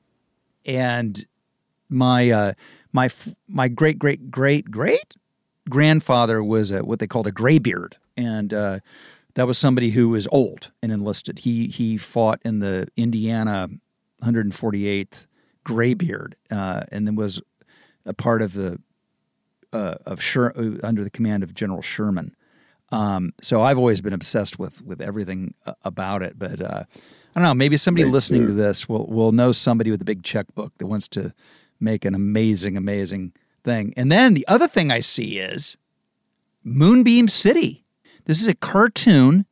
and 0.67 1.25
my 1.89 2.29
uh, 2.29 2.53
my 2.91 3.09
my 3.47 3.67
great 3.67 3.97
great 3.97 4.29
great 4.29 4.69
great 4.69 5.15
grandfather 5.69 6.43
was 6.43 6.71
a, 6.71 6.83
what 6.83 6.99
they 6.99 7.07
called 7.07 7.27
a 7.27 7.31
graybeard, 7.31 7.97
and 8.15 8.53
uh, 8.53 8.79
that 9.35 9.47
was 9.47 9.57
somebody 9.57 9.91
who 9.91 10.09
was 10.09 10.27
old 10.31 10.71
and 10.81 10.91
enlisted. 10.91 11.39
He 11.39 11.67
he 11.67 11.97
fought 11.97 12.41
in 12.43 12.59
the 12.59 12.87
Indiana 12.97 13.69
148th 14.23 15.27
Graybeard, 15.63 16.35
uh, 16.51 16.83
and 16.91 17.07
then 17.07 17.15
was 17.15 17.41
a 18.05 18.13
part 18.13 18.41
of 18.41 18.53
the 18.53 18.79
uh, 19.73 19.95
of 20.05 20.21
Sher- 20.21 20.53
uh, 20.57 20.77
under 20.85 21.03
the 21.03 21.09
command 21.09 21.43
of 21.43 21.53
General 21.53 21.81
Sherman. 21.81 22.35
Um, 22.91 23.33
so 23.41 23.61
I've 23.61 23.77
always 23.77 24.01
been 24.01 24.13
obsessed 24.13 24.57
with 24.59 24.81
with 24.81 25.01
everything 25.01 25.53
uh, 25.65 25.73
about 25.83 26.23
it, 26.23 26.39
but 26.39 26.61
uh, 26.61 26.83
I 27.35 27.39
don't 27.39 27.43
know. 27.43 27.53
Maybe 27.53 27.77
somebody 27.77 28.05
Me 28.05 28.11
listening 28.11 28.41
too. 28.41 28.47
to 28.47 28.53
this 28.53 28.87
will 28.87 29.05
will 29.07 29.31
know 29.31 29.51
somebody 29.51 29.91
with 29.91 30.01
a 30.01 30.05
big 30.05 30.23
checkbook 30.23 30.77
that 30.77 30.87
wants 30.87 31.07
to 31.09 31.33
make 31.79 32.05
an 32.05 32.15
amazing, 32.15 32.77
amazing 32.77 33.33
thing. 33.63 33.93
And 33.97 34.11
then 34.11 34.33
the 34.33 34.47
other 34.47 34.67
thing 34.67 34.91
I 34.91 35.01
see 35.01 35.37
is 35.37 35.77
Moonbeam 36.63 37.27
City. 37.27 37.83
This 38.25 38.41
is 38.41 38.47
a 38.47 38.55
cartoon. 38.55 39.45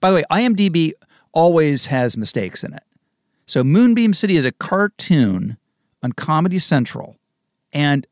By 0.00 0.10
the 0.10 0.16
way, 0.16 0.24
IMDb 0.30 0.92
always 1.32 1.86
has 1.86 2.16
mistakes 2.16 2.62
in 2.64 2.74
it. 2.74 2.82
So 3.46 3.64
Moonbeam 3.64 4.14
City 4.14 4.36
is 4.36 4.44
a 4.44 4.52
cartoon 4.52 5.56
on 6.02 6.12
Comedy 6.12 6.58
Central, 6.58 7.16
and 7.72 8.06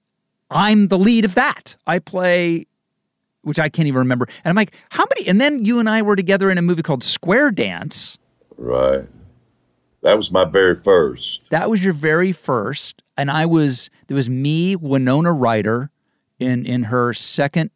I'm 0.51 0.89
the 0.89 0.99
lead 0.99 1.25
of 1.25 1.35
that. 1.37 1.77
I 1.87 1.99
play, 1.99 2.67
which 3.43 3.59
I 3.59 3.68
can't 3.68 3.88
even 3.88 3.99
remember. 4.01 4.26
And 4.45 4.51
I'm 4.51 4.57
like, 4.57 4.74
how 4.91 5.05
many? 5.16 5.28
And 5.28 5.41
then 5.41 5.64
you 5.64 5.78
and 5.78 5.88
I 5.88 6.03
were 6.03 6.16
together 6.16 6.51
in 6.51 6.59
a 6.59 6.62
movie 6.62 6.82
called 6.82 7.03
Square 7.03 7.53
Dance 7.53 8.18
Right. 8.61 9.07
That 10.03 10.16
was 10.16 10.30
my 10.30 10.45
very 10.45 10.76
first. 10.76 11.49
That 11.51 11.70
was 11.70 11.82
your 11.82 11.95
very 11.95 12.32
first. 12.32 13.03
And 13.16 13.30
I 13.30 13.47
was, 13.47 13.88
there 14.07 14.14
was 14.14 14.28
me, 14.28 14.76
Winona 14.76 15.32
Ryder, 15.32 15.91
in 16.38 16.66
in 16.66 16.84
her 16.84 17.12
second 17.14 17.70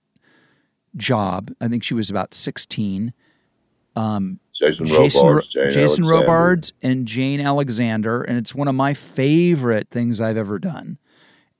job. 0.96 1.50
I 1.60 1.68
think 1.68 1.82
she 1.84 1.94
was 1.94 2.10
about 2.10 2.34
sixteen. 2.34 3.14
Um, 3.96 4.40
Jason, 4.52 4.86
Jason 4.86 5.26
Robards, 5.26 5.48
Jane 5.48 5.70
Jason 5.70 6.04
Robards 6.04 6.72
and 6.82 7.06
Jane 7.06 7.40
Alexander, 7.40 8.22
and 8.22 8.36
it's 8.38 8.54
one 8.54 8.68
of 8.68 8.74
my 8.74 8.92
favorite 8.92 9.88
things 9.90 10.20
I've 10.20 10.36
ever 10.36 10.58
done. 10.58 10.98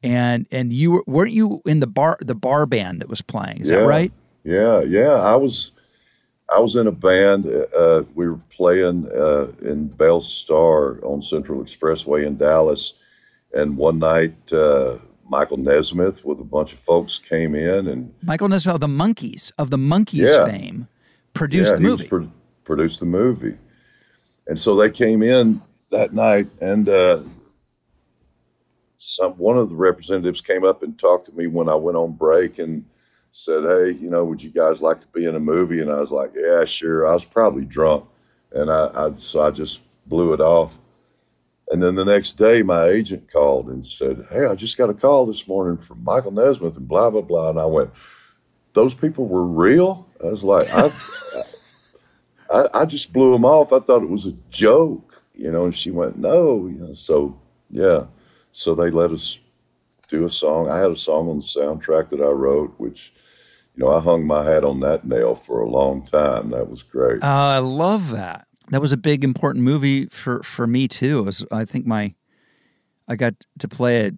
And 0.04 0.46
and 0.52 0.70
you 0.72 0.90
were, 0.92 1.04
weren't 1.06 1.32
you 1.32 1.62
in 1.64 1.80
the 1.80 1.86
bar 1.86 2.18
the 2.20 2.34
bar 2.34 2.66
band 2.66 3.00
that 3.00 3.08
was 3.08 3.22
playing? 3.22 3.62
Is 3.62 3.70
yeah, 3.70 3.78
that 3.78 3.86
right? 3.86 4.12
Yeah, 4.44 4.82
yeah. 4.82 5.12
I 5.14 5.34
was 5.34 5.72
I 6.54 6.60
was 6.60 6.76
in 6.76 6.86
a 6.86 6.92
band. 6.92 7.46
Uh, 7.46 8.02
we 8.14 8.28
were 8.28 8.38
playing 8.50 9.08
uh, 9.16 9.46
in 9.62 9.88
Belle 9.88 10.20
Starr 10.20 11.00
on 11.02 11.22
Central 11.22 11.62
Expressway 11.62 12.26
in 12.26 12.36
Dallas, 12.36 12.92
and 13.54 13.78
one 13.78 13.98
night 13.98 14.52
uh, 14.52 14.98
Michael 15.26 15.56
Nesmith 15.56 16.22
with 16.22 16.38
a 16.38 16.44
bunch 16.44 16.74
of 16.74 16.80
folks 16.80 17.18
came 17.18 17.54
in, 17.54 17.88
and 17.88 18.12
Michael 18.22 18.50
Nesmith 18.50 18.74
of 18.74 18.80
the 18.82 18.86
Monkees 18.86 19.52
of 19.56 19.70
the 19.70 19.78
Monkees 19.78 20.26
Yeah. 20.26 20.44
fame 20.44 20.86
produced 21.32 21.72
yeah, 21.72 21.76
the 21.78 21.82
movie. 21.82 22.08
pro- 22.08 22.30
produced 22.64 23.00
the 23.00 23.06
movie, 23.06 23.56
and 24.46 24.60
so 24.60 24.76
they 24.76 24.90
came 24.90 25.22
in 25.22 25.62
that 25.90 26.12
night, 26.12 26.48
and 26.60 26.90
uh, 26.90 27.22
some 29.04 29.32
one 29.32 29.58
of 29.58 29.68
the 29.68 29.76
representatives 29.76 30.40
came 30.40 30.64
up 30.64 30.82
and 30.82 30.98
talked 30.98 31.26
to 31.26 31.32
me 31.32 31.46
when 31.46 31.68
I 31.68 31.74
went 31.74 31.96
on 31.96 32.12
break 32.12 32.58
and 32.58 32.86
said, 33.32 33.62
"Hey, 33.62 33.90
you 33.90 34.08
know, 34.08 34.24
would 34.24 34.42
you 34.42 34.50
guys 34.50 34.80
like 34.80 35.00
to 35.02 35.08
be 35.08 35.26
in 35.26 35.34
a 35.34 35.40
movie?" 35.40 35.80
And 35.80 35.90
I 35.90 36.00
was 36.00 36.10
like, 36.10 36.32
"Yeah, 36.34 36.64
sure." 36.64 37.06
I 37.06 37.12
was 37.12 37.24
probably 37.24 37.66
drunk, 37.66 38.06
and 38.52 38.70
I, 38.70 38.90
I 38.94 39.12
so 39.14 39.40
I 39.40 39.50
just 39.50 39.82
blew 40.06 40.32
it 40.32 40.40
off. 40.40 40.78
And 41.68 41.82
then 41.82 41.96
the 41.96 42.04
next 42.04 42.34
day, 42.34 42.62
my 42.62 42.86
agent 42.86 43.30
called 43.30 43.68
and 43.68 43.84
said, 43.84 44.26
"Hey, 44.30 44.46
I 44.46 44.54
just 44.54 44.78
got 44.78 44.90
a 44.90 44.94
call 44.94 45.26
this 45.26 45.46
morning 45.46 45.76
from 45.76 46.02
Michael 46.02 46.32
Nesmith 46.32 46.78
and 46.78 46.88
blah 46.88 47.10
blah 47.10 47.20
blah." 47.20 47.50
And 47.50 47.58
I 47.58 47.66
went, 47.66 47.90
"Those 48.72 48.94
people 48.94 49.26
were 49.26 49.46
real." 49.46 50.06
I 50.22 50.28
was 50.28 50.44
like, 50.44 50.66
"I, 50.72 50.90
I, 52.50 52.68
I 52.72 52.84
just 52.86 53.12
blew 53.12 53.32
them 53.32 53.44
off. 53.44 53.70
I 53.70 53.80
thought 53.80 54.02
it 54.02 54.08
was 54.08 54.24
a 54.24 54.36
joke, 54.48 55.22
you 55.34 55.50
know." 55.52 55.66
And 55.66 55.76
she 55.76 55.90
went, 55.90 56.16
"No," 56.16 56.68
you 56.68 56.78
know. 56.78 56.94
So 56.94 57.38
yeah, 57.70 58.06
so 58.56 58.72
they 58.72 58.88
let 58.88 59.10
us 59.10 59.40
do 60.06 60.24
a 60.24 60.30
song. 60.30 60.70
I 60.70 60.78
had 60.78 60.92
a 60.92 60.96
song 60.96 61.28
on 61.28 61.38
the 61.38 61.42
soundtrack 61.42 62.08
that 62.10 62.20
I 62.20 62.28
wrote, 62.28 62.72
which 62.78 63.12
you 63.74 63.82
know 63.84 63.90
I 63.90 64.00
hung 64.00 64.26
my 64.26 64.44
hat 64.44 64.62
on 64.62 64.78
that 64.80 65.04
nail 65.04 65.34
for 65.34 65.60
a 65.60 65.68
long 65.68 66.04
time. 66.04 66.50
That 66.50 66.70
was 66.70 66.84
great. 66.84 67.22
Uh, 67.22 67.26
I 67.26 67.58
love 67.58 68.12
that. 68.12 68.46
That 68.70 68.80
was 68.80 68.92
a 68.92 68.96
big 68.96 69.24
important 69.24 69.64
movie 69.64 70.06
for 70.06 70.42
for 70.44 70.68
me 70.68 70.86
too. 70.86 71.18
It 71.18 71.22
was, 71.22 71.44
I 71.50 71.64
think 71.64 71.84
my 71.84 72.14
I 73.08 73.16
got 73.16 73.34
to 73.58 73.66
play 73.68 74.06
a 74.06 74.12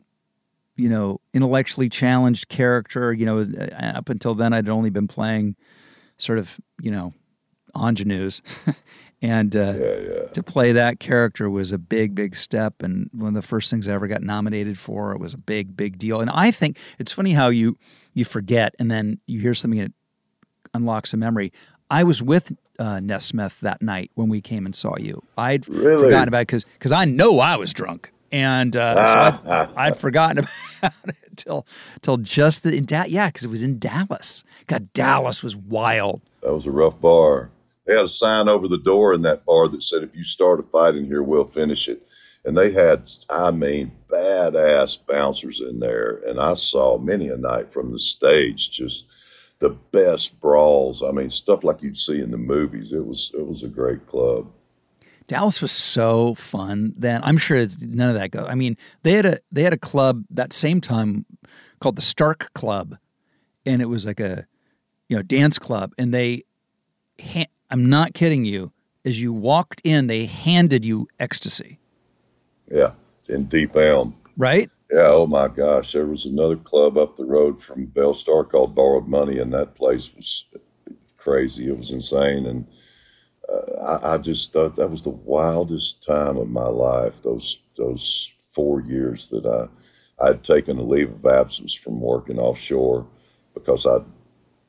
you 0.77 0.91
know 0.91 1.21
intellectually 1.33 1.89
challenged 1.89 2.49
character. 2.49 3.15
You 3.15 3.25
know, 3.25 3.47
up 3.73 4.11
until 4.11 4.35
then 4.35 4.53
I'd 4.53 4.69
only 4.69 4.91
been 4.91 5.09
playing 5.09 5.57
sort 6.19 6.39
of 6.39 6.61
you 6.79 6.91
know 6.91 7.15
ingenues, 7.85 8.43
and 9.23 9.55
uh, 9.57 9.75
yeah, 9.79 9.95
yeah. 9.97 10.27
to 10.33 10.43
play 10.43 10.73
that 10.73 11.01
character 11.01 11.49
was 11.51 11.73
a 11.73 11.79
big 11.79 12.15
big 12.15 12.37
step 12.37 12.83
and 12.83 13.09
one 13.13 13.29
of 13.29 13.35
the 13.35 13.43
first 13.43 13.71
things 13.71 13.89
I 13.89 13.93
ever 13.93 14.07
got 14.07 14.23
nominated 14.23 14.79
for. 14.79 15.13
It 15.13 15.19
was 15.21 15.35
a 15.35 15.39
big 15.39 15.77
big 15.77 15.99
deal. 15.99 16.21
And 16.21 16.31
I 16.31 16.51
think 16.51 16.79
it's 16.99 17.13
funny 17.13 17.33
how 17.33 17.49
you 17.49 17.77
you 18.15 18.25
forget 18.25 18.75
and 18.79 18.91
then 18.91 19.19
you 19.27 19.41
hear 19.41 19.55
something 19.55 19.81
that 19.81 19.93
unlocks 20.75 21.13
a 21.15 21.17
memory. 21.17 21.53
I 21.91 22.03
was 22.05 22.23
with 22.23 22.53
uh, 22.79 23.01
Nesmith 23.01 23.61
that 23.61 23.81
night 23.81 24.11
when 24.15 24.29
we 24.29 24.41
came 24.41 24.67
and 24.67 24.75
saw 24.75 24.95
you. 24.99 25.23
I'd 25.39 25.69
Really? 25.69 26.05
forgotten 26.05 26.29
about 26.29 26.41
it 26.41 26.49
because 26.49 26.65
because 26.65 26.93
I 26.93 27.05
know 27.05 27.39
I 27.41 27.57
was 27.57 27.73
drunk, 27.73 28.13
and 28.33 28.77
uh, 28.77 29.05
so 29.43 29.51
I'd, 29.51 29.69
I'd 29.77 29.97
forgotten 29.97 30.39
about 30.83 30.93
it 31.09 31.17
till 31.37 31.67
till 32.03 32.17
just 32.19 32.65
the 32.65 32.75
in 32.75 32.85
da- 32.85 33.05
yeah 33.07 33.29
because 33.29 33.45
it 33.45 33.51
was 33.51 33.63
in 33.63 33.79
Dallas. 33.79 34.45
God, 34.67 34.93
Dallas 34.93 35.43
was 35.43 35.57
wild. 35.57 36.21
That 36.43 36.53
was 36.53 36.67
a 36.67 36.71
rough 36.73 37.01
bar. 37.01 37.51
They 37.87 37.95
had 37.95 38.05
a 38.05 38.09
sign 38.09 38.49
over 38.49 38.69
the 38.69 38.79
door 38.79 39.15
in 39.15 39.23
that 39.23 39.45
bar 39.45 39.69
that 39.69 39.83
said, 39.83 40.03
"If 40.03 40.17
you 40.17 40.25
start 40.25 40.61
a 40.61 40.63
fight 40.63 40.97
in 40.97 41.05
here, 41.05 41.23
we'll 41.23 41.45
finish 41.45 41.89
it." 41.89 42.07
And 42.45 42.57
they 42.57 42.71
had, 42.71 43.11
I 43.29 43.51
mean, 43.51 43.93
badass 44.09 44.99
bouncers 45.07 45.61
in 45.61 45.81
there, 45.81 46.23
and 46.27 46.39
I 46.39 46.55
saw 46.55 46.99
many 46.99 47.29
a 47.29 47.37
night 47.37 47.73
from 47.73 47.91
the 47.91 47.99
stage 47.99 48.71
just 48.71 49.05
the 49.59 49.71
best 49.71 50.41
brawls. 50.41 51.03
I 51.03 51.11
mean, 51.11 51.31
stuff 51.31 51.65
like 51.65 51.83
you'd 51.83 51.97
see 51.97 52.21
in 52.21 52.31
the 52.31 52.39
movies. 52.39 52.93
It 52.93 53.07
was 53.07 53.31
it 53.35 53.47
was 53.47 53.63
a 53.63 53.69
great 53.69 54.07
club. 54.07 54.51
Dallas 55.27 55.61
was 55.61 55.73
so 55.73 56.35
fun 56.35 56.95
then. 56.97 57.21
I'm 57.25 57.37
sure 57.37 57.57
it's 57.57 57.83
none 57.83 58.11
of 58.11 58.15
that 58.15 58.31
go. 58.31 58.45
I 58.47 58.55
mean, 58.55 58.77
they 59.03 59.13
had 59.13 59.27
a 59.27 59.39
they 59.51 59.63
had 59.63 59.73
a 59.73 59.79
club 59.79 60.25
that 60.31 60.53
same 60.53 60.81
time 60.81 61.25
called 61.81 61.97
the 61.97 62.03
Stark 62.03 62.53
Club, 62.55 62.97
and 63.65 63.83
it 63.83 63.87
was 63.87 64.07
like 64.07 64.21
a 64.21 64.47
you 65.09 65.17
know 65.17 65.23
dance 65.23 65.59
club. 65.59 65.93
And 65.99 66.15
they, 66.15 66.45
I'm 67.71 67.89
not 67.89 68.15
kidding 68.15 68.45
you. 68.45 68.73
As 69.05 69.21
you 69.23 69.33
walked 69.33 69.81
in, 69.85 70.07
they 70.09 70.27
handed 70.27 70.85
you 70.85 71.07
ecstasy, 71.21 71.79
Yeah, 72.71 72.93
in 73.29 73.45
Deep 73.45 73.77
Ellum. 73.77 74.15
right? 74.37 74.69
Yeah, 74.91 75.09
oh 75.11 75.27
my 75.27 75.49
gosh. 75.49 75.93
There 75.93 76.07
was 76.07 76.27
another 76.27 76.57
club 76.57 76.97
up 76.97 77.17
the 77.17 77.25
road 77.25 77.61
from 77.61 77.87
Belle 77.87 78.15
Starr 78.15 78.45
called 78.45 78.75
Borrowed 78.75 79.07
Money, 79.09 79.39
and 79.39 79.53
that 79.53 79.75
place 79.75 80.15
was 80.15 80.45
crazy. 81.17 81.69
It 81.69 81.77
was 81.77 81.91
insane. 81.93 82.47
And 82.47 82.67
uh, 83.49 83.99
I, 84.03 84.15
I 84.15 84.19
just 84.19 84.53
thought 84.53 84.75
that 84.77 84.91
was 84.91 85.03
the 85.03 85.11
wildest 85.11 86.03
time 86.03 86.37
of 86.37 86.49
my 86.49 86.67
life, 86.69 87.23
those 87.23 87.59
those 87.77 88.33
four 88.49 88.81
years 88.81 89.29
that 89.29 89.45
I 89.47 89.69
I'd 90.29 90.43
taken 90.43 90.79
a 90.79 90.83
leave 90.83 91.13
of 91.13 91.27
absence 91.27 91.75
from 91.75 92.01
working 92.01 92.39
offshore 92.39 93.07
because 93.55 93.87
I'd 93.87 94.05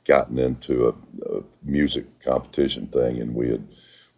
gotten 0.08 0.40
into 0.40 0.88
a, 0.88 1.38
a 1.38 1.44
music 1.64 2.06
competition 2.20 2.88
thing 2.88 3.22
and 3.22 3.36
we 3.36 3.50
had 3.50 3.68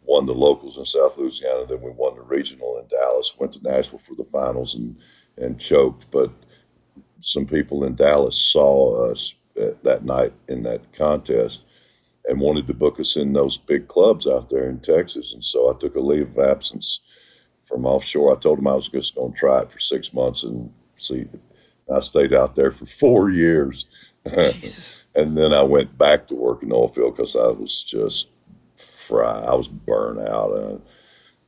won 0.04 0.26
the 0.26 0.34
locals 0.34 0.78
in 0.78 0.86
South 0.86 1.18
Louisiana, 1.18 1.66
then 1.68 1.82
we 1.82 1.92
won 1.92 2.16
the 2.16 2.22
regional 2.22 2.80
in 2.80 2.88
Dallas, 2.88 3.36
went 3.38 3.54
to 3.54 3.64
Nashville 3.64 4.00
for 4.00 4.16
the 4.16 4.24
finals 4.24 4.76
and 4.76 4.98
and 5.38 5.60
choked. 5.60 6.12
But 6.12 6.32
some 7.20 7.46
people 7.46 7.86
in 7.86 7.96
Dallas 7.96 8.40
saw 8.40 9.10
us 9.12 9.34
at, 9.60 9.84
that 9.84 10.04
night 10.06 10.34
in 10.48 10.64
that 10.64 10.92
contest 10.94 11.64
and 12.26 12.40
wanted 12.40 12.68
to 12.68 12.74
book 12.74 13.00
us 13.00 13.16
in 13.16 13.34
those 13.34 13.58
big 13.58 13.88
clubs 13.88 14.28
out 14.28 14.50
there 14.50 14.70
in 14.70 14.80
Texas. 14.80 15.34
And 15.34 15.44
so 15.44 15.70
I 15.74 15.78
took 15.80 15.96
a 15.96 16.00
leave 16.02 16.38
of 16.38 16.40
absence 16.40 17.02
from 17.64 17.86
offshore. 17.86 18.36
I 18.36 18.40
told 18.40 18.60
them 18.60 18.68
I 18.68 18.76
was 18.76 18.90
just 18.90 19.16
going 19.16 19.34
to 19.34 19.40
try 19.40 19.62
it 19.62 19.72
for 19.72 19.80
six 19.80 20.14
months 20.14 20.44
and 20.44 20.72
see. 20.98 21.28
I 21.94 22.00
stayed 22.02 22.34
out 22.34 22.56
there 22.56 22.72
for 22.72 22.86
four 22.86 23.30
years. 23.32 23.88
and 25.20 25.38
then 25.38 25.54
I 25.54 25.62
went 25.62 25.98
back 25.98 26.28
to 26.28 26.36
work 26.36 26.64
in 26.64 26.70
the 26.70 26.76
oil 26.76 26.88
field 26.88 27.16
because 27.16 27.36
I 27.36 27.48
was 27.48 27.84
just 27.84 28.28
fried. 28.78 29.46
I 29.46 29.56
was 29.56 29.68
burnt 29.68 30.20
out. 30.20 30.52
Uh, 30.52 30.78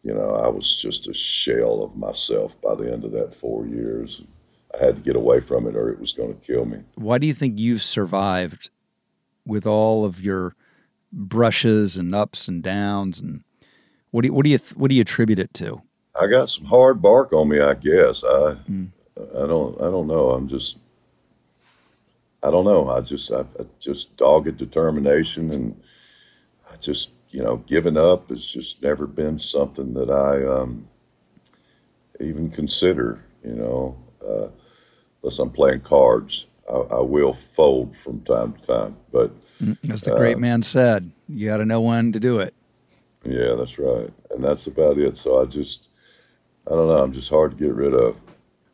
you 0.03 0.13
know, 0.13 0.31
I 0.31 0.47
was 0.47 0.75
just 0.75 1.07
a 1.07 1.13
shell 1.13 1.83
of 1.83 1.95
myself 1.95 2.59
by 2.61 2.75
the 2.75 2.91
end 2.91 3.03
of 3.03 3.11
that 3.11 3.33
four 3.33 3.67
years. 3.67 4.23
I 4.73 4.83
had 4.83 4.95
to 4.95 5.01
get 5.01 5.15
away 5.15 5.39
from 5.41 5.67
it 5.67 5.75
or 5.75 5.89
it 5.89 5.99
was 5.99 6.13
going 6.13 6.33
to 6.33 6.39
kill 6.45 6.65
me. 6.65 6.79
Why 6.95 7.17
do 7.17 7.27
you 7.27 7.33
think 7.33 7.59
you've 7.59 7.83
survived 7.83 8.69
with 9.45 9.67
all 9.67 10.05
of 10.05 10.21
your 10.21 10.55
brushes 11.11 11.97
and 11.97 12.15
ups 12.15 12.47
and 12.47 12.63
downs? 12.63 13.19
And 13.19 13.43
what 14.11 14.21
do 14.21 14.27
you, 14.27 14.33
what 14.33 14.45
do 14.45 14.49
you 14.49 14.59
what 14.75 14.89
do 14.89 14.95
you 14.95 15.01
attribute 15.01 15.39
it 15.39 15.53
to? 15.55 15.81
I 16.19 16.27
got 16.27 16.49
some 16.49 16.65
hard 16.65 17.01
bark 17.01 17.31
on 17.33 17.49
me, 17.49 17.59
I 17.59 17.73
guess. 17.73 18.23
I 18.23 18.55
I 19.17 19.47
don't 19.47 19.79
I 19.79 19.85
don't 19.85 20.07
know. 20.07 20.31
I'm 20.31 20.47
just 20.47 20.77
I 22.43 22.49
don't 22.49 22.65
know. 22.65 22.89
I 22.89 23.01
just 23.01 23.31
I, 23.31 23.41
I 23.41 23.65
just 23.79 24.15
dogged 24.17 24.57
determination 24.57 25.51
and 25.51 25.81
I 26.71 26.75
just 26.77 27.09
you 27.29 27.43
know 27.43 27.57
giving 27.57 27.97
up 27.97 28.29
has 28.29 28.45
just 28.45 28.81
never 28.81 29.07
been 29.07 29.37
something 29.37 29.93
that 29.93 30.09
I 30.09 30.45
um, 30.45 30.87
even 32.19 32.49
consider. 32.49 33.23
You 33.43 33.55
know, 33.55 33.97
uh, 34.27 34.47
unless 35.21 35.39
I'm 35.39 35.51
playing 35.51 35.81
cards, 35.81 36.45
I, 36.71 36.75
I 36.75 37.01
will 37.01 37.33
fold 37.33 37.95
from 37.95 38.21
time 38.21 38.53
to 38.53 38.61
time. 38.61 38.97
But 39.11 39.31
As 39.89 40.03
the 40.03 40.15
great 40.15 40.37
man 40.39 40.61
said, 40.61 41.11
you 41.27 41.47
got 41.47 41.57
to 41.57 41.65
know 41.65 41.81
when 41.81 42.11
to 42.11 42.19
do 42.19 42.39
it. 42.39 42.53
yeah, 43.23 43.55
that's 43.55 43.77
right, 43.77 44.11
and 44.31 44.43
that's 44.43 44.67
about 44.67 44.97
it. 44.97 45.17
So 45.17 45.41
I 45.41 45.45
just 45.45 45.89
I 46.67 46.71
don't 46.71 46.87
know. 46.87 46.97
I'm 47.03 47.13
just 47.13 47.29
hard 47.29 47.51
to 47.51 47.57
get 47.57 47.73
rid 47.73 47.93
of. 47.93 48.19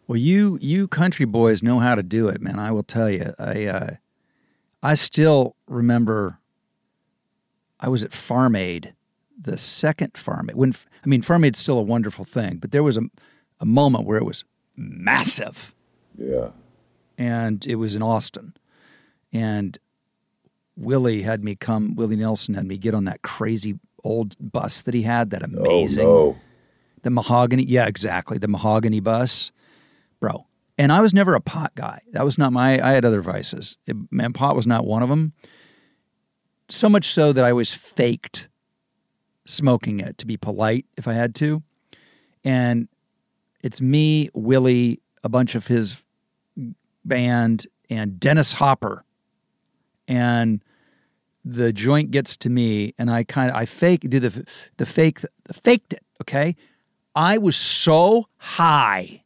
Well, 0.08 0.18
you 0.18 0.58
you 0.62 0.88
country 0.88 1.26
boys 1.26 1.62
know 1.62 1.80
how 1.80 1.96
to 1.96 2.04
do 2.04 2.28
it, 2.30 2.42
man. 2.42 2.60
I 2.60 2.72
will 2.72 2.84
tell 2.84 3.10
you. 3.10 3.34
I 3.38 3.66
uh, 3.66 3.90
I 4.82 4.94
still 4.94 5.56
remember. 5.68 6.40
I 7.80 7.90
was 7.90 8.04
at 8.04 8.12
Farm 8.14 8.56
Aid, 8.56 8.94
the 9.40 9.58
second 9.58 10.18
Farm 10.18 10.50
Aid. 10.50 10.56
When 10.56 10.74
I 11.04 11.08
mean, 11.08 11.22
Farm 11.22 11.44
Aid's 11.44 11.60
still 11.60 11.78
a 11.78 11.84
wonderful 11.84 12.26
thing, 12.26 12.58
but 12.58 12.72
there 12.72 12.84
was 12.84 12.98
a 12.98 13.02
a 13.60 13.66
moment 13.66 14.06
where 14.06 14.18
it 14.18 14.24
was 14.26 14.46
massive, 14.76 15.74
Yeah. 16.18 16.50
and 17.18 17.66
it 17.66 17.76
was 17.76 17.96
in 17.96 18.02
Austin, 18.04 18.54
and 19.34 19.78
Willie 20.78 21.24
had 21.24 21.44
me 21.44 21.56
come. 21.56 21.96
Willie 21.96 22.16
Nelson 22.16 22.54
had 22.54 22.66
me 22.66 22.78
get 22.78 22.94
on 22.94 23.06
that 23.06 23.24
crazy 23.24 23.78
old 24.04 24.36
bus 24.40 24.82
that 24.84 24.94
he 24.94 25.02
had. 25.02 25.32
That 25.32 25.44
amazing 25.44 26.08
Oh 26.08 26.32
no. 26.32 26.38
the 27.02 27.10
mahogany. 27.10 27.64
Yeah, 27.64 27.88
exactly. 27.88 28.38
The 28.38 28.48
mahogany 28.48 29.00
bus, 29.00 29.52
bro. 30.20 30.48
And 30.78 30.92
I 30.92 31.02
was 31.02 31.14
never 31.14 31.34
a 31.34 31.42
pot 31.42 31.74
guy. 31.76 32.02
That 32.12 32.24
was 32.24 32.38
not 32.38 32.54
my. 32.54 32.80
I 32.80 32.92
had 32.92 33.04
other 33.04 33.22
vices. 33.22 33.78
It, 33.88 33.96
man, 34.12 34.34
pot 34.34 34.56
was 34.56 34.68
not 34.68 34.86
one 34.86 35.02
of 35.02 35.10
them. 35.10 35.34
So 36.70 36.88
much 36.88 37.12
so 37.12 37.34
that 37.34 37.44
I 37.44 37.52
always 37.52 37.74
faked 37.74 38.50
smoking 39.46 40.00
it 40.00 40.18
to 40.20 40.28
be 40.28 40.38
polite 40.38 40.86
if 40.98 41.08
I 41.08 41.14
had 41.14 41.34
to. 41.36 41.64
And 42.44 42.88
it's 43.64 43.82
me, 43.82 44.30
Willie, 44.34 45.02
a 45.24 45.30
bunch 45.30 45.56
of 45.56 45.68
his 45.68 46.04
band, 47.04 47.66
and 47.90 48.20
Dennis 48.20 48.54
Hopper. 48.54 49.04
And 50.08 50.62
the 51.44 51.74
joint 51.74 52.12
gets 52.12 52.38
to 52.38 52.50
me, 52.50 52.94
and 53.00 53.10
I 53.10 53.24
kind 53.24 53.50
of 53.50 53.56
I 53.56 53.66
fake 53.66 54.02
do 54.02 54.20
the 54.20 54.46
the 54.78 54.86
fake 54.86 55.22
faked 55.52 55.94
it. 55.94 56.04
Okay, 56.22 56.56
I 57.16 57.38
was 57.38 57.56
so 57.56 58.28
high 58.38 59.24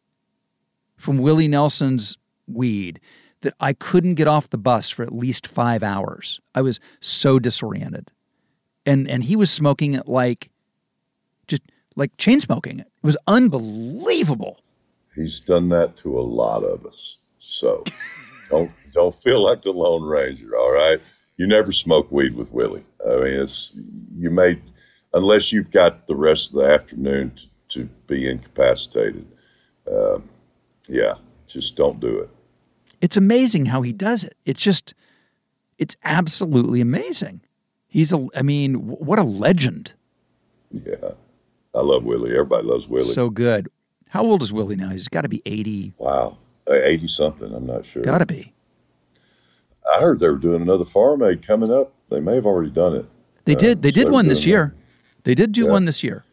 from 1.01 1.17
Willie 1.17 1.47
Nelson's 1.47 2.17
weed 2.47 2.99
that 3.41 3.53
I 3.59 3.73
couldn't 3.73 4.15
get 4.15 4.27
off 4.27 4.49
the 4.49 4.57
bus 4.57 4.89
for 4.89 5.03
at 5.03 5.13
least 5.13 5.47
five 5.47 5.83
hours. 5.83 6.39
I 6.53 6.61
was 6.61 6.79
so 6.99 7.39
disoriented, 7.39 8.11
and 8.85 9.09
and 9.09 9.23
he 9.23 9.35
was 9.35 9.51
smoking 9.51 9.93
it 9.93 10.07
like 10.07 10.49
just 11.47 11.63
like 11.95 12.15
chain 12.17 12.39
smoking 12.39 12.79
it. 12.79 12.87
It 12.87 13.05
was 13.05 13.17
unbelievable. 13.27 14.59
He's 15.15 15.41
done 15.41 15.69
that 15.69 15.97
to 15.97 16.17
a 16.17 16.21
lot 16.21 16.63
of 16.63 16.85
us. 16.85 17.17
So 17.39 17.83
don't 18.49 18.71
don't 18.93 19.15
feel 19.15 19.43
like 19.43 19.63
the 19.63 19.71
Lone 19.71 20.03
Ranger. 20.03 20.55
All 20.55 20.71
right, 20.71 20.99
you 21.37 21.47
never 21.47 21.71
smoke 21.71 22.11
weed 22.11 22.35
with 22.35 22.53
Willie. 22.53 22.85
I 23.05 23.15
mean, 23.15 23.33
it's 23.33 23.71
you 24.17 24.29
may 24.29 24.61
unless 25.13 25.51
you've 25.51 25.71
got 25.71 26.07
the 26.07 26.15
rest 26.15 26.53
of 26.53 26.59
the 26.59 26.71
afternoon 26.71 27.31
to, 27.35 27.47
to 27.69 27.85
be 28.07 28.29
incapacitated. 28.29 29.27
Uh, 29.91 30.19
yeah, 30.88 31.15
just 31.47 31.75
don't 31.75 31.99
do 31.99 32.19
it. 32.19 32.29
It's 33.01 33.17
amazing 33.17 33.67
how 33.67 33.82
he 33.82 33.93
does 33.93 34.23
it. 34.23 34.38
It's 34.45 34.61
just, 34.61 34.93
it's 35.77 35.95
absolutely 36.03 36.82
amazing. 36.82 37.41
He's 37.88 38.13
a, 38.13 38.27
I 38.36 38.41
mean, 38.41 38.75
what 38.75 39.19
a 39.19 39.23
legend. 39.23 39.93
Yeah. 40.71 41.11
I 41.73 41.82
love 41.82 42.03
Willie. 42.03 42.32
Everybody 42.32 42.67
loves 42.67 42.88
Willie. 42.88 43.05
So 43.05 43.29
good. 43.29 43.69
How 44.09 44.23
old 44.23 44.43
is 44.43 44.53
Willie 44.53 44.75
now? 44.75 44.89
He's 44.89 45.07
got 45.07 45.21
to 45.21 45.29
be 45.29 45.41
80. 45.45 45.93
Wow. 45.97 46.38
80 46.69 47.07
something. 47.07 47.53
I'm 47.53 47.65
not 47.65 47.86
sure. 47.86 48.03
Got 48.03 48.19
to 48.19 48.25
be. 48.25 48.53
I 49.91 49.99
heard 49.99 50.19
they 50.19 50.29
were 50.29 50.38
doing 50.38 50.61
another 50.61 50.86
farm 50.86 51.23
aid 51.23 51.41
coming 51.45 51.71
up. 51.71 51.91
They 52.09 52.19
may 52.19 52.36
have 52.36 52.45
already 52.45 52.69
done 52.69 52.95
it. 52.95 53.05
They 53.45 53.55
did. 53.55 53.82
They 53.82 53.89
uh, 53.89 53.93
did 53.93 54.09
one 54.11 54.27
this 54.27 54.45
year. 54.45 54.75
That. 54.75 55.23
They 55.23 55.36
did 55.36 55.51
do 55.53 55.65
yeah. 55.65 55.71
one 55.71 55.86
this 55.86 56.03
year 56.03 56.23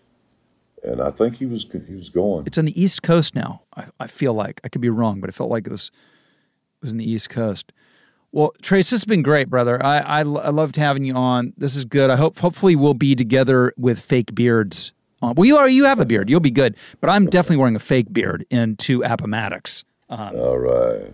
and 0.83 1.01
I 1.01 1.11
think 1.11 1.37
he 1.37 1.47
was 1.47 1.67
he 1.87 1.95
was 1.95 2.09
going. 2.09 2.47
It's 2.47 2.59
on 2.59 2.65
the 2.65 2.81
East 2.81 3.03
Coast 3.03 3.35
now. 3.35 3.63
I, 3.77 3.87
I 4.01 4.07
feel 4.07 4.35
like 4.35 4.61
I 4.65 4.69
could 4.69 4.81
be 4.81 4.91
wrong, 4.91 5.21
but 5.21 5.29
it 5.29 5.35
felt 5.35 5.51
like 5.51 5.67
it 5.67 5.71
was 5.71 5.91
it 6.81 6.85
was 6.85 6.93
in 6.93 6.99
the 6.99 7.11
East 7.11 7.31
Coast. 7.31 7.73
Well, 8.31 8.53
Trace, 8.61 8.91
this 8.91 9.01
has 9.01 9.05
been 9.07 9.23
great, 9.23 9.49
brother. 9.49 9.83
I, 9.83 9.99
I, 10.01 10.19
I 10.19 10.23
loved 10.23 10.77
having 10.77 11.05
you 11.05 11.15
on. 11.15 11.55
This 11.57 11.77
is 11.77 11.87
good. 11.87 12.11
I 12.11 12.17
hope 12.17 12.39
hopefully 12.39 12.77
we'll 12.77 12.93
be 12.93 13.15
together 13.15 13.73
with 13.79 13.99
fake 13.99 14.35
beards. 14.35 14.93
On. 15.23 15.35
Well, 15.35 15.47
you 15.47 15.57
are 15.57 15.69
you 15.69 15.85
have 15.85 15.99
a 15.99 16.05
beard. 16.05 16.29
You'll 16.29 16.41
be 16.41 16.51
good. 16.51 16.77
But 17.01 17.11
I'm 17.11 17.27
definitely 17.27 17.57
wearing 17.57 17.77
a 17.77 17.81
fake 17.81 18.13
beard 18.13 18.47
into 18.51 19.03
Appomattox. 19.03 19.85
Um, 20.11 20.37
All 20.37 20.59
right. 20.59 21.13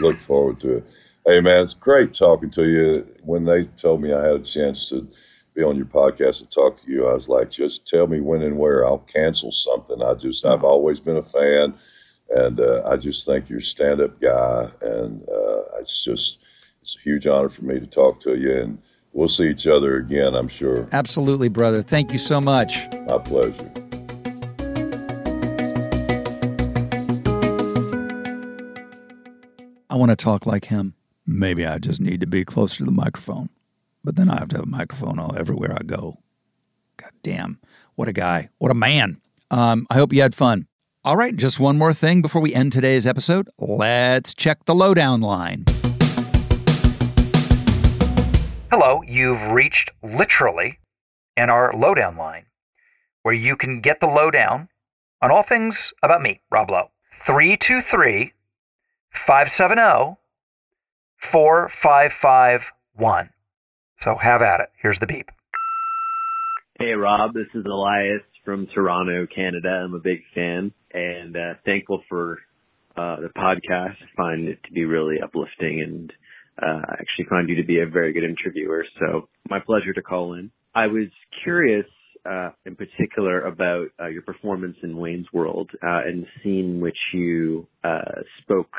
Look 0.00 0.16
forward 0.16 0.60
to 0.60 0.78
it. 0.78 0.86
Hey 1.26 1.40
man, 1.40 1.62
it's 1.62 1.74
great 1.74 2.14
talking 2.14 2.50
to 2.50 2.68
you. 2.68 3.14
When 3.22 3.44
they 3.44 3.64
told 3.64 4.00
me 4.00 4.12
I 4.12 4.24
had 4.24 4.36
a 4.36 4.44
chance 4.44 4.88
to 4.90 5.08
be 5.56 5.62
on 5.62 5.74
your 5.74 5.86
podcast 5.86 6.40
and 6.40 6.50
talk 6.50 6.80
to 6.82 6.90
you. 6.90 7.08
I 7.08 7.14
was 7.14 7.28
like, 7.30 7.50
just 7.50 7.88
tell 7.88 8.06
me 8.06 8.20
when 8.20 8.42
and 8.42 8.58
where. 8.58 8.84
I'll 8.84 8.98
cancel 8.98 9.50
something. 9.50 10.02
I 10.02 10.12
just, 10.14 10.44
I've 10.44 10.62
always 10.62 11.00
been 11.00 11.16
a 11.16 11.22
fan, 11.22 11.74
and 12.28 12.60
uh, 12.60 12.82
I 12.86 12.96
just 12.96 13.24
think 13.24 13.48
you're 13.48 13.60
a 13.60 13.62
stand-up 13.62 14.20
guy, 14.20 14.68
and 14.82 15.22
uh, 15.22 15.62
it's 15.80 16.04
just, 16.04 16.38
it's 16.82 16.94
a 16.96 17.00
huge 17.00 17.26
honor 17.26 17.48
for 17.48 17.64
me 17.64 17.80
to 17.80 17.86
talk 17.86 18.20
to 18.20 18.38
you, 18.38 18.52
and 18.52 18.78
we'll 19.14 19.28
see 19.28 19.48
each 19.48 19.66
other 19.66 19.96
again. 19.96 20.34
I'm 20.34 20.48
sure. 20.48 20.86
Absolutely, 20.92 21.48
brother. 21.48 21.80
Thank 21.80 22.12
you 22.12 22.18
so 22.18 22.38
much. 22.38 22.86
My 23.06 23.18
pleasure. 23.18 23.72
I 29.88 29.94
want 29.94 30.10
to 30.10 30.16
talk 30.16 30.44
like 30.44 30.66
him. 30.66 30.94
Maybe 31.26 31.64
I 31.64 31.78
just 31.78 32.02
need 32.02 32.20
to 32.20 32.26
be 32.26 32.44
closer 32.44 32.78
to 32.78 32.84
the 32.84 32.90
microphone 32.90 33.48
but 34.06 34.14
then 34.14 34.30
I 34.30 34.38
have 34.38 34.48
to 34.50 34.56
have 34.56 34.64
a 34.64 34.68
microphone 34.68 35.18
all 35.18 35.36
everywhere 35.36 35.76
I 35.76 35.82
go. 35.82 36.18
God 36.96 37.10
damn, 37.24 37.58
what 37.96 38.06
a 38.06 38.12
guy, 38.12 38.50
what 38.58 38.70
a 38.70 38.74
man. 38.74 39.20
Um, 39.50 39.84
I 39.90 39.94
hope 39.94 40.12
you 40.12 40.22
had 40.22 40.32
fun. 40.32 40.68
All 41.04 41.16
right, 41.16 41.36
just 41.36 41.58
one 41.58 41.76
more 41.76 41.92
thing 41.92 42.22
before 42.22 42.40
we 42.40 42.54
end 42.54 42.72
today's 42.72 43.04
episode. 43.04 43.50
Let's 43.58 44.32
check 44.32 44.64
the 44.64 44.76
lowdown 44.76 45.20
line. 45.20 45.64
Hello, 48.70 49.02
you've 49.02 49.44
reached 49.48 49.90
literally 50.04 50.78
in 51.36 51.50
our 51.50 51.74
lowdown 51.74 52.16
line, 52.16 52.46
where 53.22 53.34
you 53.34 53.56
can 53.56 53.80
get 53.80 54.00
the 54.00 54.06
lowdown 54.06 54.68
on 55.20 55.32
all 55.32 55.42
things 55.42 55.92
about 56.04 56.22
me, 56.22 56.40
Rob 56.50 56.70
Lowe. 56.70 56.92
323 57.24 58.32
570 59.10 60.16
4551. 61.18 63.30
So 64.06 64.14
have 64.14 64.40
at 64.40 64.60
it. 64.60 64.68
Here's 64.80 65.00
the 65.00 65.06
beep. 65.06 65.32
Hey, 66.78 66.92
Rob. 66.92 67.34
This 67.34 67.48
is 67.54 67.64
Elias 67.64 68.22
from 68.44 68.68
Toronto, 68.72 69.26
Canada. 69.26 69.68
I'm 69.68 69.94
a 69.94 69.98
big 69.98 70.20
fan 70.32 70.72
and 70.94 71.36
uh, 71.36 71.54
thankful 71.64 72.04
for 72.08 72.38
uh, 72.96 73.16
the 73.16 73.30
podcast. 73.36 73.96
I 73.96 74.16
find 74.16 74.46
it 74.46 74.62
to 74.62 74.72
be 74.72 74.84
really 74.84 75.16
uplifting 75.20 75.82
and 75.82 76.12
uh, 76.62 76.82
I 76.88 76.92
actually 77.00 77.24
find 77.28 77.48
you 77.48 77.56
to 77.56 77.64
be 77.64 77.80
a 77.80 77.86
very 77.86 78.12
good 78.12 78.22
interviewer. 78.22 78.84
So 79.00 79.28
my 79.50 79.58
pleasure 79.58 79.92
to 79.92 80.02
call 80.02 80.34
in. 80.34 80.52
I 80.72 80.86
was 80.86 81.08
curious 81.42 81.86
uh, 82.24 82.50
in 82.64 82.76
particular 82.76 83.40
about 83.40 83.88
uh, 84.00 84.06
your 84.06 84.22
performance 84.22 84.76
in 84.84 84.96
Wayne's 84.96 85.26
World 85.32 85.72
uh, 85.82 86.02
and 86.06 86.22
the 86.22 86.28
scene 86.44 86.76
in 86.76 86.80
which 86.80 86.98
you 87.12 87.66
uh, 87.82 88.22
spoke 88.40 88.70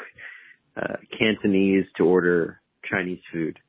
uh, 0.78 0.96
Cantonese 1.20 1.86
to 1.98 2.06
order 2.06 2.62
Chinese 2.90 3.20
food 3.34 3.60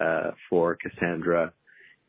uh, 0.00 0.32
for 0.50 0.76
Cassandra 0.76 1.52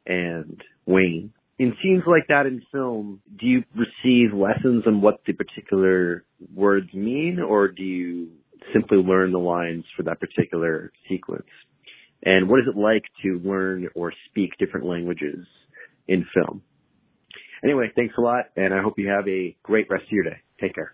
and 0.06 0.62
Wayne. 0.86 1.34
In 1.58 1.74
scenes 1.82 2.04
like 2.06 2.28
that 2.28 2.46
in 2.46 2.62
film, 2.72 3.22
do 3.40 3.46
you 3.46 3.64
receive 3.76 4.34
lessons 4.34 4.84
on 4.86 5.02
what 5.02 5.22
the 5.26 5.34
particular 5.34 6.26
words 6.54 6.94
mean, 6.94 7.40
or 7.40 7.70
do 7.70 7.84
you 7.84 8.30
simply 8.74 8.98
learn 8.98 9.32
the 9.32 9.40
lines 9.40 9.86
for 9.96 10.04
that 10.04 10.20
particular 10.20 10.92
sequence? 11.08 11.48
And 12.24 12.50
what 12.50 12.60
is 12.60 12.66
it 12.68 12.78
like 12.78 13.04
to 13.24 13.40
learn 13.40 13.88
or 13.96 14.12
speak 14.30 14.58
different 14.60 14.86
languages 14.86 15.46
in 16.08 16.26
film? 16.34 16.62
Anyway, 17.64 17.90
thanks 17.96 18.16
a 18.18 18.22
lot, 18.22 18.46
and 18.58 18.74
I 18.74 18.82
hope 18.82 19.00
you 19.00 19.08
have 19.08 19.28
a 19.28 19.56
great 19.64 19.90
rest 19.90 20.04
of 20.04 20.12
your 20.12 20.24
day. 20.26 20.42
Take 20.60 20.76
care. 20.76 20.94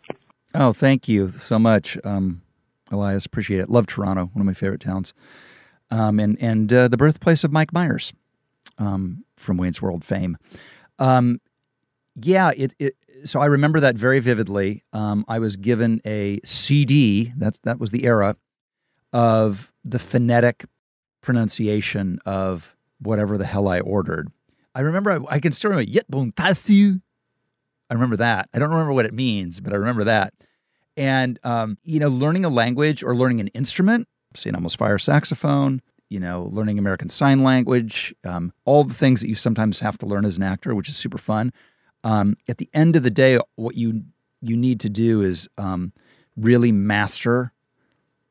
Oh, 0.54 0.74
thank 0.74 1.08
you 1.08 1.30
so 1.30 1.58
much, 1.58 1.98
um, 2.04 2.44
Elias. 2.92 3.26
Appreciate 3.26 3.62
it. 3.62 3.70
Love 3.70 3.88
Toronto, 3.88 4.30
one 4.34 4.42
of 4.42 4.46
my 4.46 4.54
favorite 4.54 4.82
towns 4.82 5.14
um, 5.92 6.20
and 6.20 6.42
and 6.42 6.72
uh, 6.74 6.88
the 6.88 6.98
birthplace 6.98 7.44
of 7.44 7.52
Mike 7.52 7.74
Myers 7.74 8.14
um, 8.78 9.24
from 9.36 9.58
Wayne's 9.58 9.82
World 9.82 10.04
fame. 10.04 10.38
Um, 10.98 11.39
yeah, 12.16 12.52
it, 12.56 12.74
it, 12.80 12.96
So 13.24 13.39
I 13.39 13.46
remember 13.46 13.80
that 13.82 13.96
very 13.96 14.20
vividly. 14.20 14.84
Um, 14.94 15.26
I 15.28 15.39
was 15.39 15.58
given 15.58 16.02
a 16.06 16.39
CD. 16.44 17.34
That 17.38 17.60
that 17.64 17.80
was 17.80 17.92
the 17.92 18.06
era 18.06 18.36
of 19.14 19.72
the 19.84 20.00
phonetic 20.00 20.66
pronunciation 21.22 22.20
of 22.26 22.76
whatever 23.00 23.38
the 23.38 23.46
hell 23.46 23.68
I 23.68 23.80
ordered. 23.82 24.32
I 24.74 24.82
remember. 24.82 25.12
I, 25.12 25.36
I 25.36 25.39
can 25.39 25.52
still 25.52 25.70
remember 25.70 25.92
yet 25.92 26.10
bon 26.10 26.34
I 26.38 27.94
remember 27.94 28.16
that. 28.18 28.50
I 28.54 28.60
don't 28.60 28.70
remember 28.70 28.94
what 28.94 29.06
it 29.06 29.14
means, 29.14 29.60
but 29.60 29.74
I 29.74 29.76
remember 29.76 30.06
that. 30.06 30.34
And 30.96 31.39
um, 31.44 31.78
you 31.84 32.00
know, 32.00 32.08
learning 32.08 32.46
a 32.46 32.50
language 32.50 33.04
or 33.04 33.16
learning 33.16 33.42
an 33.42 33.48
instrument 33.50 34.08
St. 34.36 34.55
Elmo's 34.55 34.75
fire 34.75 34.97
saxophone, 34.97 35.82
you 36.09 36.19
know, 36.19 36.49
learning 36.51 36.77
American 36.77 37.09
Sign 37.09 37.43
Language, 37.43 38.13
um, 38.25 38.51
all 38.65 38.84
the 38.84 38.93
things 38.93 39.21
that 39.21 39.29
you 39.29 39.36
sometimes 39.36 39.79
have 39.79 39.97
to 39.99 40.05
learn 40.05 40.25
as 40.25 40.38
an 40.38 40.43
actor, 40.43 40.75
which 40.75 40.89
is 40.89 40.97
super 40.97 41.17
fun. 41.17 41.53
Um, 42.03 42.36
at 42.47 42.57
the 42.57 42.69
end 42.73 42.95
of 42.95 43.03
the 43.03 43.09
day, 43.09 43.39
what 43.55 43.75
you 43.75 44.03
you 44.41 44.57
need 44.57 44.79
to 44.82 44.89
do 44.89 45.21
is 45.21 45.47
um, 45.57 45.93
really 46.36 46.71
master 46.71 47.53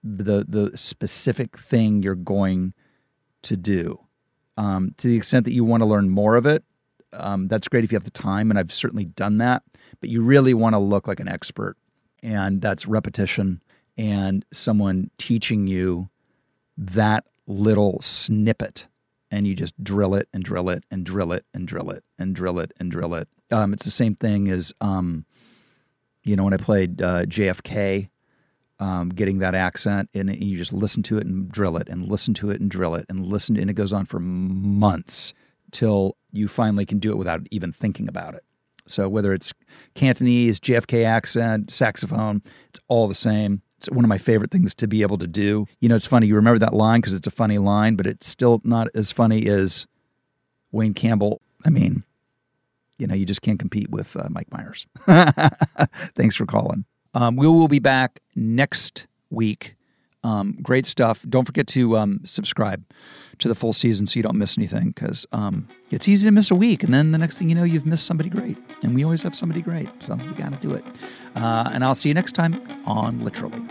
the 0.03 0.45
the 0.49 0.77
specific 0.77 1.57
thing 1.57 2.03
you're 2.03 2.15
going 2.15 2.75
to 3.43 3.57
do. 3.57 3.99
Um, 4.57 4.95
to 4.99 5.09
the 5.09 5.17
extent 5.17 5.45
that 5.47 5.53
you 5.53 5.65
want 5.65 5.83
to 5.83 5.87
learn 5.87 6.11
more 6.11 6.37
of 6.37 6.45
it, 6.45 6.65
um, 7.13 7.49
that's 7.49 7.69
great 7.69 7.85
if 7.85 7.93
you 7.93 7.97
have 7.97 8.05
the 8.05 8.11
time, 8.11 8.51
and 8.51 8.59
I've 8.59 8.75
certainly 8.75 9.05
done 9.05 9.39
that. 9.39 9.63
But 10.01 10.11
you 10.11 10.23
really 10.23 10.53
want 10.53 10.75
to 10.75 10.79
look 10.79 11.09
like 11.09 11.21
an 11.21 11.29
expert, 11.29 11.77
and 12.23 12.61
that's 12.61 12.87
repetition 12.87 13.63
and 14.01 14.47
someone 14.51 15.11
teaching 15.19 15.67
you 15.67 16.09
that 16.79 17.25
little 17.47 18.01
snippet 18.01 18.89
and 19.31 19.47
you 19.47 19.55
just 19.55 19.75
drill 19.85 20.15
it 20.15 20.27
and 20.33 20.43
drill 20.43 20.71
it 20.71 20.85
and 20.91 21.05
drill 21.05 21.33
it 21.33 21.45
and 21.53 21.69
drill 21.69 21.91
it 21.91 22.03
and 22.19 22.35
drill 22.35 22.59
it 22.59 22.73
and 22.81 22.91
drill 22.91 23.13
it. 23.15 23.29
Um, 23.51 23.75
it's 23.75 23.85
the 23.85 23.91
same 23.91 24.17
thing 24.17 24.49
as, 24.49 24.73
um, 24.81 25.27
you 26.25 26.35
know, 26.35 26.45
when 26.45 26.55
I 26.55 26.57
played 26.57 27.03
uh, 27.03 27.27
JFK 27.27 28.09
um, 28.79 29.11
getting 29.11 29.41
that 29.41 29.55
accent, 29.55 30.09
and 30.15 30.35
you 30.43 30.57
just 30.57 30.73
listen 30.73 31.03
to 31.03 31.19
it 31.19 31.27
and 31.27 31.51
drill 31.51 31.77
it, 31.77 31.87
and 31.91 32.09
listen 32.09 32.33
to 32.35 32.49
it 32.49 32.63
and 32.63 32.71
drill 32.71 32.95
it, 32.95 33.05
and 33.11 33.27
listen, 33.27 33.59
and 33.59 33.69
it 33.69 33.75
goes 33.75 33.93
on 33.93 34.07
for 34.07 34.19
months 34.19 35.35
till 35.71 36.17
you 36.33 36.49
finally 36.49 36.87
can 36.87 36.99
do 36.99 37.11
it 37.11 37.17
without 37.17 37.43
even 37.51 37.73
thinking 37.73 38.09
about 38.09 38.35
it. 38.35 38.43
So 38.87 39.07
whether 39.07 39.35
it's 39.35 39.53
Cantonese, 39.95 40.59
JFK 40.59 41.05
accent, 41.05 41.71
saxophone, 41.71 42.41
it's 42.71 42.81
all 42.89 43.07
the 43.07 43.15
same. 43.15 43.61
It's 43.81 43.89
one 43.91 44.05
of 44.05 44.11
my 44.11 44.19
favorite 44.19 44.51
things 44.51 44.75
to 44.75 44.87
be 44.87 45.01
able 45.01 45.17
to 45.17 45.27
do. 45.27 45.67
You 45.81 45.89
know, 45.89 45.95
it's 45.95 46.05
funny. 46.05 46.27
You 46.27 46.35
remember 46.35 46.59
that 46.59 46.75
line 46.75 47.01
because 47.01 47.15
it's 47.15 47.27
a 47.27 47.31
funny 47.31 47.57
line, 47.57 47.97
but 47.97 48.07
it's 48.07 48.27
still 48.29 48.61
not 48.63 48.89
as 48.95 49.11
funny 49.11 49.47
as 49.47 49.87
Wayne 50.71 50.93
Campbell. 50.93 51.41
I 51.65 51.71
mean, 51.71 52.05
you 52.99 53.07
know, 53.07 53.15
you 53.15 53.25
just 53.25 53.41
can't 53.41 53.59
compete 53.59 53.89
with 53.89 54.15
uh, 54.17 54.29
Mike 54.29 54.53
Myers. 54.53 54.87
Thanks 56.15 56.37
for 56.37 56.45
calling. 56.45 56.85
Um, 57.15 57.37
we 57.37 57.47
will 57.47 57.69
be 57.69 57.79
back 57.79 58.21
next 58.37 59.07
week. 59.31 59.77
Um, 60.23 60.59
great 60.63 60.87
stuff. 60.87 61.25
Don't 61.29 61.45
forget 61.45 61.67
to 61.69 61.97
um, 61.97 62.21
subscribe 62.25 62.85
to 63.39 63.49
the 63.49 63.55
full 63.55 63.73
season 63.73 64.07
so 64.07 64.19
you 64.19 64.23
don't 64.23 64.37
miss 64.37 64.59
anything 64.59 64.91
because 64.91 65.27
um, 65.33 65.67
it's 65.91 66.09
easy 66.09 66.27
to 66.27 66.31
miss 66.31 66.51
a 66.51 66.55
week. 66.55 66.83
And 66.83 66.93
then 66.93 67.13
the 67.13 67.19
next 67.19 67.39
thing 67.39 67.49
you 67.49 67.55
know, 67.55 67.65
you've 67.65 67.87
missed 67.87 68.07
somebody 68.07 68.29
great. 68.29 68.59
And 68.83 68.95
we 68.95 69.03
always 69.03 69.23
have 69.23 69.35
somebody 69.35 69.63
great. 69.63 69.89
So 70.01 70.15
you 70.17 70.33
got 70.33 70.53
to 70.53 70.59
do 70.59 70.73
it. 70.75 70.85
Uh, 71.35 71.71
and 71.73 71.83
I'll 71.83 71.95
see 71.95 72.11
you 72.11 72.15
next 72.15 72.33
time 72.33 72.61
on 72.87 73.25
Literally. 73.25 73.63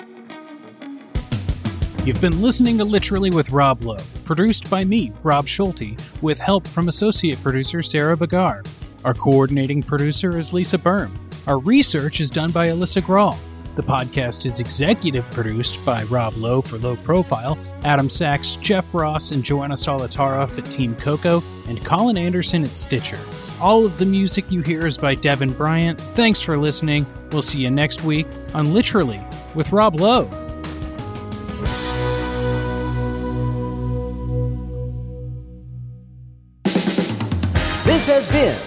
You've 2.06 2.22
been 2.22 2.42
listening 2.42 2.78
to 2.78 2.86
Literally 2.86 3.30
with 3.30 3.52
Rob 3.52 3.84
Lowe, 3.84 3.98
produced 4.24 4.70
by 4.70 4.84
me, 4.84 5.12
Rob 5.22 5.48
Schulte, 5.48 6.00
with 6.22 6.40
help 6.40 6.66
from 6.66 6.88
associate 6.88 7.42
producer 7.44 7.84
Sarah 7.84 8.18
Bagar. 8.18 8.64
Our 9.04 9.14
coordinating 9.14 9.84
producer 9.84 10.38
is 10.38 10.52
Lisa 10.52 10.78
Berm. 10.78 11.12
Our 11.46 11.60
research 11.60 12.22
is 12.22 12.30
done 12.30 12.52
by 12.52 12.70
Alyssa 12.70 13.02
Grawl. 13.02 13.38
The 13.80 13.86
podcast 13.86 14.46
is 14.46 14.60
executive 14.60 15.24
produced 15.32 15.86
by 15.86 16.04
Rob 16.04 16.36
Lowe 16.36 16.62
for 16.62 16.78
Low 16.78 16.98
Profile, 16.98 17.58
Adam 17.86 18.10
Sachs, 18.10 18.58
Jeff 18.58 18.94
Ross, 18.94 19.32
and 19.32 19.42
Joanna 19.42 19.76
Solotaroff 19.76 20.58
at 20.58 20.70
Team 20.70 20.98
Coco, 20.98 21.42
and 21.70 21.82
Colin 21.86 22.18
Anderson 22.18 22.66
at 22.66 22.76
Stitcher. 22.76 23.18
All 23.62 23.86
of 23.86 23.98
the 23.98 24.06
music 24.06 24.52
you 24.52 24.62
hear 24.64 24.86
is 24.86 24.98
by 24.98 25.16
Devin 25.16 25.54
Bryant. 25.54 25.98
Thanks 25.98 26.42
for 26.42 26.58
listening. 26.58 27.06
We'll 27.32 27.42
see 27.42 27.60
you 27.60 27.70
next 27.70 28.04
week 28.04 28.28
on 28.54 28.74
Literally 28.74 29.22
with 29.56 29.72
Rob 29.72 29.98
Lowe. 29.98 30.26
This 37.86 38.08
has 38.08 38.28
been 38.28 38.58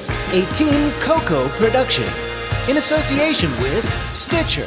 a 0.42 0.50
Team 0.54 0.90
Coco 1.02 1.50
production 1.58 2.08
in 2.70 2.78
association 2.78 3.50
with 3.60 3.84
Stitcher. 4.10 4.66